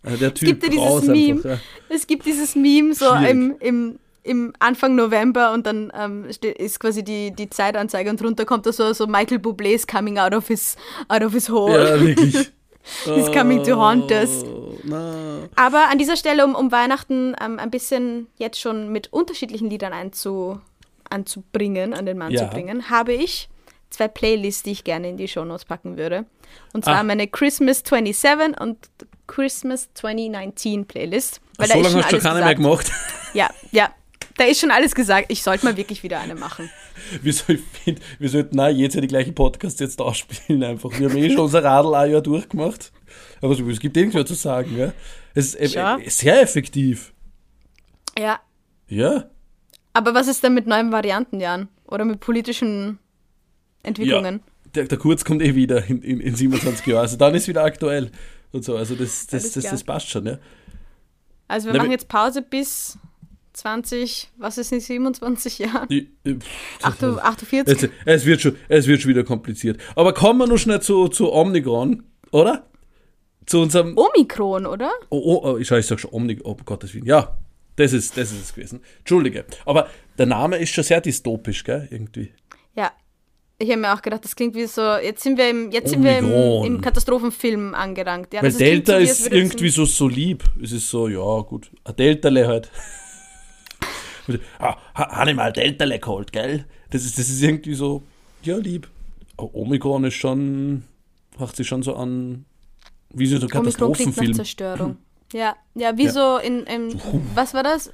Also 0.02 0.16
der 0.16 0.28
es 0.28 0.34
Typ 0.34 0.48
gibt 0.48 0.62
ja 0.62 0.68
dieses 0.70 1.02
Meme. 1.08 1.32
einfach. 1.34 1.50
Ja. 1.50 1.58
Es 1.90 2.06
gibt 2.06 2.24
dieses 2.24 2.54
Meme 2.56 2.94
so 2.94 3.06
Schwierig. 3.06 3.30
im, 3.30 3.56
im, 3.60 3.98
im 4.22 4.52
Anfang 4.58 4.94
November 4.94 5.52
und 5.52 5.66
dann 5.66 5.92
ähm, 5.94 6.24
ist 6.24 6.80
quasi 6.80 7.02
die, 7.02 7.32
die 7.32 7.50
Zeitanzeige 7.50 8.08
und 8.08 8.20
drunter 8.20 8.44
kommt 8.46 8.64
da 8.64 8.72
so, 8.72 8.92
so 8.94 9.06
Michael 9.06 9.38
Bublé 9.38 9.74
is 9.74 9.86
coming 9.86 10.18
out 10.18 10.32
of 10.34 10.46
his, 10.46 10.76
out 11.08 11.22
of 11.22 11.32
his 11.34 11.50
hole. 11.50 11.72
ja, 11.76 12.00
wirklich. 12.00 12.34
He's 13.04 13.30
coming 13.30 13.62
to 13.64 13.76
haunt 13.76 14.10
us. 14.10 14.42
Oh, 14.42 14.78
Na. 14.84 15.40
Aber 15.54 15.90
an 15.90 15.98
dieser 15.98 16.16
Stelle, 16.16 16.46
um, 16.46 16.54
um 16.54 16.72
Weihnachten 16.72 17.36
ähm, 17.38 17.58
ein 17.58 17.70
bisschen 17.70 18.28
jetzt 18.38 18.58
schon 18.58 18.90
mit 18.90 19.12
unterschiedlichen 19.12 19.68
Liedern 19.68 19.92
einzu, 19.92 20.58
anzubringen, 21.10 21.94
an 21.94 22.06
den 22.06 22.18
Mann 22.18 22.32
Ja. 22.32 22.44
zu 22.44 22.46
bringen, 22.54 22.88
habe 22.90 23.12
ich 23.12 23.48
zwei 23.90 24.08
Playlists, 24.08 24.62
die 24.62 24.70
ich 24.70 24.84
gerne 24.84 25.08
in 25.08 25.16
die 25.16 25.28
Shownotes 25.28 25.64
packen 25.64 25.96
würde. 25.96 26.24
Und 26.72 26.84
zwar 26.84 26.98
Ah. 26.98 27.02
meine 27.02 27.26
Christmas 27.26 27.82
27 27.84 28.60
und 28.60 28.78
Christmas 29.26 29.88
2019 29.94 30.86
Playlist. 30.86 31.40
Ach, 31.58 31.66
da 31.66 31.74
so 31.74 31.80
lange 31.82 32.02
hast 32.04 32.12
du 32.12 32.18
keine 32.18 32.40
mehr 32.44 32.54
gemacht. 32.54 32.90
Ja, 33.34 33.48
ja. 33.72 33.90
Da 34.36 34.44
ist 34.46 34.60
schon 34.60 34.70
alles 34.70 34.94
gesagt. 34.94 35.26
Ich 35.30 35.42
sollte 35.42 35.66
mal 35.66 35.76
wirklich 35.76 36.02
wieder 36.02 36.18
eine 36.20 36.34
machen. 36.34 36.70
Wieso, 37.20 37.52
ich 37.52 37.60
finde, 37.60 38.00
wir 38.18 38.28
sollten 38.30 38.58
auch 38.58 38.68
jetzt 38.68 38.94
ja 38.94 39.00
die 39.02 39.06
gleichen 39.08 39.34
Podcasts 39.34 39.78
jetzt 39.80 40.00
ausspielen 40.00 40.62
einfach. 40.64 40.90
Wir 40.98 41.08
haben 41.10 41.16
eh 41.18 41.28
schon 41.30 41.40
unser 41.40 41.62
Radl 41.62 41.94
ein 41.94 42.10
Jahr 42.12 42.22
durchgemacht. 42.22 42.90
Aber 43.42 43.54
so, 43.54 43.68
es 43.68 43.80
gibt 43.80 43.96
eh 43.96 44.00
nichts 44.00 44.14
mehr 44.14 44.24
zu 44.24 44.34
sagen. 44.34 44.78
Ja? 44.78 44.92
Es 45.34 45.54
ist 45.54 45.74
Ja. 45.74 45.96
äh, 45.98 46.04
äh, 46.04 46.08
sehr 46.10 46.40
effektiv. 46.40 47.12
Ja. 48.18 48.40
Ja. 48.88 49.24
Aber 49.92 50.14
was 50.14 50.28
ist 50.28 50.42
denn 50.42 50.54
mit 50.54 50.66
neuen 50.66 50.92
Varianten, 50.92 51.40
Jan? 51.40 51.68
Oder 51.86 52.04
mit 52.04 52.20
politischen 52.20 52.98
Entwicklungen? 53.82 54.40
Der, 54.74 54.84
der 54.84 54.98
Kurz 54.98 55.24
kommt 55.24 55.42
eh 55.42 55.54
wieder 55.54 55.84
in, 55.86 56.02
in, 56.02 56.20
in 56.20 56.34
27 56.36 56.86
Jahren. 56.86 57.02
Also 57.02 57.16
dann 57.16 57.34
ist 57.34 57.48
wieder 57.48 57.64
aktuell. 57.64 58.10
Und 58.52 58.64
so. 58.64 58.76
Also 58.76 58.94
das, 58.94 59.26
das, 59.26 59.52
das, 59.52 59.64
das 59.64 59.84
passt 59.84 60.10
schon, 60.10 60.26
ja. 60.26 60.38
Also 61.48 61.66
wir 61.66 61.72
Na, 61.74 61.78
machen 61.80 61.90
jetzt 61.90 62.08
Pause 62.08 62.42
bis 62.42 62.98
20, 63.52 64.28
was 64.38 64.58
ist 64.58 64.72
in 64.72 64.80
27 64.80 65.58
Jahren? 65.58 65.88
Die, 65.88 66.08
äh, 66.24 66.34
pff, 66.34 67.18
48? 67.18 67.82
Es, 67.82 67.90
es, 68.04 68.26
wird 68.26 68.40
schon, 68.40 68.56
es 68.68 68.86
wird 68.86 69.00
schon 69.00 69.10
wieder 69.10 69.24
kompliziert. 69.24 69.80
Aber 69.96 70.14
kommen 70.14 70.38
wir 70.38 70.46
noch 70.46 70.58
schnell 70.58 70.80
zu, 70.80 71.08
zu 71.08 71.32
Omnicron, 71.32 72.04
oder? 72.30 72.64
Zu 73.46 73.62
unserem. 73.62 73.98
Omikron, 73.98 74.66
oder? 74.66 74.92
Oh, 75.08 75.18
oh, 75.18 75.50
oh 75.50 75.56
ich, 75.56 75.70
ich 75.70 75.86
sag 75.86 75.98
schon 75.98 76.12
Omni, 76.12 76.38
oh 76.44 76.56
Gottes 76.64 76.94
Willen. 76.94 77.06
Ja, 77.06 77.36
das 77.80 77.92
ist, 77.92 78.16
das 78.16 78.30
ist 78.32 78.42
es 78.42 78.54
gewesen. 78.54 78.80
Entschuldige. 78.98 79.44
Aber 79.64 79.88
der 80.18 80.26
Name 80.26 80.56
ist 80.58 80.70
schon 80.70 80.84
sehr 80.84 81.00
dystopisch, 81.00 81.64
gell? 81.64 81.88
Irgendwie. 81.90 82.32
Ja. 82.74 82.92
Ich 83.58 83.68
habe 83.68 83.80
mir 83.80 83.92
auch 83.92 84.00
gedacht, 84.00 84.24
das 84.24 84.34
klingt 84.34 84.54
wie 84.54 84.64
so, 84.64 84.96
jetzt 84.96 85.22
sind 85.22 85.36
wir 85.36 85.50
im, 85.50 85.70
jetzt 85.70 85.90
sind 85.90 86.02
wir 86.02 86.16
im, 86.18 86.32
im 86.64 86.80
Katastrophenfilm 86.80 87.74
angelangt. 87.74 88.32
Ja, 88.32 88.42
Weil 88.42 88.52
Delta 88.52 88.94
so, 88.94 88.98
ist 88.98 89.26
irgendwie 89.30 89.68
so, 89.68 89.84
so 89.84 90.08
lieb. 90.08 90.44
Es 90.62 90.72
ist 90.72 90.88
so, 90.88 91.08
ja, 91.08 91.40
gut. 91.42 91.70
Ein 91.84 91.96
Deltale 91.96 92.48
halt. 92.48 92.70
ah, 94.58 94.76
ha- 94.94 95.10
habe 95.18 95.30
ich 95.30 95.36
mal 95.36 95.52
Deltale 95.52 95.98
geholt, 95.98 96.32
gell? 96.32 96.64
Das 96.88 97.04
ist, 97.04 97.18
das 97.18 97.28
ist 97.28 97.42
irgendwie 97.42 97.74
so, 97.74 98.02
ja, 98.42 98.56
lieb. 98.56 98.88
Aber 99.36 99.54
Omikron 99.54 100.04
ist 100.04 100.14
schon, 100.14 100.84
macht 101.38 101.56
sich 101.56 101.68
schon 101.68 101.82
so 101.82 101.96
an, 101.96 102.46
wie 103.12 103.26
so 103.26 103.36
ein 103.36 103.42
Omikron 103.42 103.50
klingt 103.50 103.64
nach 103.64 103.88
Katastrophenfilm. 103.88 104.34
Zerstörung. 104.34 104.96
Ja, 105.32 105.54
ja, 105.74 105.96
wie 105.96 106.06
Ja. 106.06 106.12
so 106.12 106.38
in, 106.38 106.64
in 106.64 107.00
was 107.34 107.54
war 107.54 107.62
das? 107.62 107.90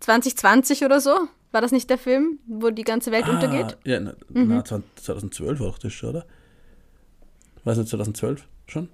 2020 0.00 0.84
oder 0.84 1.00
so? 1.00 1.10
War 1.50 1.60
das 1.62 1.72
nicht 1.72 1.88
der 1.88 1.96
Film, 1.98 2.40
wo 2.46 2.70
die 2.70 2.82
ganze 2.84 3.10
Welt 3.10 3.26
untergeht? 3.28 3.76
Ah, 3.78 3.88
ja, 3.88 4.00
na, 4.00 4.12
Mhm. 4.28 4.48
na, 4.48 4.64
2012 4.64 5.60
war 5.60 5.68
doch 5.68 5.78
das 5.78 5.92
schon, 5.92 6.10
oder? 6.10 6.26
Weiß 7.64 7.78
nicht, 7.78 7.88
2012 7.88 8.46
schon? 8.66 8.90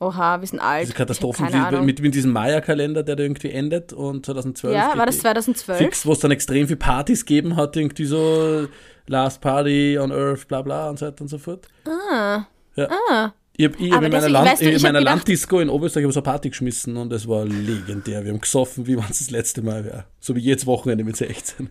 Oha, 0.00 0.40
wir 0.40 0.46
sind 0.46 0.60
alt. 0.60 0.82
Diese 0.84 0.92
Katastrophen 0.94 1.46
Ahnung. 1.46 1.86
mit, 1.86 2.00
mit 2.02 2.14
diesem 2.14 2.32
Maya-Kalender, 2.32 3.02
der 3.02 3.16
da 3.16 3.22
irgendwie 3.22 3.50
endet 3.50 3.92
und 3.92 4.26
2012. 4.26 4.74
ja, 4.74 4.98
war 4.98 5.06
das 5.06 5.14
die- 5.16 5.20
2012? 5.22 5.78
Fix, 5.78 6.04
wo 6.04 6.12
es 6.12 6.18
dann 6.18 6.30
extrem 6.30 6.66
viel 6.66 6.76
Partys 6.76 7.24
gegeben 7.24 7.56
hat, 7.56 7.76
irgendwie 7.76 8.04
so 8.04 8.66
Last 9.06 9.40
Party 9.40 9.96
on 9.98 10.12
Earth, 10.12 10.46
bla 10.48 10.60
bla 10.62 10.90
und 10.90 10.98
so 10.98 11.06
weiter 11.06 11.22
und 11.22 11.28
so 11.28 11.38
fort. 11.38 11.68
Ah. 11.86 12.44
Ja. 12.76 12.88
Ah. 13.10 13.32
Ich 13.56 13.64
habe 13.66 13.74
hab 13.76 14.02
in 14.02 14.10
meiner, 14.10 14.28
Land, 14.28 14.60
du, 14.60 14.64
in 14.68 14.82
meiner 14.82 14.98
gedacht- 14.98 15.16
Landdisco 15.18 15.60
in 15.60 15.68
Oberösterreich 15.68 16.12
so 16.12 16.18
eine 16.18 16.24
Party 16.24 16.50
geschmissen 16.50 16.96
und 16.96 17.12
es 17.12 17.28
war 17.28 17.44
legendär. 17.44 18.24
Wir 18.24 18.32
haben 18.32 18.40
gesoffen, 18.40 18.86
wie 18.88 18.96
wenn 18.96 19.04
es 19.08 19.18
das 19.20 19.30
letzte 19.30 19.62
Mal 19.62 19.84
wäre. 19.84 20.06
So 20.18 20.34
wie 20.34 20.40
jedes 20.40 20.66
Wochenende 20.66 21.04
mit 21.04 21.16
16. 21.16 21.70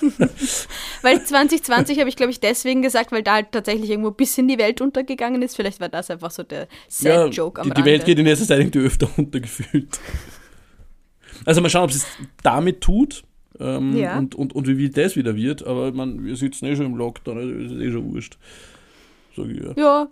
Weil 1.02 1.24
2020 1.24 1.98
habe 1.98 2.08
ich, 2.08 2.14
glaube 2.16 2.30
ich, 2.30 2.38
deswegen 2.40 2.82
gesagt, 2.82 3.10
weil 3.12 3.22
da 3.24 3.34
halt 3.34 3.52
tatsächlich 3.52 3.90
irgendwo 3.90 4.10
bis 4.12 4.38
in 4.38 4.46
die 4.48 4.58
Welt 4.58 4.80
untergegangen 4.80 5.42
ist. 5.42 5.56
Vielleicht 5.56 5.80
war 5.80 5.88
das 5.88 6.08
einfach 6.10 6.30
so 6.30 6.44
der 6.44 6.68
Sad-Joke 6.88 7.60
am 7.60 7.68
die, 7.68 7.74
die. 7.74 7.84
Welt 7.84 8.04
geht 8.04 8.18
in 8.18 8.24
letzter 8.26 8.46
Zeit 8.46 8.60
irgendwie 8.60 8.80
öfter 8.86 9.08
untergefühlt. 9.16 9.98
Also 11.44 11.60
mal 11.60 11.68
schauen, 11.70 11.84
ob 11.84 11.90
es 11.90 12.06
damit 12.44 12.80
tut 12.80 13.24
ähm, 13.58 13.96
Ja. 13.96 14.16
und, 14.18 14.34
und, 14.36 14.54
und 14.54 14.68
wie 14.68 14.78
wie 14.78 14.90
das 14.90 15.16
wieder 15.16 15.34
wird. 15.34 15.66
Aber 15.66 15.92
man, 15.92 16.24
wir 16.24 16.36
sitzen 16.36 16.66
eh 16.66 16.76
schon 16.76 16.86
im 16.86 16.94
Lockdown, 16.94 17.38
also 17.38 17.50
ist 17.74 17.82
eh 17.82 17.90
schon 17.90 18.12
wurscht. 18.12 18.38
Sag 19.36 19.46
ich 19.48 19.60
ja. 19.62 19.72
Ja, 19.76 20.08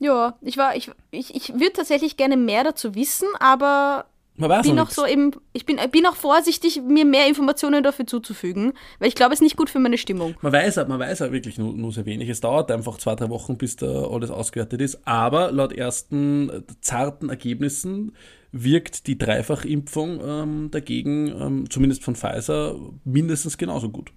ja. 0.00 0.36
Ich 0.40 0.56
war, 0.56 0.74
ich, 0.74 0.90
ich, 1.12 1.34
ich 1.34 1.54
würde 1.54 1.74
tatsächlich 1.74 2.16
gerne 2.16 2.36
mehr 2.36 2.64
dazu 2.64 2.94
wissen, 2.94 3.28
aber 3.38 4.06
bin 4.36 4.48
noch 4.74 4.84
nichts. 4.84 4.94
so 4.94 5.06
eben, 5.06 5.32
ich 5.52 5.66
bin, 5.66 5.78
bin 5.90 6.06
auch 6.06 6.16
vorsichtig, 6.16 6.80
mir 6.82 7.04
mehr 7.04 7.28
Informationen 7.28 7.82
dafür 7.82 8.06
zuzufügen, 8.06 8.72
weil 8.98 9.08
ich 9.08 9.14
glaube, 9.14 9.34
es 9.34 9.40
ist 9.40 9.44
nicht 9.44 9.56
gut 9.56 9.68
für 9.68 9.78
meine 9.78 9.98
Stimmung. 9.98 10.34
Man 10.40 10.52
weiß, 10.52 10.76
man 10.88 10.98
weiß 10.98 11.22
auch 11.22 11.32
wirklich 11.32 11.58
nur, 11.58 11.74
nur 11.74 11.92
sehr 11.92 12.06
wenig. 12.06 12.28
Es 12.28 12.40
dauert 12.40 12.70
einfach 12.70 12.96
zwei, 12.96 13.14
drei 13.14 13.28
Wochen, 13.28 13.58
bis 13.58 13.76
da 13.76 13.86
alles 13.86 14.30
ausgewertet 14.30 14.80
ist. 14.80 15.06
Aber 15.06 15.52
laut 15.52 15.72
ersten 15.72 16.64
zarten 16.80 17.28
Ergebnissen 17.28 18.16
wirkt 18.52 19.06
die 19.06 19.18
Dreifachimpfung 19.18 20.20
ähm, 20.24 20.70
dagegen, 20.70 21.28
ähm, 21.28 21.70
zumindest 21.70 22.02
von 22.02 22.16
Pfizer, 22.16 22.76
mindestens 23.04 23.58
genauso 23.58 23.90
gut. 23.90 24.12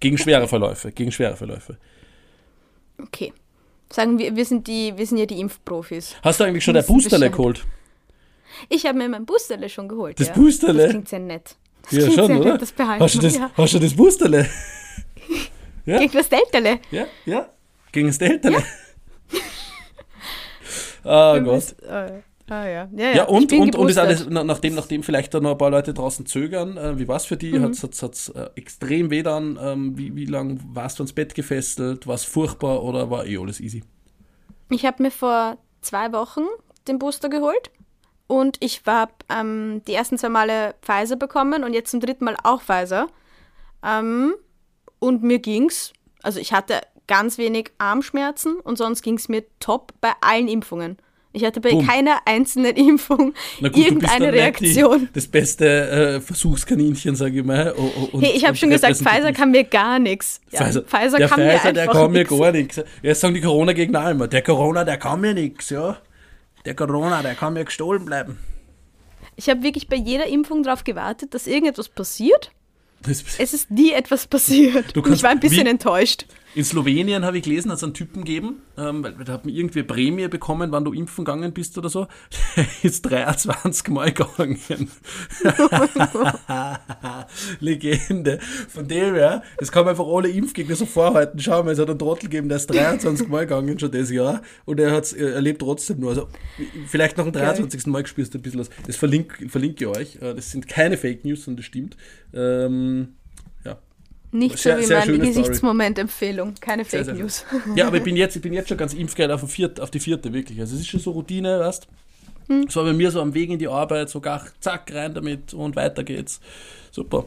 Gegen 0.00 0.18
schwere 0.18 0.48
Verläufe, 0.48 0.92
gegen 0.92 1.12
schwere 1.12 1.36
Verläufe. 1.36 1.76
Okay. 2.98 3.32
Sagen 3.90 4.18
wir, 4.18 4.34
wir 4.34 4.44
sind 4.44 4.66
die, 4.66 4.92
wir 4.96 5.06
sind 5.06 5.18
ja 5.18 5.26
die 5.26 5.40
Impfprofis. 5.40 6.16
Hast 6.22 6.40
du 6.40 6.44
eigentlich 6.44 6.64
schon 6.64 6.74
der 6.74 6.82
Muss 6.82 7.04
Boosterle 7.04 7.30
geholt? 7.30 7.64
Ich 8.68 8.84
habe 8.86 8.98
mir 8.98 9.08
mein 9.08 9.26
Boosterle 9.26 9.68
schon 9.68 9.88
geholt. 9.88 10.18
Das 10.18 10.28
ja. 10.28 10.34
Boosterle? 10.34 10.82
Das 10.82 10.90
klingt 10.90 11.08
sehr 11.08 11.18
nett. 11.20 11.56
Das 11.82 11.92
Ja, 11.92 12.00
schon, 12.10 12.26
sehr 12.26 12.40
oder? 12.40 12.52
nett, 12.52 12.62
das 12.62 12.72
behalten 12.72 13.04
Hast 13.04 13.14
du 13.14 13.18
das, 13.20 13.36
ja. 13.36 13.50
hast 13.56 13.74
du 13.74 13.78
das 13.78 13.94
Boosterle? 13.94 14.48
Ja? 15.84 15.98
Gegen 16.00 16.12
das 16.14 16.28
Deltale. 16.28 16.80
Ja, 16.90 17.06
ja. 17.26 17.48
Gegen 17.92 18.08
das 18.08 18.18
Deltale. 18.18 18.60
Ah 21.04 21.38
Gott. 21.38 21.76
Äh, 21.88 22.22
ah, 22.48 22.66
ja. 22.66 22.88
Ja, 22.92 23.04
ja. 23.08 23.14
Ja, 23.16 23.24
und, 23.24 23.52
und, 23.52 23.74
und 23.76 23.88
ist 23.88 23.98
alles, 23.98 24.26
na- 24.28 24.44
nachdem, 24.44 24.74
nachdem 24.74 25.02
vielleicht 25.02 25.34
da 25.34 25.40
noch 25.40 25.52
ein 25.52 25.58
paar 25.58 25.70
Leute 25.70 25.94
draußen 25.94 26.26
zögern, 26.26 26.76
äh, 26.76 26.98
wie 26.98 27.08
war 27.08 27.16
es 27.16 27.24
für 27.24 27.36
die? 27.36 27.52
Mhm. 27.52 27.64
Hat 27.64 27.72
es 28.12 28.28
äh, 28.28 28.50
extrem 28.54 29.10
weh 29.10 29.22
dann? 29.22 29.58
Ähm, 29.60 29.98
wie, 29.98 30.14
wie 30.16 30.26
lange 30.26 30.58
warst 30.72 30.98
du 30.98 31.02
ans 31.02 31.12
Bett 31.12 31.34
gefesselt? 31.34 32.06
War 32.06 32.14
es 32.14 32.24
furchtbar 32.24 32.82
oder 32.82 33.10
war 33.10 33.26
eh 33.26 33.38
alles 33.38 33.60
easy? 33.60 33.82
Ich 34.70 34.84
habe 34.84 35.02
mir 35.02 35.10
vor 35.10 35.58
zwei 35.80 36.12
Wochen 36.12 36.42
den 36.88 36.98
Booster 36.98 37.28
geholt 37.28 37.70
und 38.26 38.56
ich 38.60 38.82
habe 38.86 39.12
ähm, 39.28 39.82
die 39.86 39.94
ersten 39.94 40.18
zwei 40.18 40.28
Male 40.28 40.74
Pfizer 40.82 41.16
bekommen 41.16 41.64
und 41.64 41.72
jetzt 41.72 41.90
zum 41.90 42.00
dritten 42.00 42.24
Mal 42.24 42.36
auch 42.42 42.60
Pfizer. 42.62 43.08
Ähm, 43.84 44.34
und 44.98 45.22
mir 45.22 45.38
ging's, 45.38 45.92
also 46.22 46.40
ich 46.40 46.52
hatte 46.52 46.80
ganz 47.06 47.38
wenig 47.38 47.70
Armschmerzen 47.78 48.58
und 48.60 48.78
sonst 48.78 49.02
ging 49.02 49.14
es 49.16 49.28
mir 49.28 49.44
top 49.60 49.92
bei 50.00 50.12
allen 50.20 50.48
Impfungen. 50.48 50.96
Ich 51.36 51.44
hatte 51.44 51.60
bei 51.60 51.68
Boom. 51.68 51.86
keiner 51.86 52.20
einzelnen 52.24 52.74
Impfung 52.76 53.34
gut, 53.60 53.76
irgendeine 53.76 54.32
Reaktion. 54.32 55.10
Das 55.12 55.26
beste 55.26 55.66
äh, 56.16 56.20
Versuchskaninchen, 56.22 57.14
sage 57.14 57.40
ich 57.40 57.44
mal. 57.44 57.72
Und, 57.72 58.22
hey, 58.22 58.32
ich 58.34 58.46
habe 58.46 58.56
schon 58.56 58.70
gesagt, 58.70 58.96
Pfizer 58.96 59.32
kann 59.34 59.50
mir 59.50 59.64
gar 59.64 59.98
nichts. 59.98 60.40
Ja, 60.50 60.64
Pfizer, 60.64 60.82
Pfizer 60.82 61.18
der 61.18 61.28
kann 61.28 61.40
Pfizer, 61.40 61.66
mir 61.66 61.72
der 61.74 61.86
kann 61.88 62.10
mir 62.10 62.24
gar 62.24 62.52
nichts. 62.52 62.80
Jetzt 63.02 63.20
sagen 63.20 63.34
die 63.34 63.42
Corona-Gegner 63.42 64.10
immer, 64.10 64.28
der 64.28 64.40
Corona, 64.40 64.84
der 64.84 64.96
kann 64.96 65.20
mir 65.20 65.34
nichts, 65.34 65.68
ja. 65.68 65.98
Der 66.64 66.74
Corona, 66.74 67.20
der 67.20 67.34
kann 67.34 67.52
mir 67.52 67.66
gestohlen 67.66 68.06
bleiben. 68.06 68.38
Ich 69.36 69.50
habe 69.50 69.62
wirklich 69.62 69.88
bei 69.88 69.96
jeder 69.96 70.26
Impfung 70.26 70.62
darauf 70.62 70.84
gewartet, 70.84 71.34
dass 71.34 71.46
irgendetwas 71.46 71.90
passiert. 71.90 72.50
Es 73.06 73.52
ist 73.52 73.70
nie 73.70 73.92
etwas 73.92 74.26
passiert. 74.26 74.96
ich 74.96 75.22
war 75.22 75.30
ein 75.30 75.40
bisschen 75.40 75.66
enttäuscht. 75.66 76.24
In 76.56 76.64
Slowenien 76.64 77.26
habe 77.26 77.36
ich 77.36 77.44
gelesen, 77.44 77.70
hat 77.70 77.76
es 77.76 77.84
einen 77.84 77.92
Typen 77.92 78.24
gegeben, 78.24 78.62
ähm, 78.78 79.04
weil 79.04 79.12
da 79.12 79.34
hat 79.34 79.44
man 79.44 79.54
irgendwie 79.54 79.82
Prämie 79.82 80.26
bekommen, 80.28 80.72
wann 80.72 80.86
du 80.86 80.94
impfen 80.94 81.22
gegangen 81.22 81.52
bist 81.52 81.76
oder 81.76 81.90
so. 81.90 82.06
Der 82.56 82.66
ist 82.82 83.02
23 83.02 83.88
Mal 83.88 84.10
gegangen. 84.10 84.58
Legende. 87.60 88.38
Von 88.70 88.88
dem 88.88 89.16
her, 89.16 89.42
das 89.58 89.70
kann 89.70 89.84
man 89.84 89.90
einfach 89.90 90.06
alle 90.06 90.30
Impfgegner 90.30 90.76
so 90.76 90.86
vorhalten. 90.86 91.38
Schau 91.40 91.62
mal, 91.62 91.72
es 91.72 91.78
hat 91.78 91.90
einen 91.90 91.98
Trottel 91.98 92.30
gegeben, 92.30 92.48
der 92.48 92.56
ist 92.56 92.68
23 92.68 93.28
Mal 93.28 93.46
gegangen 93.46 93.78
schon 93.78 93.90
das 93.90 94.10
Jahr 94.10 94.40
und 94.64 94.80
er, 94.80 94.92
hat's, 94.92 95.12
er 95.12 95.42
lebt 95.42 95.60
trotzdem 95.60 96.00
nur. 96.00 96.08
Also 96.08 96.28
vielleicht 96.86 97.18
noch 97.18 97.26
ein 97.26 97.32
23. 97.32 97.84
Geil. 97.84 97.92
Mal 97.92 98.02
gespielt 98.02 98.34
ein 98.34 98.40
bisschen 98.40 98.60
was. 98.60 98.70
Das 98.86 98.96
verlinke, 98.96 99.46
verlinke 99.50 99.84
ich 99.84 99.90
euch. 99.94 100.16
Äh, 100.22 100.32
das 100.32 100.52
sind 100.52 100.68
keine 100.68 100.96
Fake 100.96 101.22
News, 101.22 101.44
sondern 101.44 101.58
das 101.58 101.66
stimmt. 101.66 101.98
Ähm, 102.32 103.08
nicht 104.32 104.58
sehr, 104.58 104.82
so 104.82 104.88
wie 104.88 105.12
meine 105.12 105.18
Gesichtsmoment-Empfehlung, 105.18 106.54
keine 106.60 106.84
Fake 106.84 107.04
sehr, 107.04 107.14
sehr 107.14 107.22
News. 107.22 107.44
Ja, 107.74 107.86
aber 107.86 107.98
ich 107.98 108.02
bin, 108.04 108.16
jetzt, 108.16 108.36
ich 108.36 108.42
bin 108.42 108.52
jetzt 108.52 108.68
schon 108.68 108.76
ganz 108.76 108.94
impfgeil 108.94 109.30
auf, 109.30 109.48
vierte, 109.50 109.82
auf 109.82 109.90
die 109.90 110.00
vierte, 110.00 110.32
wirklich. 110.32 110.60
Also 110.60 110.74
es 110.74 110.82
ist 110.82 110.88
schon 110.88 111.00
so 111.00 111.12
Routine, 111.12 111.60
weißt 111.60 111.88
hm. 112.48 112.66
Es 112.68 112.76
war 112.76 112.84
bei 112.84 112.92
mir 112.92 113.10
so 113.10 113.20
am 113.20 113.34
Weg 113.34 113.50
in 113.50 113.58
die 113.58 113.68
Arbeit, 113.68 114.08
so 114.08 114.20
gar 114.20 114.42
zack, 114.60 114.92
rein 114.94 115.14
damit 115.14 115.52
und 115.52 115.74
weiter 115.76 116.04
geht's. 116.04 116.40
Super. 116.90 117.24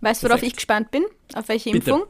Weißt 0.00 0.22
du, 0.22 0.28
worauf 0.28 0.42
ich 0.42 0.54
gespannt 0.54 0.90
bin? 0.90 1.04
Auf 1.34 1.48
welche 1.48 1.70
Bitte. 1.72 1.90
Impfung? 1.90 2.08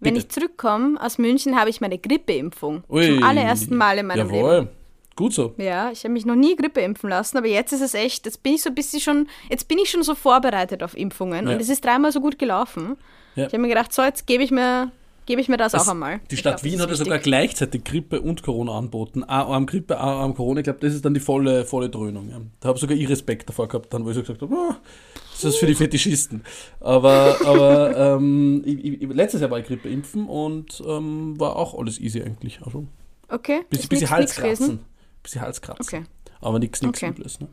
Wenn 0.00 0.14
Bitte. 0.14 0.26
ich 0.26 0.32
zurückkomme 0.32 1.00
aus 1.00 1.18
München, 1.18 1.56
habe 1.56 1.70
ich 1.70 1.80
meine 1.80 1.98
Grippeimpfung. 1.98 2.82
Ui. 2.88 3.06
Zum 3.06 3.22
allerersten 3.22 3.76
Mal 3.76 3.98
in 3.98 4.06
meinem 4.06 4.28
Jawohl. 4.28 4.54
Leben. 4.54 4.68
Gut 5.16 5.32
so. 5.32 5.54
Ja, 5.58 5.90
ich 5.92 6.02
habe 6.04 6.12
mich 6.12 6.26
noch 6.26 6.34
nie 6.34 6.56
Grippe 6.56 6.80
impfen 6.80 7.08
lassen, 7.08 7.38
aber 7.38 7.46
jetzt 7.46 7.72
ist 7.72 7.82
es 7.82 7.94
echt, 7.94 8.26
jetzt 8.26 8.42
bin 8.42 8.54
ich 8.54 8.62
so 8.62 8.70
ein 8.70 8.74
bisschen 8.74 9.00
schon, 9.00 9.28
jetzt 9.48 9.68
bin 9.68 9.78
ich 9.78 9.90
schon 9.90 10.02
so 10.02 10.14
vorbereitet 10.14 10.82
auf 10.82 10.96
Impfungen 10.96 11.46
ja. 11.46 11.54
und 11.54 11.60
es 11.60 11.68
ist 11.68 11.84
dreimal 11.84 12.10
so 12.10 12.20
gut 12.20 12.38
gelaufen. 12.38 12.96
Ja. 13.36 13.46
Ich 13.46 13.52
habe 13.52 13.62
mir 13.62 13.68
gedacht, 13.68 13.92
so, 13.92 14.02
jetzt 14.02 14.26
gebe 14.26 14.42
ich 14.42 14.50
mir 14.50 14.90
gebe 15.26 15.40
ich 15.40 15.48
mir 15.48 15.56
das, 15.56 15.72
das, 15.72 15.86
auch 15.86 15.92
einmal. 15.92 16.20
Die 16.30 16.36
Stadt 16.36 16.60
glaub, 16.60 16.72
Wien 16.72 16.80
hat 16.80 16.90
ja 16.90 16.96
sogar 16.96 17.18
gleichzeitig 17.18 17.84
Grippe 17.84 18.20
und 18.20 18.42
Corona 18.42 18.76
anboten. 18.76 19.24
Am 19.26 19.66
Grippe, 19.66 19.98
am 19.98 20.34
Corona, 20.34 20.60
ich 20.60 20.64
glaube, 20.64 20.80
das 20.80 20.94
ist 20.94 21.04
dann 21.04 21.14
die 21.14 21.20
volle, 21.20 21.64
volle 21.64 21.88
Dröhnung. 21.88 22.28
Ja. 22.30 22.40
Da 22.60 22.68
habe 22.68 22.76
ich 22.76 22.80
sogar 22.80 22.96
ich 22.96 23.08
Respekt 23.08 23.48
davor 23.48 23.68
gehabt, 23.68 23.92
dann, 23.92 24.04
wo 24.04 24.10
ich 24.10 24.16
so 24.16 24.20
gesagt 24.20 24.42
habe, 24.42 24.54
oh, 24.54 24.74
das 25.32 25.44
ist 25.44 25.56
für 25.56 25.66
die 25.66 25.74
Fetischisten. 25.74 26.44
Aber, 26.80 27.36
aber 27.44 28.16
ähm, 28.16 28.62
ich, 28.64 29.02
ich, 29.02 29.08
letztes 29.08 29.40
Jahr 29.40 29.50
war 29.50 29.58
ich 29.58 29.66
Grippe 29.66 29.88
impfen 29.88 30.26
und 30.26 30.82
ähm, 30.86 31.38
war 31.38 31.56
auch 31.56 31.78
alles 31.78 31.98
easy 32.00 32.22
eigentlich. 32.22 32.60
Also, 32.62 32.86
okay. 33.28 33.62
Bisschen, 33.70 33.88
bisschen 33.88 34.10
Halskratzen. 34.10 34.80
Bisschen 35.24 35.40
Halskratzen. 35.40 36.04
Okay. 36.04 36.04
Aber 36.40 36.60
nichts 36.60 36.84
okay. 36.84 37.08
Übles. 37.08 37.40
Ne? 37.40 37.48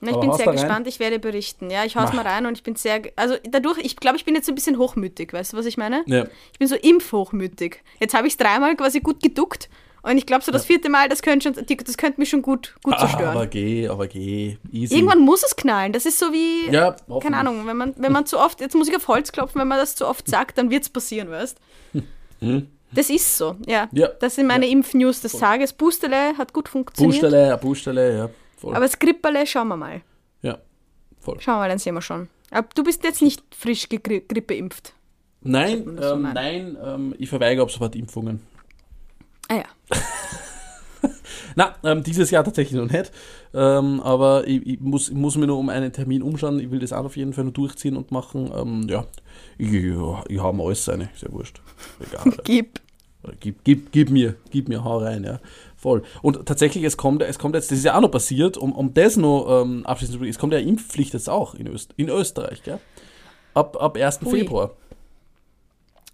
Na, 0.00 0.10
ich 0.10 0.16
bin 0.18 0.32
sehr 0.34 0.52
gespannt, 0.52 0.86
ich 0.86 1.00
werde 1.00 1.18
berichten. 1.18 1.70
Ja, 1.70 1.84
ich 1.84 1.96
hau's 1.96 2.12
mal 2.12 2.26
rein 2.26 2.46
und 2.46 2.56
ich 2.56 2.62
bin 2.62 2.76
sehr, 2.76 3.00
also 3.16 3.34
dadurch, 3.50 3.78
ich 3.78 3.96
glaube, 3.96 4.18
ich 4.18 4.24
bin 4.24 4.34
jetzt 4.34 4.48
ein 4.48 4.54
bisschen 4.54 4.78
hochmütig, 4.78 5.32
weißt 5.32 5.52
du, 5.54 5.56
was 5.56 5.64
ich 5.64 5.78
meine? 5.78 6.04
Ja. 6.06 6.26
Ich 6.52 6.58
bin 6.58 6.68
so 6.68 6.76
impfhochmütig. 6.76 7.82
Jetzt 7.98 8.14
habe 8.14 8.26
ich 8.26 8.34
es 8.34 8.36
dreimal 8.36 8.76
quasi 8.76 9.00
gut 9.00 9.22
geduckt 9.22 9.70
und 10.02 10.18
ich 10.18 10.26
glaube, 10.26 10.44
so 10.44 10.52
das 10.52 10.66
vierte 10.66 10.90
Mal, 10.90 11.08
das 11.08 11.22
könnte, 11.22 11.54
schon, 11.54 11.66
das 11.66 11.96
könnte 11.96 12.20
mich 12.20 12.28
schon 12.28 12.42
gut, 12.42 12.76
gut 12.82 12.98
zerstören. 12.98 13.30
Aber 13.30 13.46
geh, 13.46 13.88
aber 13.88 14.06
geh, 14.06 14.58
easy. 14.70 14.94
Irgendwann 14.94 15.20
muss 15.20 15.42
es 15.42 15.56
knallen. 15.56 15.92
Das 15.92 16.04
ist 16.04 16.18
so 16.18 16.26
wie, 16.30 16.70
ja, 16.70 16.94
keine 17.22 17.38
Ahnung, 17.38 17.66
wenn 17.66 17.76
man, 17.76 17.94
wenn 17.96 18.12
man 18.12 18.26
zu 18.26 18.38
oft, 18.38 18.60
jetzt 18.60 18.76
muss 18.76 18.88
ich 18.88 18.94
auf 18.94 19.08
Holz 19.08 19.32
klopfen, 19.32 19.60
wenn 19.60 19.68
man 19.68 19.78
das 19.78 19.96
zu 19.96 20.06
oft 20.06 20.28
sagt, 20.28 20.58
dann 20.58 20.70
wird 20.70 20.82
es 20.82 20.90
passieren, 20.90 21.30
weißt 21.30 21.58
hm. 22.40 22.68
Das 22.92 23.10
ist 23.10 23.36
so, 23.36 23.56
ja. 23.66 23.88
ja. 23.92 24.08
Das 24.20 24.36
sind 24.36 24.46
meine 24.46 24.66
ja. 24.66 24.72
Impfnews 24.72 25.20
des 25.20 25.32
Tages. 25.32 25.72
Boosterle 25.72 26.36
hat 26.38 26.52
gut 26.52 26.68
funktioniert. 26.68 27.20
Boosterle, 27.20 27.58
Boosterle, 27.58 28.16
ja. 28.16 28.30
Voll. 28.56 28.74
Aber 28.74 28.84
das 28.84 28.98
Gripperle 28.98 29.46
schauen 29.46 29.68
wir 29.68 29.76
mal. 29.76 30.00
Ja, 30.42 30.58
voll. 31.20 31.40
Schauen 31.40 31.56
wir 31.56 31.60
mal, 31.60 31.68
dann 31.68 31.78
sehen 31.78 31.94
wir 31.94 32.02
schon. 32.02 32.28
Aber 32.50 32.68
du 32.74 32.84
bist 32.84 33.04
jetzt 33.04 33.22
nicht 33.22 33.42
frisch 33.54 33.88
grippeimpft. 33.88 34.94
Nein, 35.42 35.98
so 36.00 36.14
ähm, 36.14 36.22
nein, 36.34 36.76
ähm, 36.82 37.14
ich 37.18 37.28
verweigere 37.28 37.64
ab 37.64 37.70
sofort 37.70 37.94
Impfungen. 37.94 38.40
Ah 39.48 39.56
ja. 39.56 39.64
Na, 41.56 41.74
ähm, 41.84 42.02
dieses 42.02 42.30
Jahr 42.30 42.44
tatsächlich 42.44 42.78
noch 42.80 42.90
nicht. 42.90 43.12
Ähm, 43.54 44.00
aber 44.00 44.46
ich, 44.46 44.66
ich, 44.66 44.80
muss, 44.80 45.08
ich 45.08 45.14
muss 45.14 45.36
mir 45.36 45.46
nur 45.46 45.58
um 45.58 45.68
einen 45.68 45.92
Termin 45.92 46.22
umschauen. 46.22 46.60
Ich 46.60 46.70
will 46.70 46.78
das 46.78 46.92
auch 46.92 47.04
auf 47.04 47.16
jeden 47.16 47.32
Fall 47.32 47.44
noch 47.44 47.52
durchziehen 47.52 47.96
und 47.96 48.10
machen. 48.10 48.50
Ähm, 48.54 48.86
ja, 48.88 49.04
ich, 49.58 49.72
ich, 49.72 50.40
habe 50.40 50.62
alles 50.62 50.84
seine. 50.84 51.08
Ist 51.14 51.22
ja 51.22 51.32
wurscht. 51.32 51.60
Egal. 52.00 52.32
Gib. 52.44 52.80
Gib, 53.40 53.64
gib, 53.64 53.90
gib 53.90 54.10
mir, 54.10 54.36
gib 54.50 54.68
mir, 54.68 54.84
hau 54.84 54.98
rein, 54.98 55.24
ja. 55.24 55.40
Voll. 55.76 56.02
Und 56.22 56.46
tatsächlich, 56.46 56.84
es 56.84 56.96
kommt, 56.96 57.22
es 57.22 57.40
kommt 57.40 57.56
jetzt, 57.56 57.72
das 57.72 57.78
ist 57.78 57.84
ja 57.84 57.96
auch 57.96 58.00
noch 58.00 58.10
passiert, 58.10 58.56
um, 58.56 58.72
um 58.72 58.94
das 58.94 59.16
noch 59.16 59.62
ähm, 59.62 59.84
abschließend 59.84 60.20
zu 60.20 60.24
es 60.24 60.38
kommt 60.38 60.52
ja 60.52 60.60
Impfpflicht 60.60 61.12
jetzt 61.12 61.28
auch 61.28 61.56
in, 61.56 61.66
Öst, 61.66 61.92
in 61.96 62.08
Österreich, 62.08 62.62
gell? 62.62 62.78
Ab, 63.52 63.76
ab 63.80 63.96
1. 63.96 64.20
Ui. 64.26 64.30
Februar. 64.30 64.76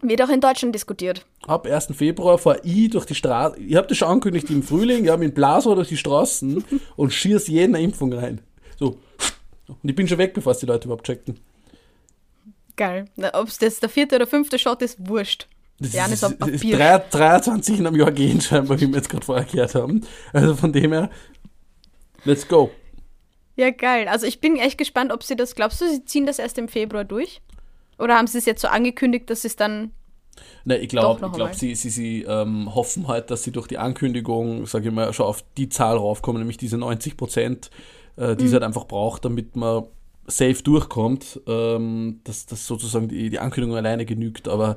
Wird 0.02 0.20
auch 0.20 0.28
in 0.28 0.40
Deutschland 0.40 0.74
diskutiert. 0.74 1.24
Ab 1.46 1.64
1. 1.64 1.88
Februar 1.94 2.36
fahre 2.36 2.60
ich 2.64 2.90
durch 2.90 3.06
die 3.06 3.14
Straße. 3.14 3.58
Ich 3.60 3.76
habe 3.76 3.86
das 3.86 3.96
schon 3.96 4.08
angekündigt 4.08 4.50
im 4.50 4.64
Frühling, 4.64 5.04
ja, 5.04 5.16
mit 5.16 5.34
Blaser 5.34 5.76
durch 5.76 5.88
die 5.88 5.96
Straßen 5.96 6.64
und 6.96 7.12
schieße 7.12 7.52
jeden 7.52 7.76
Impfung 7.76 8.12
rein. 8.12 8.40
So. 8.78 8.98
Und 9.68 9.88
ich 9.88 9.94
bin 9.94 10.08
schon 10.08 10.18
weg, 10.18 10.34
bevor 10.34 10.52
es 10.52 10.58
die 10.58 10.66
Leute 10.66 10.86
überhaupt 10.86 11.06
checken. 11.06 11.38
Geil. 12.76 13.04
Ob 13.32 13.46
es 13.46 13.60
jetzt 13.60 13.82
der 13.82 13.88
vierte 13.88 14.16
oder 14.16 14.26
fünfte 14.26 14.58
Shot 14.58 14.82
ist, 14.82 14.96
wurscht. 14.98 15.46
Das 15.78 15.92
ja, 15.92 16.06
ist, 16.06 16.22
ist, 16.22 16.64
ist 16.64 17.10
23 17.10 17.78
in 17.78 17.86
einem 17.86 17.96
Jahr 17.96 18.10
gehen 18.10 18.40
scheinbar, 18.40 18.80
wie 18.80 18.88
wir 18.88 18.96
jetzt 18.96 19.08
gerade 19.08 19.24
vorher 19.24 19.44
gehört 19.44 19.74
haben. 19.74 20.04
Also 20.32 20.54
von 20.56 20.72
dem 20.72 20.92
her, 20.92 21.10
let's 22.24 22.46
go. 22.46 22.70
Ja, 23.56 23.70
geil. 23.70 24.08
Also 24.08 24.26
ich 24.26 24.40
bin 24.40 24.56
echt 24.56 24.78
gespannt, 24.78 25.12
ob 25.12 25.22
sie 25.22 25.36
das, 25.36 25.54
glaubst 25.54 25.80
du, 25.80 25.88
sie 25.88 26.04
ziehen 26.04 26.26
das 26.26 26.38
erst 26.38 26.58
im 26.58 26.68
Februar 26.68 27.04
durch? 27.04 27.40
Oder 27.98 28.16
haben 28.16 28.26
sie 28.26 28.38
es 28.38 28.46
jetzt 28.46 28.62
so 28.62 28.68
angekündigt, 28.68 29.30
dass 29.30 29.44
es 29.44 29.56
dann 29.56 29.92
Ne, 30.64 30.78
ich 30.78 30.88
glaube, 30.88 31.30
glaub, 31.30 31.54
sie, 31.54 31.74
sie, 31.74 31.90
sie 31.90 32.22
ähm, 32.22 32.74
hoffen 32.74 33.06
halt, 33.06 33.30
dass 33.30 33.42
sie 33.42 33.52
durch 33.52 33.66
die 33.66 33.78
Ankündigung, 33.78 34.64
sage 34.66 34.88
ich 34.88 34.94
mal, 34.94 35.12
schon 35.12 35.26
auf 35.26 35.44
die 35.58 35.68
Zahl 35.68 35.96
raufkommen, 35.96 36.40
nämlich 36.40 36.56
diese 36.56 36.78
90 36.78 37.18
Prozent, 37.18 37.70
äh, 38.16 38.34
die 38.34 38.44
mhm. 38.44 38.48
es 38.48 38.52
halt 38.54 38.62
einfach 38.62 38.86
braucht, 38.86 39.24
damit 39.24 39.56
man 39.56 39.84
safe 40.26 40.62
durchkommt, 40.62 41.40
ähm, 41.46 42.20
dass 42.24 42.46
das 42.46 42.66
sozusagen 42.66 43.08
die, 43.08 43.28
die 43.28 43.38
Ankündigung 43.40 43.76
alleine 43.76 44.06
genügt. 44.06 44.48
Aber 44.48 44.76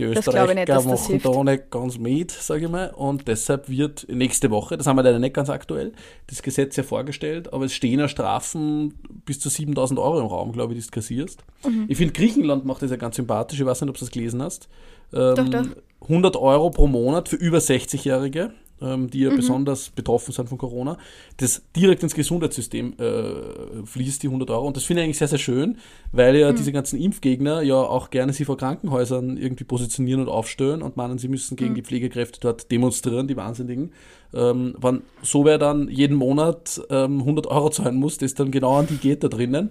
die 0.00 0.04
Österreicher 0.04 0.54
machen 0.84 1.20
da 1.22 1.44
nicht 1.44 1.70
ganz 1.70 1.98
mit, 1.98 2.30
sage 2.30 2.64
ich 2.64 2.70
mal. 2.70 2.90
Und 2.90 3.28
deshalb 3.28 3.68
wird 3.68 4.06
nächste 4.08 4.50
Woche, 4.50 4.76
das 4.76 4.86
haben 4.86 4.96
wir 4.96 5.02
leider 5.02 5.18
nicht 5.18 5.34
ganz 5.34 5.50
aktuell, 5.50 5.92
das 6.28 6.42
Gesetz 6.42 6.76
ja 6.76 6.82
vorgestellt, 6.82 7.52
aber 7.52 7.66
es 7.66 7.74
stehen 7.74 8.00
ja 8.00 8.08
Strafen 8.08 8.94
bis 9.24 9.38
zu 9.38 9.48
7000 9.48 10.00
Euro 10.00 10.20
im 10.20 10.26
Raum, 10.26 10.52
glaube 10.52 10.72
ich, 10.72 10.80
die 10.80 10.86
du 10.86 10.90
kassierst. 10.92 11.44
Mhm. 11.64 11.84
Ich 11.88 11.98
finde, 11.98 12.14
Griechenland 12.14 12.64
macht 12.64 12.82
das 12.82 12.90
ja 12.90 12.96
ganz 12.96 13.16
sympathisch. 13.16 13.60
Ich 13.60 13.66
weiß 13.66 13.82
nicht, 13.82 13.90
ob 13.90 13.96
du 13.96 14.00
das 14.00 14.10
gelesen 14.10 14.42
hast. 14.42 14.68
Ähm, 15.12 15.34
doch, 15.34 15.48
doch. 15.48 15.66
100 16.02 16.36
Euro 16.36 16.70
pro 16.70 16.86
Monat 16.86 17.28
für 17.28 17.36
über 17.36 17.58
60-Jährige 17.58 18.52
ähm, 18.82 19.10
die 19.10 19.20
ja 19.20 19.30
mhm. 19.30 19.36
besonders 19.36 19.90
betroffen 19.90 20.32
sind 20.32 20.48
von 20.48 20.58
Corona, 20.58 20.98
das 21.36 21.62
direkt 21.76 22.02
ins 22.02 22.14
Gesundheitssystem 22.14 22.94
äh, 22.98 23.84
fließt, 23.86 24.22
die 24.22 24.28
100 24.28 24.50
Euro. 24.50 24.66
Und 24.66 24.76
das 24.76 24.84
finde 24.84 25.02
ich 25.02 25.04
eigentlich 25.04 25.18
sehr, 25.18 25.28
sehr 25.28 25.38
schön, 25.38 25.78
weil 26.12 26.36
ja 26.36 26.52
mhm. 26.52 26.56
diese 26.56 26.72
ganzen 26.72 27.00
Impfgegner 27.00 27.62
ja 27.62 27.76
auch 27.76 28.10
gerne 28.10 28.32
sie 28.32 28.44
vor 28.44 28.56
Krankenhäusern 28.56 29.36
irgendwie 29.36 29.64
positionieren 29.64 30.20
und 30.20 30.28
aufstellen 30.28 30.82
und 30.82 30.96
meinen, 30.96 31.18
sie 31.18 31.28
müssen 31.28 31.56
gegen 31.56 31.70
mhm. 31.70 31.76
die 31.76 31.82
Pflegekräfte 31.82 32.40
dort 32.40 32.70
demonstrieren, 32.70 33.28
die 33.28 33.36
Wahnsinnigen. 33.36 33.92
Ähm, 34.34 34.74
wenn 34.80 35.02
so 35.22 35.44
wer 35.44 35.58
dann 35.58 35.88
jeden 35.88 36.16
Monat 36.16 36.80
ähm, 36.90 37.20
100 37.20 37.46
Euro 37.46 37.70
zahlen 37.70 37.96
muss, 37.96 38.18
das 38.18 38.34
dann 38.34 38.50
genau 38.50 38.78
an 38.78 38.86
die 38.86 38.96
geht 38.96 39.22
da 39.22 39.28
drinnen, 39.28 39.70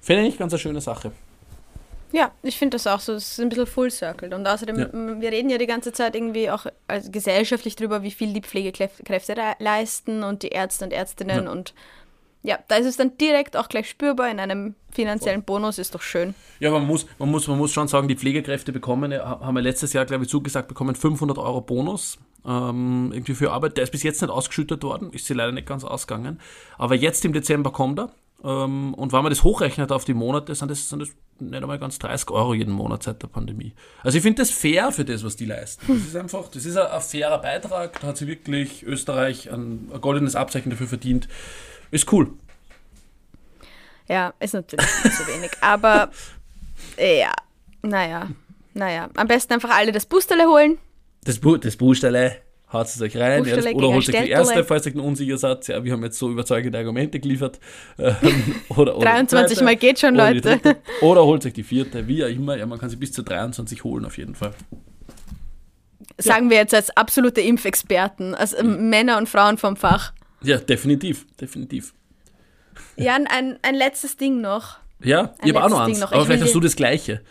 finde 0.00 0.22
ich 0.22 0.26
eigentlich 0.26 0.38
ganz 0.38 0.52
eine 0.52 0.60
schöne 0.60 0.80
Sache. 0.80 1.12
Ja, 2.12 2.32
ich 2.42 2.58
finde 2.58 2.76
das 2.76 2.86
auch 2.86 3.00
so. 3.00 3.14
Es 3.14 3.32
ist 3.32 3.40
ein 3.40 3.48
bisschen 3.48 3.66
full 3.66 3.90
circled. 3.90 4.34
Und 4.34 4.46
außerdem, 4.46 4.78
ja. 4.78 4.88
wir 4.92 5.30
reden 5.30 5.50
ja 5.50 5.58
die 5.58 5.66
ganze 5.66 5.92
Zeit 5.92 6.14
irgendwie 6.14 6.50
auch 6.50 6.66
also 6.88 7.10
gesellschaftlich 7.10 7.76
darüber, 7.76 8.02
wie 8.02 8.10
viel 8.10 8.32
die 8.32 8.42
Pflegekräfte 8.42 9.34
leisten 9.58 10.22
und 10.22 10.42
die 10.42 10.48
Ärzte 10.48 10.84
und 10.84 10.92
Ärztinnen. 10.92 11.44
Ja. 11.44 11.50
Und 11.50 11.74
ja, 12.42 12.58
da 12.68 12.76
ist 12.76 12.86
es 12.86 12.96
dann 12.96 13.16
direkt 13.18 13.56
auch 13.56 13.68
gleich 13.68 13.88
spürbar 13.88 14.30
in 14.30 14.40
einem 14.40 14.74
finanziellen 14.90 15.42
Bonus, 15.42 15.78
ist 15.78 15.94
doch 15.94 16.02
schön. 16.02 16.34
Ja, 16.58 16.70
man 16.70 16.86
muss, 16.86 17.06
man 17.18 17.30
muss, 17.30 17.46
man 17.46 17.58
muss 17.58 17.72
schon 17.72 17.86
sagen, 17.86 18.08
die 18.08 18.16
Pflegekräfte 18.16 18.72
bekommen, 18.72 19.12
haben 19.12 19.54
wir 19.54 19.62
letztes 19.62 19.92
Jahr, 19.92 20.06
glaube 20.06 20.24
ich, 20.24 20.30
zugesagt 20.30 20.68
bekommen, 20.68 20.94
500 20.94 21.38
Euro 21.38 21.60
Bonus 21.60 22.18
ähm, 22.46 23.10
irgendwie 23.12 23.34
für 23.34 23.52
Arbeit. 23.52 23.76
Der 23.76 23.84
ist 23.84 23.90
bis 23.90 24.02
jetzt 24.02 24.22
nicht 24.22 24.30
ausgeschüttet 24.30 24.82
worden, 24.82 25.12
ist 25.12 25.26
sie 25.26 25.34
leider 25.34 25.52
nicht 25.52 25.66
ganz 25.66 25.84
ausgegangen. 25.84 26.40
Aber 26.78 26.94
jetzt 26.94 27.24
im 27.24 27.32
Dezember 27.32 27.72
kommt 27.72 27.98
er. 27.98 28.10
Ähm, 28.42 28.94
und 28.94 29.12
wenn 29.12 29.22
man 29.22 29.30
das 29.30 29.42
hochrechnet 29.42 29.92
auf 29.92 30.04
die 30.04 30.14
Monate, 30.14 30.54
sind 30.54 30.70
das, 30.70 30.88
sind 30.88 31.00
das 31.00 31.10
nicht 31.38 31.62
einmal 31.62 31.78
ganz 31.78 31.98
30 31.98 32.30
Euro 32.30 32.54
jeden 32.54 32.72
Monat 32.72 33.02
seit 33.02 33.22
der 33.22 33.28
Pandemie. 33.28 33.74
Also 34.02 34.16
ich 34.16 34.22
finde 34.22 34.42
das 34.42 34.50
fair 34.50 34.92
für 34.92 35.04
das, 35.04 35.24
was 35.24 35.36
die 35.36 35.44
leisten. 35.44 35.86
Das 35.86 36.06
ist 36.06 36.16
einfach, 36.16 36.48
das 36.48 36.64
ist 36.64 36.76
ein, 36.76 36.86
ein 36.86 37.00
fairer 37.00 37.38
Beitrag. 37.38 38.00
Da 38.00 38.08
hat 38.08 38.16
sie 38.16 38.26
wirklich 38.26 38.82
Österreich 38.82 39.52
ein, 39.52 39.90
ein 39.92 40.00
goldenes 40.00 40.36
Abzeichen 40.36 40.70
dafür 40.70 40.86
verdient. 40.86 41.28
Ist 41.90 42.10
cool. 42.12 42.32
Ja, 44.08 44.34
ist 44.40 44.54
natürlich 44.54 44.86
nicht 45.04 45.16
so 45.16 45.26
wenig. 45.26 45.50
Aber 45.60 46.10
ja, 46.98 47.32
naja, 47.82 48.28
naja. 48.74 49.08
Am 49.16 49.28
besten 49.28 49.54
einfach 49.54 49.70
alle 49.70 49.92
das 49.92 50.06
Boosterle 50.06 50.46
holen. 50.46 50.78
Das, 51.24 51.38
Bu 51.38 51.56
das 51.56 51.76
Boosterle 51.76 52.40
haut 52.72 52.86
es 52.86 53.00
euch 53.00 53.16
rein 53.16 53.44
erst, 53.44 53.66
oder 53.66 53.88
holt 53.88 54.08
euch 54.08 54.22
die 54.22 54.30
erste, 54.30 54.64
falls 54.64 54.86
ihr 54.86 54.96
unsicher 54.96 55.38
seid. 55.38 55.66
Ja, 55.68 55.84
wir 55.84 55.92
haben 55.92 56.02
jetzt 56.02 56.18
so 56.18 56.30
überzeugende 56.30 56.78
Argumente 56.78 57.20
geliefert. 57.20 57.58
Ähm, 57.98 58.16
oder, 58.70 58.96
oder 58.96 59.06
23 59.06 59.58
die 59.58 59.64
Mal 59.64 59.76
geht 59.76 59.98
schon, 59.98 60.14
oder 60.14 60.32
Leute. 60.32 60.40
dritte. 60.40 60.76
Oder 61.00 61.24
holt 61.24 61.44
euch 61.46 61.52
die 61.52 61.62
vierte, 61.62 62.06
wie 62.06 62.24
auch 62.24 62.28
immer. 62.28 62.56
Ja, 62.56 62.66
man 62.66 62.78
kann 62.78 62.90
sie 62.90 62.96
bis 62.96 63.12
zu 63.12 63.22
23 63.22 63.84
holen 63.84 64.04
auf 64.04 64.18
jeden 64.18 64.34
Fall. 64.34 64.52
Sagen 66.18 66.50
wir 66.50 66.58
jetzt 66.58 66.74
als 66.74 66.96
absolute 66.96 67.40
Impfexperten, 67.40 68.34
als 68.34 68.52
ähm, 68.58 68.90
Männer 68.90 69.18
und 69.18 69.28
Frauen 69.28 69.56
vom 69.58 69.76
Fach. 69.76 70.12
Ja, 70.42 70.58
definitiv, 70.58 71.26
definitiv. 71.40 71.94
Jan, 72.96 73.26
ein, 73.26 73.58
ein 73.62 73.74
letztes 73.74 74.16
Ding 74.16 74.40
noch. 74.40 74.78
Ja, 75.02 75.34
Ein 75.38 75.48
ich 75.48 75.54
habe 75.54 75.64
auch 75.64 75.70
noch 75.70 75.80
eins. 75.80 76.00
noch. 76.00 76.12
Aber 76.12 76.20
Ich 76.20 76.26
vielleicht 76.26 76.44
hast 76.44 76.54
du 76.54 76.60
das 76.60 76.76
Gleiche. 76.76 77.22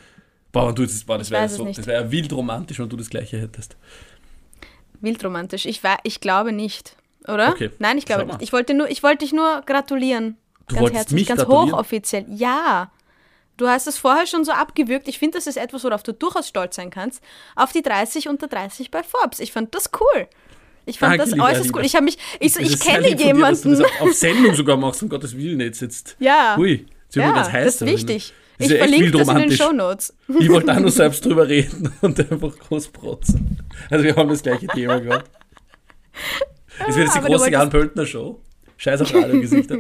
Boah, 0.52 0.74
du, 0.74 0.84
das, 0.84 1.04
boah, 1.04 1.18
das 1.18 1.30
wäre 1.30 1.48
so, 1.48 1.66
wäre 1.66 2.04
ja 2.06 2.12
wild 2.12 2.34
romantisch, 2.34 2.80
wenn 2.80 2.90
du 2.90 2.98
das 2.98 3.10
Gleiche 3.10 3.40
hättest. 3.40 3.78
Wildromantisch. 5.02 5.66
Ich, 5.66 5.82
ich 6.04 6.20
glaube 6.22 6.52
nicht, 6.52 6.96
oder? 7.28 7.50
Okay, 7.50 7.72
Nein, 7.80 7.98
ich 7.98 8.06
glaube 8.06 8.26
nicht. 8.26 8.42
Ich 8.42 8.54
wollte, 8.54 8.74
nur, 8.74 8.90
ich 8.90 9.04
wollte 9.04 9.20
dich 9.20 9.34
nur 9.34 9.62
gratulieren. 9.66 10.38
Du 10.68 10.76
ganz 10.76 10.92
herzlich, 10.92 11.28
ganz 11.28 11.46
hochoffiziell. 11.46 12.26
Ja. 12.30 12.92
Du 13.58 13.68
hast 13.68 13.88
es 13.88 13.98
vorher 13.98 14.26
schon 14.26 14.46
so 14.46 14.52
abgewürgt. 14.54 15.08
Ich 15.08 15.20
finde, 15.20 15.38
das 15.38 15.48
ist 15.48 15.58
etwas, 15.58 15.84
worauf 15.84 16.02
du 16.04 16.14
durchaus 16.14 16.48
stolz 16.48 16.78
sein 16.78 16.92
kannst. 16.92 17.22
Auf 17.56 17.72
die 17.74 17.82
30 17.82 18.30
unter 18.30 18.48
30 18.48 18.90
bei 18.90 19.04
Forbes. 19.04 19.40
Ich 19.40 19.52
fand 19.52 19.76
das 19.76 19.90
cool. 20.00 20.28
Ich 20.86 20.98
fand 20.98 21.20
Danke, 21.20 21.36
das 21.36 21.40
äußerst 21.40 21.76
cool. 21.76 21.86
Ich 21.86 21.96
habe 21.96 22.06
mich, 22.06 22.18
ich, 22.40 22.54
so, 22.54 22.62
ich 22.62 22.80
kenne 22.80 23.08
von 23.10 23.18
dir, 23.18 23.34
dass 23.34 23.62
du 23.62 23.70
jemanden. 23.70 23.72
das 23.72 23.82
auf, 23.82 24.02
auf 24.02 24.14
Sendung 24.14 24.56
sogar 24.56 24.78
machst, 24.78 25.04
um 25.04 25.10
Gottes 25.10 25.36
Willen 25.38 25.60
jetzt. 25.60 25.82
jetzt. 25.82 26.16
Ja. 26.20 26.56
Hui, 26.58 26.86
jetzt 27.04 27.16
Ja, 27.16 27.32
ganz 27.32 27.52
heiß. 27.52 27.66
das 27.66 27.82
ist 27.82 27.88
wichtig. 27.88 28.28
Das 28.28 28.34
Ich 28.62 28.70
ja 28.70 28.78
verlinke 28.78 29.12
das 29.12 29.28
in 29.30 29.38
den. 29.38 29.52
Shownotes. 29.52 30.14
Ich 30.40 30.50
wollte 30.50 30.72
auch 30.74 30.80
nur 30.80 30.92
selbst 30.92 31.26
drüber 31.26 31.48
reden 31.48 31.92
und 32.02 32.20
einfach 32.20 32.58
groß 32.58 32.90
protzen. 32.90 33.58
Also 33.90 34.04
wir 34.04 34.16
haben 34.16 34.30
das 34.30 34.44
gleiche 34.44 34.68
Thema 34.68 35.00
gehabt. 35.00 35.32
Es 36.88 36.96
wird 36.96 37.06
jetzt 37.08 37.16
die 37.16 37.20
aber 37.20 37.28
große 37.28 37.52
Jan 37.52 37.70
Pöltner 37.70 38.06
Show. 38.06 38.42
Scheiß 38.78 39.02
auf 39.02 39.14
Radiogesichter. 39.14 39.78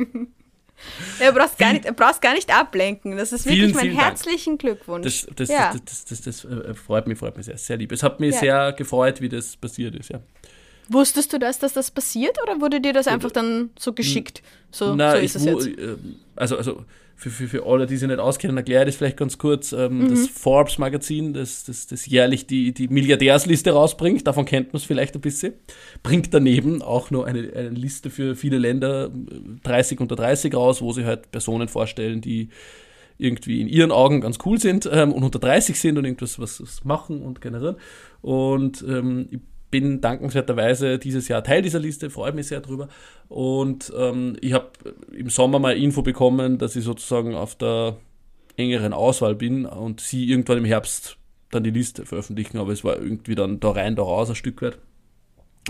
Ja, 1.19 1.31
du 1.31 1.37
brauchst 1.37 1.57
gar 1.57 1.73
nicht, 1.73 1.95
brauchst 1.95 2.21
gar 2.21 2.33
nicht 2.33 2.55
ablenken. 2.55 3.17
Das 3.17 3.33
ist 3.33 3.45
wirklich 3.45 3.59
Vielen, 3.63 3.73
mein 3.73 3.81
vielen 3.83 3.97
Dank. 3.97 4.07
herzlichen 4.07 4.57
Glückwunsch. 4.57 5.03
Das, 5.03 5.27
das, 5.35 5.49
ja. 5.49 5.73
das, 5.85 6.21
das, 6.21 6.45
äh, 6.45 6.73
freut 6.73 7.05
mich, 7.07 7.17
freut 7.17 7.35
mich 7.35 7.47
sehr, 7.47 7.57
sehr 7.57 7.75
lieb. 7.77 7.91
Es 7.91 8.01
hat 8.01 8.19
mich 8.21 8.33
Ja. 8.35 8.39
sehr 8.39 8.73
gefreut, 8.73 9.19
wie 9.19 9.27
das 9.27 9.57
passiert 9.57 9.95
ist, 9.95 10.09
ja. 10.09 10.21
Wusstest 10.91 11.31
du 11.33 11.39
das, 11.39 11.59
dass 11.59 11.73
das 11.73 11.91
passiert 11.91 12.37
oder 12.43 12.61
wurde 12.61 12.81
dir 12.81 12.93
das 12.93 13.07
einfach 13.07 13.31
dann 13.31 13.69
so 13.77 13.93
geschickt? 13.93 14.41
So, 14.71 14.95
Na, 14.95 15.11
so 15.11 15.17
ich, 15.17 15.23
ist 15.25 15.35
es 15.35 15.45
jetzt. 15.45 15.67
äh, 15.67 15.95
also, 16.35 16.57
also 16.57 16.85
für, 17.15 17.29
für, 17.29 17.47
für 17.49 17.65
alle, 17.65 17.85
die 17.85 17.97
sich 17.97 18.07
nicht 18.07 18.19
auskennen, 18.19 18.55
erkläre 18.55 18.83
ich 18.83 18.87
das 18.87 18.95
vielleicht 18.95 19.17
ganz 19.17 19.37
kurz. 19.37 19.73
Ähm, 19.73 19.99
Mhm. 19.99 20.09
Das 20.09 20.27
Forbes-Magazin, 20.27 21.33
das, 21.33 21.65
das, 21.65 21.87
das 21.87 22.05
jährlich 22.05 22.47
die, 22.47 22.73
die 22.73 22.87
Milliardärsliste 22.87 23.71
rausbringt, 23.71 24.25
davon 24.25 24.45
kennt 24.45 24.71
man 24.71 24.77
es 24.77 24.85
vielleicht 24.85 25.15
ein 25.15 25.21
bisschen, 25.21 25.53
bringt 26.01 26.33
daneben 26.33 26.81
auch 26.81 27.11
noch 27.11 27.23
eine, 27.25 27.51
eine 27.53 27.69
Liste 27.69 28.09
für 28.09 28.35
viele 28.35 28.57
Länder, 28.57 29.07
äh, 29.07 29.59
30 29.63 29.99
unter 29.99 30.15
30 30.15 30.55
raus, 30.55 30.81
wo 30.81 30.93
sie 30.93 31.03
halt 31.05 31.29
Personen 31.31 31.67
vorstellen, 31.67 32.21
die 32.21 32.49
irgendwie 33.17 33.59
in 33.59 33.67
ihren 33.67 33.91
Augen 33.91 34.21
ganz 34.21 34.37
cool 34.45 34.57
sind 34.57 34.89
ähm, 34.89 35.11
und 35.11 35.23
unter 35.23 35.39
30 35.39 35.77
sind 35.77 35.97
und 35.97 36.05
irgendwas 36.05 36.39
was, 36.39 36.61
was 36.61 36.85
machen 36.85 37.21
und 37.21 37.41
generieren. 37.41 37.75
Und 38.21 38.81
ähm, 38.87 39.27
ich 39.29 39.39
bin 39.71 40.01
dankenswerterweise 40.01 40.99
dieses 40.99 41.27
Jahr 41.27 41.43
Teil 41.43 41.61
dieser 41.61 41.79
Liste, 41.79 42.09
freue 42.09 42.31
mich 42.31 42.47
sehr 42.47 42.61
drüber. 42.61 42.87
Und 43.27 43.91
ähm, 43.97 44.35
ich 44.41 44.53
habe 44.53 44.69
im 45.11 45.29
Sommer 45.29 45.59
mal 45.59 45.77
Info 45.77 46.01
bekommen, 46.01 46.57
dass 46.57 46.75
ich 46.75 46.83
sozusagen 46.83 47.35
auf 47.35 47.55
der 47.55 47.97
engeren 48.57 48.93
Auswahl 48.93 49.35
bin 49.35 49.65
und 49.65 50.01
sie 50.01 50.29
irgendwann 50.29 50.57
im 50.57 50.65
Herbst 50.65 51.17
dann 51.51 51.63
die 51.63 51.71
Liste 51.71 52.05
veröffentlichen, 52.05 52.57
aber 52.57 52.71
es 52.71 52.83
war 52.83 52.97
irgendwie 52.97 53.35
dann 53.35 53.59
da 53.59 53.71
rein, 53.71 53.95
da 53.95 54.03
raus 54.03 54.29
ein 54.29 54.35
Stück 54.35 54.61
weit. 54.61 54.77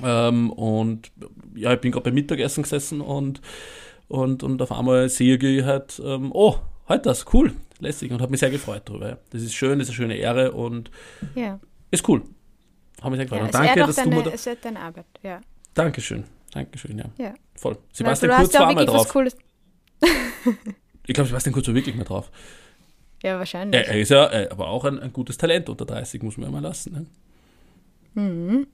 Ähm, 0.04 0.50
und 0.52 1.12
ja, 1.56 1.74
ich 1.74 1.80
bin 1.80 1.91
gerade 1.91 2.06
beim 2.06 2.14
Mittagessen 2.14 2.64
gesessen 2.64 3.02
und, 3.02 3.41
und, 4.08 4.43
und 4.43 4.62
auf 4.62 4.72
einmal 4.72 5.10
sehe 5.10 5.38
ich 5.38 5.64
halt, 5.64 6.02
ähm, 6.04 6.32
oh, 6.34 6.56
halt 6.88 7.06
das, 7.06 7.26
cool, 7.34 7.54
lässig 7.80 8.12
und 8.12 8.22
habe 8.22 8.32
mich 8.32 8.39
sehr 8.39 8.50
gefreut 8.50 8.84
darüber. 8.86 9.20
Das 9.30 9.41
ist 9.41 9.54
schön, 9.54 9.80
das 9.80 9.88
ist 9.88 9.91
eine 9.91 9.95
schöne 9.95 10.16
Ehre 10.18 10.52
und 10.52 10.89
Ja. 11.36 11.60
ist 11.91 12.08
cool. 12.10 12.24
Habe 13.02 13.16
mich 13.16 13.18
sehr 13.18 13.26
gefreut. 13.26 13.41
ja 13.41 13.45
es 13.45 13.52
danke, 13.52 13.80
dass 13.80 13.95
du 13.95 14.02
mir 14.04 14.10
deine, 14.10 14.24
da, 14.24 14.32
es 14.32 14.47
ehrt 14.47 14.66
deine 14.66 14.80
Arbeit, 14.80 15.06
ja. 15.24 15.41
Dankeschön. 15.74 16.24
Dankeschön, 16.52 16.97
ja. 16.97 17.06
ja. 17.18 17.34
Voll. 17.56 17.78
Sebastian 17.91 18.32
Kurz 18.32 18.54
ja 18.54 18.60
war 18.62 18.74
mal 18.74 18.86
drauf. 18.86 19.08
Cooles. 19.10 19.36
Ich 21.06 21.16
glaube, 21.16 21.28
Sebastian 21.28 21.54
Kurz 21.54 21.68
war 21.68 21.74
wirklich 21.74 21.95
mal 21.95 22.04
drauf. 22.04 22.30
Ja, 23.24 23.39
wahrscheinlich. 23.39 23.82
Er, 23.82 23.88
er 23.88 24.00
ist 24.00 24.10
ja 24.10 24.32
äh, 24.32 24.47
aber 24.52 24.68
auch 24.68 24.86
ein, 24.86 25.00
ein 25.00 25.12
gutes 25.12 25.38
Talent 25.38 25.68
unter 25.68 25.86
30, 25.86 26.22
muss 26.22 26.38
man 26.38 26.45
ja 26.45 26.52
mal 26.52 26.62
lassen. 26.62 27.08
Ne? 28.14 28.68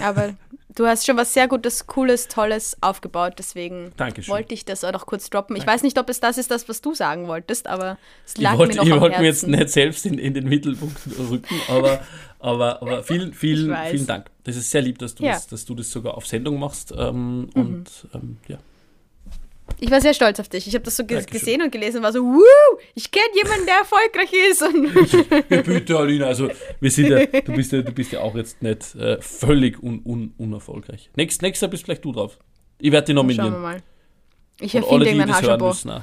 Aber 0.00 0.34
du 0.74 0.86
hast 0.86 1.06
schon 1.06 1.16
was 1.16 1.32
sehr 1.34 1.48
Gutes, 1.48 1.86
Cooles, 1.86 2.28
Tolles 2.28 2.76
aufgebaut, 2.80 3.34
deswegen 3.38 3.92
Dankeschön. 3.96 4.32
wollte 4.32 4.54
ich 4.54 4.64
das 4.64 4.84
auch 4.84 4.92
noch 4.92 5.06
kurz 5.06 5.30
droppen. 5.30 5.56
Ich 5.56 5.66
weiß 5.66 5.82
nicht, 5.82 5.98
ob 5.98 6.08
es 6.08 6.20
das 6.20 6.38
ist, 6.38 6.50
das, 6.50 6.68
was 6.68 6.80
du 6.80 6.94
sagen 6.94 7.26
wolltest, 7.28 7.66
aber 7.66 7.98
es 8.26 8.34
Ich 8.34 8.40
lag 8.40 8.56
wollte 8.58 8.74
mir 8.78 8.84
noch 8.84 8.94
ich 8.96 9.00
wollte 9.00 9.18
mir 9.20 9.26
jetzt 9.26 9.46
nicht 9.46 9.68
selbst 9.70 10.06
in, 10.06 10.18
in 10.18 10.34
den 10.34 10.48
Mittelpunkt 10.48 10.98
rücken, 11.18 11.54
aber, 11.68 12.00
aber, 12.38 12.82
aber 12.82 13.02
vielen, 13.04 13.30
Ich 13.30 13.38
vielen, 13.38 13.76
vielen 13.90 14.06
Dank. 14.06 14.30
Das 14.44 14.56
ist 14.56 14.70
sehr 14.70 14.82
lieb, 14.82 14.98
dass 14.98 15.14
du, 15.14 15.24
Ja. 15.24 15.32
das, 15.32 15.46
dass 15.48 15.64
du 15.64 15.74
das 15.74 15.90
sogar 15.90 16.14
auf 16.16 16.26
Sendung 16.26 16.58
machst. 16.58 16.92
Ähm, 16.96 17.48
Und 17.54 17.86
ähm, 18.14 18.36
ja. 18.48 18.58
Ich 19.82 19.90
war 19.90 20.00
sehr 20.00 20.12
stolz 20.12 20.38
auf 20.38 20.48
dich. 20.48 20.66
Ich 20.68 20.74
habe 20.74 20.84
das 20.84 20.96
so 20.96 21.02
Dankeschön. 21.02 21.32
gesehen 21.32 21.62
und 21.62 21.72
gelesen 21.72 21.98
und 21.98 22.02
war 22.02 22.12
so, 22.12 22.20
wuh, 22.22 22.78
ich 22.94 23.10
kenne 23.10 23.24
jemanden, 23.34 23.64
der 23.66 23.76
erfolgreich 23.76 24.30
ist. 24.50 24.62
Ja, 25.48 25.62
bitte, 25.62 25.98
Alina, 25.98 26.26
also 26.26 26.50
wir 26.80 26.90
sind 26.90 27.08
ja, 27.08 27.24
du 27.24 27.52
bist 27.54 27.72
ja, 27.72 27.80
du 27.82 27.92
bist 27.92 28.12
ja 28.12 28.20
auch 28.20 28.34
jetzt 28.34 28.60
nicht 28.62 28.94
äh, 28.96 29.20
völlig 29.22 29.82
un, 29.82 30.02
un, 30.04 30.34
unerfolgreich. 30.36 31.10
Nächst, 31.16 31.40
nächster 31.42 31.66
bist 31.68 31.84
vielleicht 31.84 32.04
du 32.04 32.12
drauf. 32.12 32.38
Ich 32.78 32.92
werde 32.92 33.06
dich 33.06 33.16
Schauen 33.16 33.28
wir 33.28 33.34
nominieren. 33.36 33.62
mal. 33.62 33.82
Ich 34.60 34.74
erfinde 34.74 35.06
irgendein 35.06 35.28
das 35.28 35.42
hören 35.42 35.50
Haarschabo. 35.62 35.68
müssen, 35.68 35.90
auch. 35.90 36.02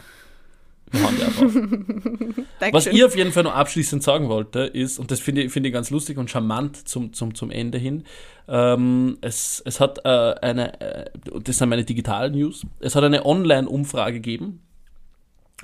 Wir 0.91 1.03
hauen 1.03 1.15
die 1.17 1.23
einfach. 1.23 1.43
Auf. 2.59 2.73
Was 2.73 2.87
ich 2.87 3.03
auf 3.03 3.15
jeden 3.15 3.31
Fall 3.31 3.43
noch 3.43 3.53
abschließend 3.53 4.01
sagen 4.01 4.29
wollte, 4.29 4.61
ist, 4.61 4.97
und 4.99 5.11
das 5.11 5.19
finde 5.19 5.43
ich, 5.43 5.51
finde 5.51 5.69
ich 5.69 5.73
ganz 5.73 5.89
lustig 5.91 6.17
und 6.17 6.29
charmant 6.29 6.87
zum, 6.87 7.13
zum, 7.13 7.35
zum 7.35 7.51
Ende 7.51 7.77
hin, 7.77 8.03
ähm, 8.47 9.17
es, 9.21 9.61
es 9.63 9.79
hat 9.79 9.99
äh, 10.05 10.09
eine, 10.09 10.81
äh, 10.81 11.05
das 11.43 11.59
sind 11.59 11.69
meine 11.69 11.83
digitalen 11.83 12.33
News, 12.33 12.65
es 12.79 12.95
hat 12.95 13.03
eine 13.03 13.25
Online-Umfrage 13.25 14.13
gegeben 14.13 14.61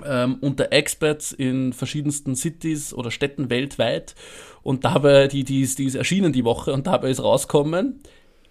ähm, 0.03 0.38
unter 0.41 0.71
Experts 0.71 1.32
in 1.32 1.74
verschiedensten 1.74 2.36
Cities 2.36 2.93
oder 2.93 3.11
Städten 3.11 3.49
weltweit. 3.49 4.15
Und 4.63 4.86
dabei, 4.86 5.28
die, 5.28 5.43
die, 5.43 5.61
ist, 5.61 5.80
die 5.80 5.86
ist 5.86 5.95
erschienen 5.95 6.34
die 6.34 6.45
Woche 6.45 6.74
und 6.74 6.88
dabei 6.88 7.09
ist 7.09 7.24
rauskommen, 7.24 7.99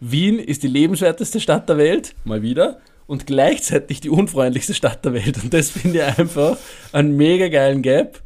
Wien 0.01 0.39
ist 0.39 0.63
die 0.63 0.69
lebenswerteste 0.69 1.41
Stadt 1.41 1.69
der 1.69 1.79
Welt, 1.79 2.15
mal 2.25 2.43
wieder, 2.43 2.81
und 3.13 3.27
gleichzeitig 3.27 4.01
die 4.01 4.09
unfreundlichste 4.09 4.73
Stadt 4.73 5.05
der 5.05 5.13
Welt. 5.13 5.37
Und 5.43 5.53
das 5.53 5.69
finde 5.71 5.99
ich 5.99 6.19
einfach 6.19 6.57
einen 6.93 7.15
mega 7.17 7.49
geilen 7.49 7.83
Gap. 7.83 8.23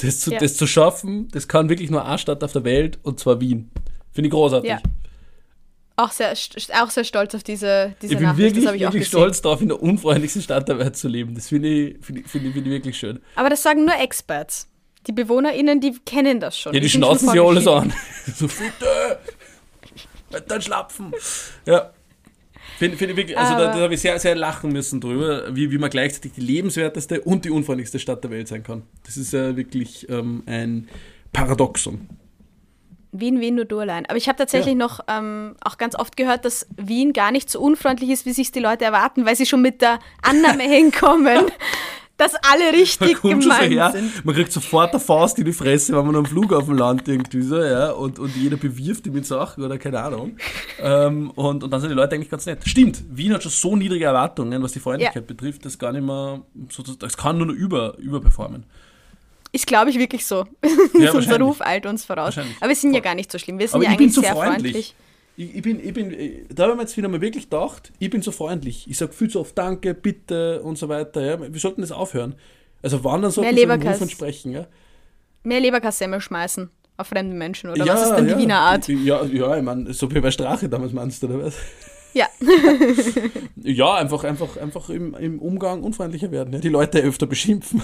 Das 0.00 0.20
zu, 0.20 0.32
Ja. 0.32 0.38
das 0.38 0.56
zu 0.56 0.66
schaffen, 0.66 1.28
das 1.32 1.48
kann 1.48 1.68
wirklich 1.68 1.90
nur 1.90 2.04
eine 2.06 2.18
Stadt 2.18 2.42
auf 2.42 2.52
der 2.52 2.64
Welt, 2.64 2.98
und 3.02 3.20
zwar 3.20 3.40
Wien. 3.42 3.70
Finde 4.10 4.28
ich 4.28 4.32
großartig. 4.32 4.70
Ja. 4.70 4.80
Auch 5.96 6.10
sehr, 6.10 6.32
auch 6.82 6.88
sehr 6.90 7.04
stolz 7.04 7.34
auf 7.34 7.42
diese, 7.42 7.94
diese 8.00 8.14
Ich 8.14 8.18
bin 8.18 8.26
Nachricht. 8.26 8.38
wirklich, 8.46 8.64
das 8.64 8.74
ich 8.74 8.80
wirklich 8.80 9.06
stolz 9.06 9.42
darauf, 9.42 9.60
in 9.60 9.68
der 9.68 9.82
unfreundlichsten 9.82 10.40
Stadt 10.42 10.66
der 10.66 10.78
Welt 10.78 10.96
zu 10.96 11.08
leben. 11.08 11.34
Das 11.34 11.48
finde 11.50 11.68
ich, 11.68 11.96
finde 12.04 12.22
ich, 12.22 12.26
finde 12.28 12.48
ich, 12.48 12.54
finde 12.54 12.70
ich 12.70 12.74
wirklich 12.74 12.98
schön. 12.98 13.20
Aber 13.36 13.50
das 13.50 13.62
sagen 13.62 13.84
nur 13.84 13.94
Experts. 14.00 14.66
Die 15.06 15.12
BewohnerInnen, 15.12 15.80
die 15.80 15.94
kennen 16.06 16.40
das 16.40 16.58
schon. 16.58 16.72
Ja, 16.72 16.80
die 16.80 16.88
schon 16.88 17.02
schnauzen 17.02 17.28
sich 17.28 17.40
alle 17.40 17.60
so 17.60 17.70
vorgeschrieben. 17.72 17.98
an. 18.26 18.34
so, 18.34 18.46
bitte! 18.46 19.18
Halt 20.32 20.50
dein 20.50 20.62
Schlapfen! 20.62 21.12
Ja. 21.66 21.90
Find 22.78 22.94
ich 22.94 23.00
wirklich, 23.00 23.38
also 23.38 23.54
da, 23.54 23.72
da 23.72 23.80
habe 23.80 23.94
ich 23.94 24.00
sehr, 24.00 24.18
sehr 24.18 24.34
lachen 24.34 24.72
müssen 24.72 25.00
drüber, 25.00 25.54
wie, 25.54 25.70
wie 25.70 25.78
man 25.78 25.90
gleichzeitig 25.90 26.32
die 26.32 26.40
lebenswerteste 26.40 27.20
und 27.20 27.44
die 27.44 27.50
unfreundlichste 27.50 27.98
Stadt 27.98 28.24
der 28.24 28.30
Welt 28.30 28.48
sein 28.48 28.62
kann. 28.62 28.82
Das 29.04 29.16
ist 29.16 29.32
ja 29.32 29.56
wirklich 29.56 30.08
ähm, 30.08 30.42
ein 30.46 30.88
Paradoxon. 31.32 32.08
Wien, 33.14 33.40
Wien, 33.40 33.56
nur 33.56 33.66
du 33.66 33.78
allein. 33.78 34.06
Aber 34.06 34.16
ich 34.16 34.26
habe 34.26 34.38
tatsächlich 34.38 34.74
noch 34.74 35.00
ähm, 35.06 35.54
auch 35.62 35.76
ganz 35.76 35.94
oft 35.94 36.16
gehört, 36.16 36.46
dass 36.46 36.66
Wien 36.76 37.12
gar 37.12 37.30
nicht 37.30 37.50
so 37.50 37.60
unfreundlich 37.60 38.08
ist, 38.08 38.24
wie 38.24 38.32
sich 38.32 38.52
die 38.52 38.60
Leute 38.60 38.86
erwarten, 38.86 39.26
weil 39.26 39.36
sie 39.36 39.44
schon 39.44 39.60
mit 39.60 39.82
der 39.82 39.98
Annahme 40.22 40.62
hinkommen, 40.68 41.44
dass 42.22 42.34
alle 42.34 42.72
richtig 42.72 43.14
kommt 43.14 43.32
schon 43.32 43.42
so 43.42 43.48
gemein 43.48 43.70
her, 43.72 43.90
sind. 43.92 44.24
man 44.24 44.34
kriegt 44.34 44.52
sofort 44.52 44.90
eine 44.90 45.00
Faust 45.00 45.38
in 45.38 45.44
die 45.44 45.52
Fresse, 45.52 45.96
wenn 45.96 46.06
man 46.06 46.16
am 46.16 46.26
Flughafen 46.26 46.76
landet 46.76 47.08
irgendwie 47.08 47.42
so, 47.42 47.60
ja, 47.62 47.90
und, 47.90 48.18
und 48.18 48.34
jeder 48.36 48.56
bewirft 48.56 49.06
ihn 49.06 49.12
mit 49.12 49.26
Sachen 49.26 49.64
oder 49.64 49.78
keine 49.78 50.00
Ahnung. 50.00 50.36
ähm, 50.80 51.30
und, 51.30 51.64
und 51.64 51.70
dann 51.70 51.80
sind 51.80 51.90
die 51.90 51.96
Leute 51.96 52.14
eigentlich 52.14 52.30
ganz 52.30 52.46
nett. 52.46 52.60
Stimmt, 52.64 53.02
Wien 53.10 53.32
hat 53.34 53.42
schon 53.42 53.52
so 53.52 53.76
niedrige 53.76 54.04
Erwartungen, 54.04 54.62
was 54.62 54.72
die 54.72 54.80
Freundlichkeit 54.80 55.26
betrifft, 55.26 55.64
das 55.64 55.78
gar 55.78 55.92
nicht 55.92 56.04
mehr, 56.04 56.40
das 56.98 57.16
kann 57.16 57.38
nur 57.38 57.46
noch 57.46 57.54
über, 57.54 57.96
überperformen. 57.98 58.64
Ist, 59.54 59.66
glaube 59.66 59.90
ich, 59.90 59.98
wirklich 59.98 60.24
so. 60.24 60.46
Ja, 60.98 61.12
Unser. 61.12 61.40
Ruf 61.40 61.60
eilt 61.60 61.86
uns 61.86 62.04
voraus. 62.04 62.38
Aber 62.38 62.68
wir 62.68 62.76
sind 62.76 62.92
ja 62.92 62.98
Voll. 62.98 63.02
gar 63.02 63.14
nicht 63.14 63.30
so 63.32 63.38
schlimm. 63.38 63.58
Wir 63.58 63.66
sind 63.66 63.76
Aber 63.76 63.84
ja 63.84 63.90
eigentlich 63.90 64.14
sehr 64.14 64.32
freundlich. 64.32 64.72
freundlich. 64.72 64.94
Ich, 65.36 65.56
ich 65.56 65.62
bin, 65.62 65.80
ich 65.80 65.94
bin, 65.94 66.12
äh, 66.12 66.44
da 66.54 66.68
haben 66.68 66.76
wir 66.76 66.82
jetzt 66.82 66.96
wieder 66.96 67.08
mal 67.08 67.20
wirklich 67.20 67.44
gedacht, 67.44 67.92
ich 67.98 68.10
bin 68.10 68.22
so 68.22 68.32
freundlich. 68.32 68.88
Ich 68.88 68.98
sage 68.98 69.12
viel 69.12 69.30
zu 69.30 69.40
oft 69.40 69.56
Danke, 69.56 69.94
bitte 69.94 70.62
und 70.62 70.76
so 70.76 70.88
weiter. 70.88 71.22
Ja. 71.22 71.52
Wir 71.52 71.60
sollten 71.60 71.80
das 71.80 71.92
aufhören. 71.92 72.34
Also 72.82 73.02
wandern 73.04 73.30
sollten 73.30 73.54
Mehr 73.54 73.68
wir 73.68 73.76
Leberkäse. 73.76 74.04
Ruf 74.04 74.10
sprechen. 74.10 74.52
Ja. 74.52 74.66
Mehr 75.42 75.60
Leberkassemmel 75.60 76.20
schmeißen 76.20 76.70
auf 76.96 77.08
fremde 77.08 77.34
Menschen, 77.34 77.70
oder 77.70 77.84
ja, 77.84 77.94
was 77.94 78.02
ist 78.02 78.16
denn 78.16 78.28
ja. 78.28 78.34
die 78.34 78.42
Wiener 78.42 78.58
Art? 78.58 78.86
Ja, 78.88 79.24
ja, 79.24 79.56
ich 79.56 79.62
meine, 79.62 79.92
so 79.92 80.10
wie 80.14 80.20
bei 80.20 80.30
Strache 80.30 80.68
damals 80.68 80.92
meinst 80.92 81.22
du, 81.22 81.26
oder 81.26 81.46
was? 81.46 81.54
Ja, 82.12 82.26
Ja, 83.62 83.94
einfach, 83.94 84.24
einfach, 84.24 84.56
einfach 84.56 84.90
im, 84.90 85.14
im 85.14 85.38
Umgang 85.38 85.82
unfreundlicher 85.82 86.30
werden. 86.30 86.52
Ja. 86.52 86.58
Die 86.58 86.68
Leute 86.68 87.00
öfter 87.00 87.26
beschimpfen. 87.26 87.82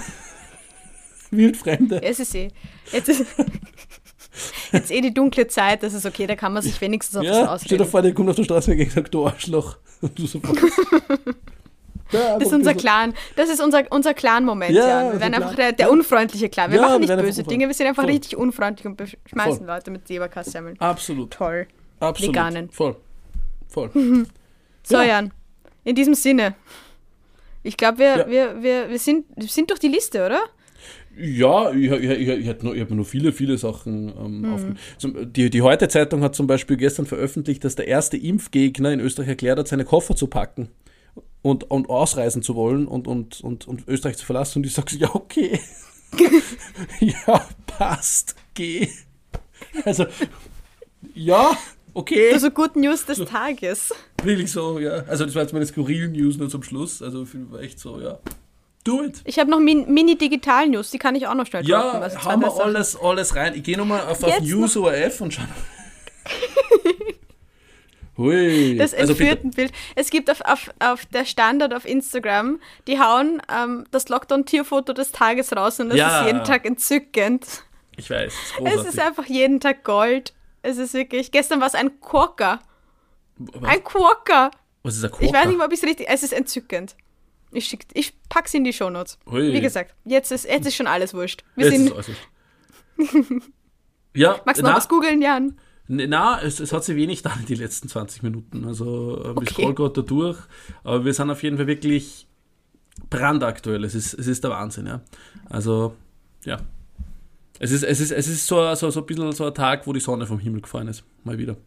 Wildfremde. 1.31 2.01
es 2.01 2.19
ist 2.19 2.35
eh. 2.35 2.49
Jetzt 2.91 3.09
ist, 3.09 3.25
jetzt 4.71 4.91
eh 4.91 5.01
die 5.01 5.13
dunkle 5.13 5.47
Zeit, 5.47 5.83
das 5.83 5.93
ist 5.93 6.05
okay, 6.05 6.27
da 6.27 6.35
kann 6.35 6.53
man 6.53 6.61
sich 6.63 6.79
wenigstens 6.81 7.17
auf 7.17 7.23
Ja, 7.23 7.31
das 7.31 7.61
stell 7.63 7.77
dir 7.77 7.83
ausreden. 7.83 7.91
vor, 7.91 8.01
der 8.01 8.13
kommt 8.13 8.29
auf 8.29 8.35
der 8.35 8.43
Straße 8.43 8.71
und 8.71 8.91
sagt, 8.91 9.13
du 9.13 9.25
Arschloch. 9.27 9.77
Und 10.01 10.17
du 10.17 10.25
sofort. 10.27 10.57
Ja, 12.11 12.39
Das 12.39 12.47
ist 12.47 12.53
unser 12.55 12.73
Clan. 12.73 13.13
Das 13.35 13.49
ist 13.49 13.61
unser, 13.61 13.83
unser 13.91 14.15
Clan-Moment, 14.15 14.71
Ja, 14.71 14.87
ja. 15.03 15.13
Wir 15.13 15.19
werden 15.19 15.33
einfach 15.35 15.53
der, 15.53 15.73
der 15.73 15.91
unfreundliche 15.91 16.49
Clan. 16.49 16.71
Wir 16.71 16.81
machen 16.81 17.01
nicht 17.01 17.15
böse 17.15 17.43
Dinge, 17.43 17.67
wir 17.67 17.73
sind 17.75 17.85
einfach 17.85 18.01
Voll. 18.03 18.11
richtig 18.11 18.35
unfreundlich 18.35 18.87
und 18.87 18.97
beschmeißen 18.97 19.57
Voll. 19.59 19.67
Leute 19.67 19.91
mit 19.91 20.09
Leberkassemmeln. 20.09 20.79
Absolut. 20.79 21.31
Toll. 21.31 21.67
Absolut. 21.99 22.33
Veganen. 22.35 22.69
Voll. 22.71 22.95
Voll. 23.67 23.91
So, 24.83 24.95
Ja. 24.95 25.03
Jan, 25.03 25.31
in 25.83 25.93
diesem 25.95 26.15
Sinne. 26.15 26.55
Ich 27.61 27.77
glaube, 27.77 27.99
wir, 27.99 28.25
wir, 28.27 28.63
wir, 28.63 28.89
wir, 28.89 28.99
sind, 28.99 29.25
wir 29.35 29.47
sind 29.47 29.69
durch 29.69 29.79
die 29.79 29.89
Liste, 29.89 30.25
oder? 30.25 30.39
Ja, 31.21 31.71
ich, 31.71 31.91
ich, 31.91 32.03
ich, 32.09 32.27
ich, 32.27 32.47
ich 32.47 32.47
habe 32.81 32.95
noch 32.95 33.05
viele, 33.05 33.33
viele 33.33 33.57
Sachen 33.57 34.09
ähm, 34.17 34.41
Mhm. 34.41 34.45
aufge- 34.53 34.75
zum, 34.97 35.33
die, 35.33 35.49
die 35.49 35.61
Heute-Zeitung 35.61 36.21
hat 36.23 36.35
zum 36.35 36.47
Beispiel 36.47 36.77
gestern 36.77 37.05
veröffentlicht, 37.05 37.63
dass 37.63 37.75
der 37.75 37.87
erste 37.87 38.15
Impfgegner 38.17 38.91
in 38.93 38.99
Österreich 38.99 39.27
erklärt 39.29 39.59
hat, 39.59 39.67
seine 39.67 39.85
Koffer 39.85 40.15
zu 40.15 40.27
packen 40.27 40.69
und, 41.41 41.69
und 41.69 41.89
ausreisen 41.89 42.41
zu 42.41 42.55
wollen 42.55 42.87
und, 42.87 43.07
und, 43.07 43.41
und, 43.41 43.67
und 43.67 43.87
Österreich 43.87 44.17
zu 44.17 44.25
verlassen. 44.25 44.59
Und 44.59 44.65
ich 44.65 44.73
sage, 44.73 44.95
ja, 44.97 45.13
okay. 45.13 45.59
ja, 46.99 47.45
passt, 47.67 48.35
geh. 48.53 48.87
Also, 49.85 50.05
ja, 51.13 51.51
okay. 51.93 52.31
Also 52.33 52.49
Good 52.51 52.75
News 52.75 53.05
des 53.05 53.19
Tages. 53.19 53.93
Wirklich 54.23 54.51
so, 54.51 54.79
ja. 54.79 55.03
Also, 55.07 55.25
das 55.25 55.35
war 55.35 55.41
jetzt 55.43 55.53
meine 55.53 55.65
skurrilen 55.65 56.11
News 56.13 56.37
nur 56.37 56.49
zum 56.49 56.63
Schluss. 56.63 57.01
Also, 57.01 57.25
war 57.51 57.61
echt 57.61 57.79
so, 57.79 57.99
ja. 58.01 58.19
Do 58.89 59.03
it. 59.03 59.21
Ich 59.25 59.37
habe 59.39 59.49
noch 59.51 59.59
Min 59.59 59.91
Mini-Digital-News, 59.93 60.89
die 60.91 60.97
kann 60.97 61.13
ich 61.15 61.27
auch 61.27 61.35
noch 61.35 61.45
schnell 61.45 61.65
Ja. 61.67 61.91
Also 61.91 62.17
haben 62.23 62.41
drei 62.41 62.47
wir 62.47 62.51
Sachen. 62.51 62.61
alles, 62.75 62.95
alles 62.99 63.35
rein. 63.35 63.53
Ich 63.55 63.63
gehe 63.63 63.77
nochmal 63.77 64.01
auf, 64.07 64.23
auf 64.23 64.39
News 64.41 64.75
ORF 64.77 65.21
und 65.21 65.33
schau. 65.33 65.43
Hui. 68.17 68.75
Das 68.77 68.93
also 68.93 69.13
bitte. 69.13 69.23
entführten 69.29 69.51
Bild. 69.51 69.71
Es 69.95 70.09
gibt 70.09 70.29
auf, 70.29 70.41
auf, 70.41 70.69
auf 70.79 71.05
der 71.05 71.23
Standard 71.25 71.73
auf 71.73 71.85
Instagram, 71.85 72.59
die 72.87 72.99
hauen 72.99 73.41
ähm, 73.53 73.85
das 73.91 74.09
Lockdown-Tierfoto 74.09 74.91
des 74.93 75.11
Tages 75.13 75.55
raus 75.55 75.79
und 75.79 75.89
das 75.89 75.97
Ja. 75.97 76.21
ist 76.21 76.25
jeden 76.27 76.43
Tag 76.43 76.65
entzückend. 76.65 77.63
Ich 77.95 78.09
weiß, 78.09 78.33
es 78.33 78.33
ist 78.33 78.51
Es 78.51 78.55
großartig. 78.57 78.87
ist 78.93 78.99
einfach 78.99 79.25
jeden 79.25 79.59
Tag 79.59 79.83
Gold. 79.83 80.33
Es 80.61 80.77
ist 80.77 80.93
wirklich. 80.93 81.31
Gestern 81.31 81.61
war 81.61 81.67
es 81.67 81.75
ein 81.75 82.01
Quokka. 82.01 82.59
Ein 83.61 83.83
Quokka. 83.83 84.51
was 84.83 84.97
ist 84.97 85.03
ein 85.05 85.11
Ich 85.19 85.27
weiß 85.27 85.31
Quokka? 85.31 85.45
nicht 85.47 85.61
ob 85.61 85.71
ich 85.71 85.79
es 85.81 85.85
richtig. 85.87 86.07
Es 86.09 86.23
ist 86.23 86.33
entzückend. 86.33 86.95
Ich, 87.51 87.65
schick, 87.65 87.85
ich 87.93 88.13
pack's 88.29 88.53
in 88.53 88.63
die 88.63 88.73
Shownotes. 88.73 89.17
Hui. 89.29 89.53
Wie 89.53 89.61
gesagt, 89.61 89.95
jetzt 90.05 90.31
ist, 90.31 90.45
jetzt 90.45 90.67
ist 90.67 90.75
schon 90.75 90.87
alles 90.87 91.13
wurscht. 91.13 91.43
Wir 91.55 91.71
Jetzt 91.71 91.93
sind, 91.93 93.45
ja, 94.15 94.39
magst 94.45 94.59
du 94.59 94.63
noch 94.65 94.71
na, 94.71 94.77
was 94.77 94.87
googeln, 94.87 95.21
Jan? 95.21 95.57
na 95.87 96.39
es, 96.41 96.59
es 96.59 96.71
hat 96.71 96.83
sich 96.83 96.95
wenig 96.95 97.23
da 97.23 97.33
in 97.39 97.45
die 97.47 97.55
letzten 97.55 97.87
20 97.87 98.21
Minuten. 98.23 98.65
Also, 98.65 99.17
äh, 99.17 99.31
ich 99.31 99.37
Okay. 99.37 99.53
scroll 99.53 99.73
gerade 99.73 99.93
da 99.93 100.01
durch. 100.03 100.37
Aber 100.83 101.05
wir 101.05 101.13
sind 101.13 101.31
auf 101.31 101.41
jeden 101.41 101.57
Fall 101.57 101.67
wirklich 101.67 102.27
brandaktuell. 103.09 103.83
Es 103.83 103.95
ist, 103.95 104.13
es 104.13 104.27
ist 104.27 104.43
der 104.43 104.51
Wahnsinn, 104.51 104.85
ja. 104.85 105.01
Also, 105.49 105.95
ja. 106.45 106.57
Es 107.57 107.71
ist, 107.71 107.83
es 107.83 107.99
ist, 107.99 108.11
es 108.11 108.27
ist 108.27 108.45
so, 108.45 108.73
so, 108.75 108.89
so 108.91 108.99
ein 109.01 109.05
bisschen 109.05 109.31
so 109.31 109.45
ein 109.47 109.53
Tag, 109.53 109.87
wo 109.87 109.93
die 109.93 109.99
Sonne 109.99 110.25
vom 110.27 110.39
Himmel 110.39 110.61
gefallen 110.61 110.87
ist. 110.87 111.03
Mal 111.23 111.37
wieder. 111.37 111.57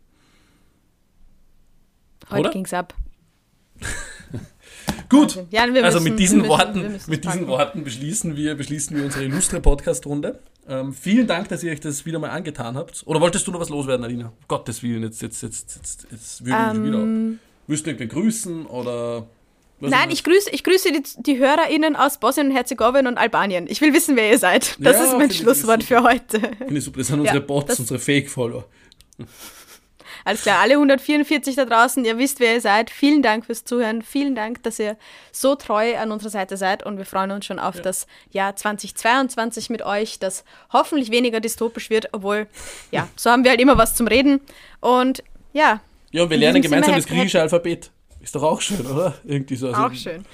Heute 2.30 2.40
Oder? 2.40 2.50
ging's 2.50 2.72
ab. 2.72 2.94
Gut. 5.12 5.44
Ja, 5.50 5.62
also 5.62 5.72
müssen- 6.00 6.04
mit 6.04 6.18
diesen 6.18 6.38
müssen- 6.38 6.48
Worten, 6.50 6.80
mit 7.06 7.24
es 7.24 7.32
diesen. 7.32 7.46
Worten 7.46 7.84
beschließen 7.84 8.36
wir, 8.36 8.54
beschließen 8.56 8.96
wir 8.96 9.04
unsere 9.04 9.24
illustre 9.24 9.60
Podcast-Runde. 9.60 10.40
Ähm, 10.68 10.92
vielen 10.92 11.26
Dank, 11.26 11.48
dass 11.48 11.62
ihr 11.62 11.72
euch 11.72 11.80
das 11.80 12.06
wieder 12.06 12.18
mal 12.18 12.30
angetan 12.30 12.76
habt. 12.76 13.02
Oder 13.06 13.20
wolltest 13.20 13.46
du 13.46 13.52
noch 13.52 13.60
was 13.60 13.68
loswerden, 13.68 14.04
Alina? 14.04 14.26
Um 14.26 14.32
Gottes 14.48 14.82
Willen, 14.82 15.02
jetzt, 15.02 15.20
jetzt, 15.22 15.42
jetzt, 15.42 15.76
jetzt, 15.76 16.06
jetzt 16.10 16.44
würden 16.44 16.56
wir 16.56 16.74
schon 16.74 16.84
wieder 16.86 16.98
ab. 17.34 17.40
Willst 17.66 17.86
du 17.86 17.90
irgendwen 17.90 18.08
grüßen 18.08 18.66
oder? 18.66 19.26
Ähm, 19.82 19.90
Nein, 19.90 20.10
ich 20.10 20.22
grüße, 20.22 20.50
ich 20.50 20.62
grüße 20.62 20.92
die, 20.92 21.02
die 21.22 21.38
HörerInnen 21.38 21.96
aus 21.96 22.18
Bosnien 22.18 22.48
und 22.50 22.54
Herzegowina 22.54 23.08
und 23.08 23.18
Albanien. 23.18 23.66
Ich 23.68 23.80
will 23.80 23.92
wissen, 23.92 24.14
wer 24.14 24.30
ihr 24.30 24.38
seid. 24.38 24.76
Das 24.78 24.96
Ja, 24.98 25.04
ist 25.04 25.18
mein 25.18 25.30
ich 25.30 25.38
Schlusswort 25.38 25.82
für 25.82 26.04
heute. 26.04 26.38
Finde 26.58 26.78
ich 26.78 26.84
super. 26.84 26.98
Das 26.98 27.08
sind 27.08 27.18
unsere 27.20 27.38
Ja, 27.38 27.44
Bots, 27.44 27.80
unsere 27.80 27.98
Fake-Follower. 27.98 28.64
Alles 30.24 30.42
klar, 30.42 30.60
alle 30.60 30.74
144 30.74 31.56
da 31.56 31.64
draußen, 31.64 32.04
ihr 32.04 32.18
wisst, 32.18 32.40
wer 32.40 32.54
ihr 32.54 32.60
seid. 32.60 32.90
Vielen 32.90 33.22
Dank 33.22 33.46
fürs 33.46 33.64
Zuhören. 33.64 34.02
Vielen 34.02 34.34
Dank, 34.34 34.62
dass 34.62 34.78
ihr 34.78 34.96
so 35.32 35.54
treu 35.54 35.96
an 35.96 36.12
unserer 36.12 36.30
Seite 36.30 36.56
seid. 36.56 36.84
Und 36.84 36.98
wir 36.98 37.04
freuen 37.04 37.30
uns 37.30 37.46
schon 37.46 37.58
auf 37.58 37.80
das 37.80 38.06
Jahr 38.30 38.54
2022 38.56 39.70
mit 39.70 39.82
euch, 39.82 40.18
das 40.18 40.44
hoffentlich 40.72 41.10
weniger 41.10 41.40
dystopisch 41.40 41.90
wird, 41.90 42.08
obwohl, 42.12 42.46
ja, 42.90 43.08
so 43.16 43.30
haben 43.30 43.44
wir 43.44 43.50
halt 43.50 43.60
immer 43.60 43.78
was 43.78 43.94
zum 43.94 44.06
Reden. 44.06 44.40
Und 44.80 45.22
ja, 45.52 45.80
Ja, 46.10 46.22
und 46.24 46.30
wir 46.30 46.36
lernen 46.36 46.62
gemeinsam 46.62 46.94
das 46.94 47.06
griechische 47.06 47.40
Alphabet. 47.40 47.90
Ist 48.20 48.34
doch 48.34 48.42
auch 48.42 48.60
schön, 48.60 48.86
oder? 48.86 49.14
Irgendwie 49.24 49.56
so. 49.56 49.68
Also, 49.68 49.80
auch 49.82 49.92
schön. 49.94 50.24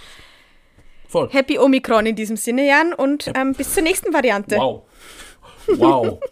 Voll. 1.08 1.30
Happy 1.30 1.58
Omikron 1.58 2.04
in 2.04 2.16
diesem 2.16 2.36
Sinne, 2.36 2.66
Jan. 2.66 2.92
Und 2.92 3.30
ähm, 3.34 3.54
bis 3.54 3.72
zur 3.72 3.82
nächsten 3.82 4.12
Variante. 4.12 4.56
Wow. 4.56 4.82
Wow. 5.68 6.18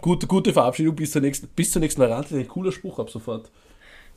gute, 0.00 0.26
gute 0.26 0.52
Verabschiedung 0.52 0.94
bis 0.94 1.12
zur 1.12 1.22
nächsten, 1.22 1.48
bis 1.48 1.72
zur 1.72 1.80
nächsten 1.80 2.00
Variante. 2.00 2.36
Ein 2.36 2.48
cooler 2.48 2.72
Spruch 2.72 2.98
ab 2.98 3.10
sofort. 3.10 3.50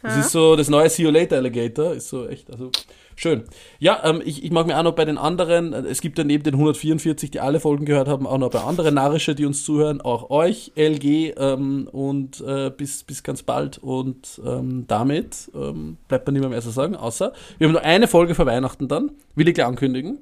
Das 0.03 0.17
ist 0.17 0.31
so 0.31 0.57
das 0.57 0.69
neue 0.69 0.89
See 0.89 1.03
You 1.03 1.11
Later 1.11 1.37
Alligator. 1.37 1.93
Ist 1.93 2.09
so 2.09 2.27
echt, 2.27 2.51
also 2.51 2.71
schön. 3.15 3.45
Ja, 3.79 4.01
ähm, 4.03 4.21
ich, 4.25 4.43
ich 4.43 4.51
mag 4.51 4.67
mir 4.67 4.77
auch 4.77 4.83
noch 4.83 4.95
bei 4.95 5.05
den 5.05 5.17
anderen, 5.17 5.71
äh, 5.71 5.79
es 5.83 6.01
gibt 6.01 6.17
ja 6.17 6.25
neben 6.25 6.43
den 6.43 6.55
144, 6.55 7.31
die 7.31 7.39
alle 7.39 7.61
Folgen 7.61 7.85
gehört 7.85 8.09
haben, 8.09 8.27
auch 8.27 8.37
noch 8.37 8.49
bei 8.49 8.59
anderen 8.59 8.95
Narische, 8.95 9.33
die 9.33 9.45
uns 9.45 9.63
zuhören, 9.63 10.01
auch 10.01 10.29
euch, 10.29 10.73
LG 10.75 11.33
ähm, 11.37 11.87
und 11.89 12.41
äh, 12.41 12.69
bis, 12.69 13.05
bis 13.05 13.23
ganz 13.23 13.43
bald. 13.43 13.77
Und 13.77 14.41
ähm, 14.45 14.83
damit 14.87 15.49
ähm, 15.55 15.95
bleibt 16.09 16.27
nicht 16.27 16.41
mehr, 16.41 16.49
mehr 16.49 16.61
zu 16.61 16.71
sagen, 16.71 16.97
außer 16.97 17.31
wir 17.57 17.67
haben 17.67 17.73
nur 17.73 17.83
eine 17.83 18.09
Folge 18.09 18.35
vor 18.35 18.45
Weihnachten 18.45 18.89
dann, 18.89 19.11
will 19.35 19.47
ich 19.47 19.53
gleich 19.53 19.67
ankündigen. 19.67 20.19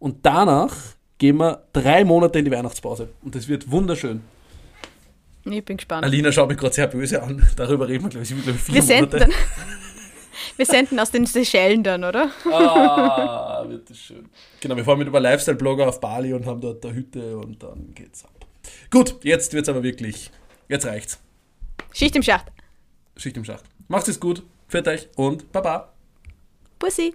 Und 0.00 0.26
danach 0.26 0.74
gehen 1.18 1.36
wir 1.36 1.62
drei 1.72 2.04
Monate 2.04 2.40
in 2.40 2.44
die 2.44 2.50
Weihnachtspause. 2.50 3.10
Und 3.22 3.36
das 3.36 3.46
wird 3.46 3.70
wunderschön. 3.70 4.22
Ich 5.44 5.64
bin 5.64 5.76
gespannt. 5.76 6.04
Alina 6.04 6.30
schaut 6.30 6.48
mich 6.48 6.58
gerade 6.58 6.74
sehr 6.74 6.86
böse 6.86 7.22
an. 7.22 7.46
Darüber 7.56 7.88
reden 7.88 8.04
wir, 8.04 8.10
glaube 8.10 8.24
ich, 8.24 8.30
glaube 8.30 8.50
ich 8.52 8.56
vier 8.62 8.74
Wir 8.74 8.82
senden, 8.82 9.10
Monate. 9.10 9.30
dann, 9.30 9.32
wir 10.56 10.66
senden 10.66 11.00
aus 11.00 11.10
den 11.10 11.26
Seychellen 11.26 11.82
dann, 11.82 12.04
oder? 12.04 12.30
Ah, 12.50 13.64
wird 13.68 13.90
das 13.90 13.98
schön. 13.98 14.28
Genau, 14.60 14.76
wir 14.76 14.84
fahren 14.84 14.98
mit 14.98 15.08
über 15.08 15.20
Lifestyle-Blogger 15.20 15.88
auf 15.88 16.00
Bali 16.00 16.32
und 16.32 16.46
haben 16.46 16.60
dort 16.60 16.84
eine 16.84 16.94
Hütte 16.94 17.36
und 17.38 17.62
dann 17.62 17.92
geht's 17.94 18.24
ab. 18.24 18.46
Gut, 18.90 19.16
jetzt 19.24 19.52
wird's 19.52 19.68
aber 19.68 19.82
wirklich. 19.82 20.30
Jetzt 20.68 20.86
reicht's. 20.86 21.20
Schicht 21.92 22.14
im 22.16 22.22
Schacht. 22.22 22.46
Schicht 23.16 23.36
im 23.36 23.44
Schacht. 23.44 23.64
Macht's 23.88 24.08
es 24.08 24.20
gut. 24.20 24.42
Für 24.68 24.86
euch 24.86 25.08
und 25.16 25.50
Baba. 25.52 25.92
Pussy. 26.78 27.14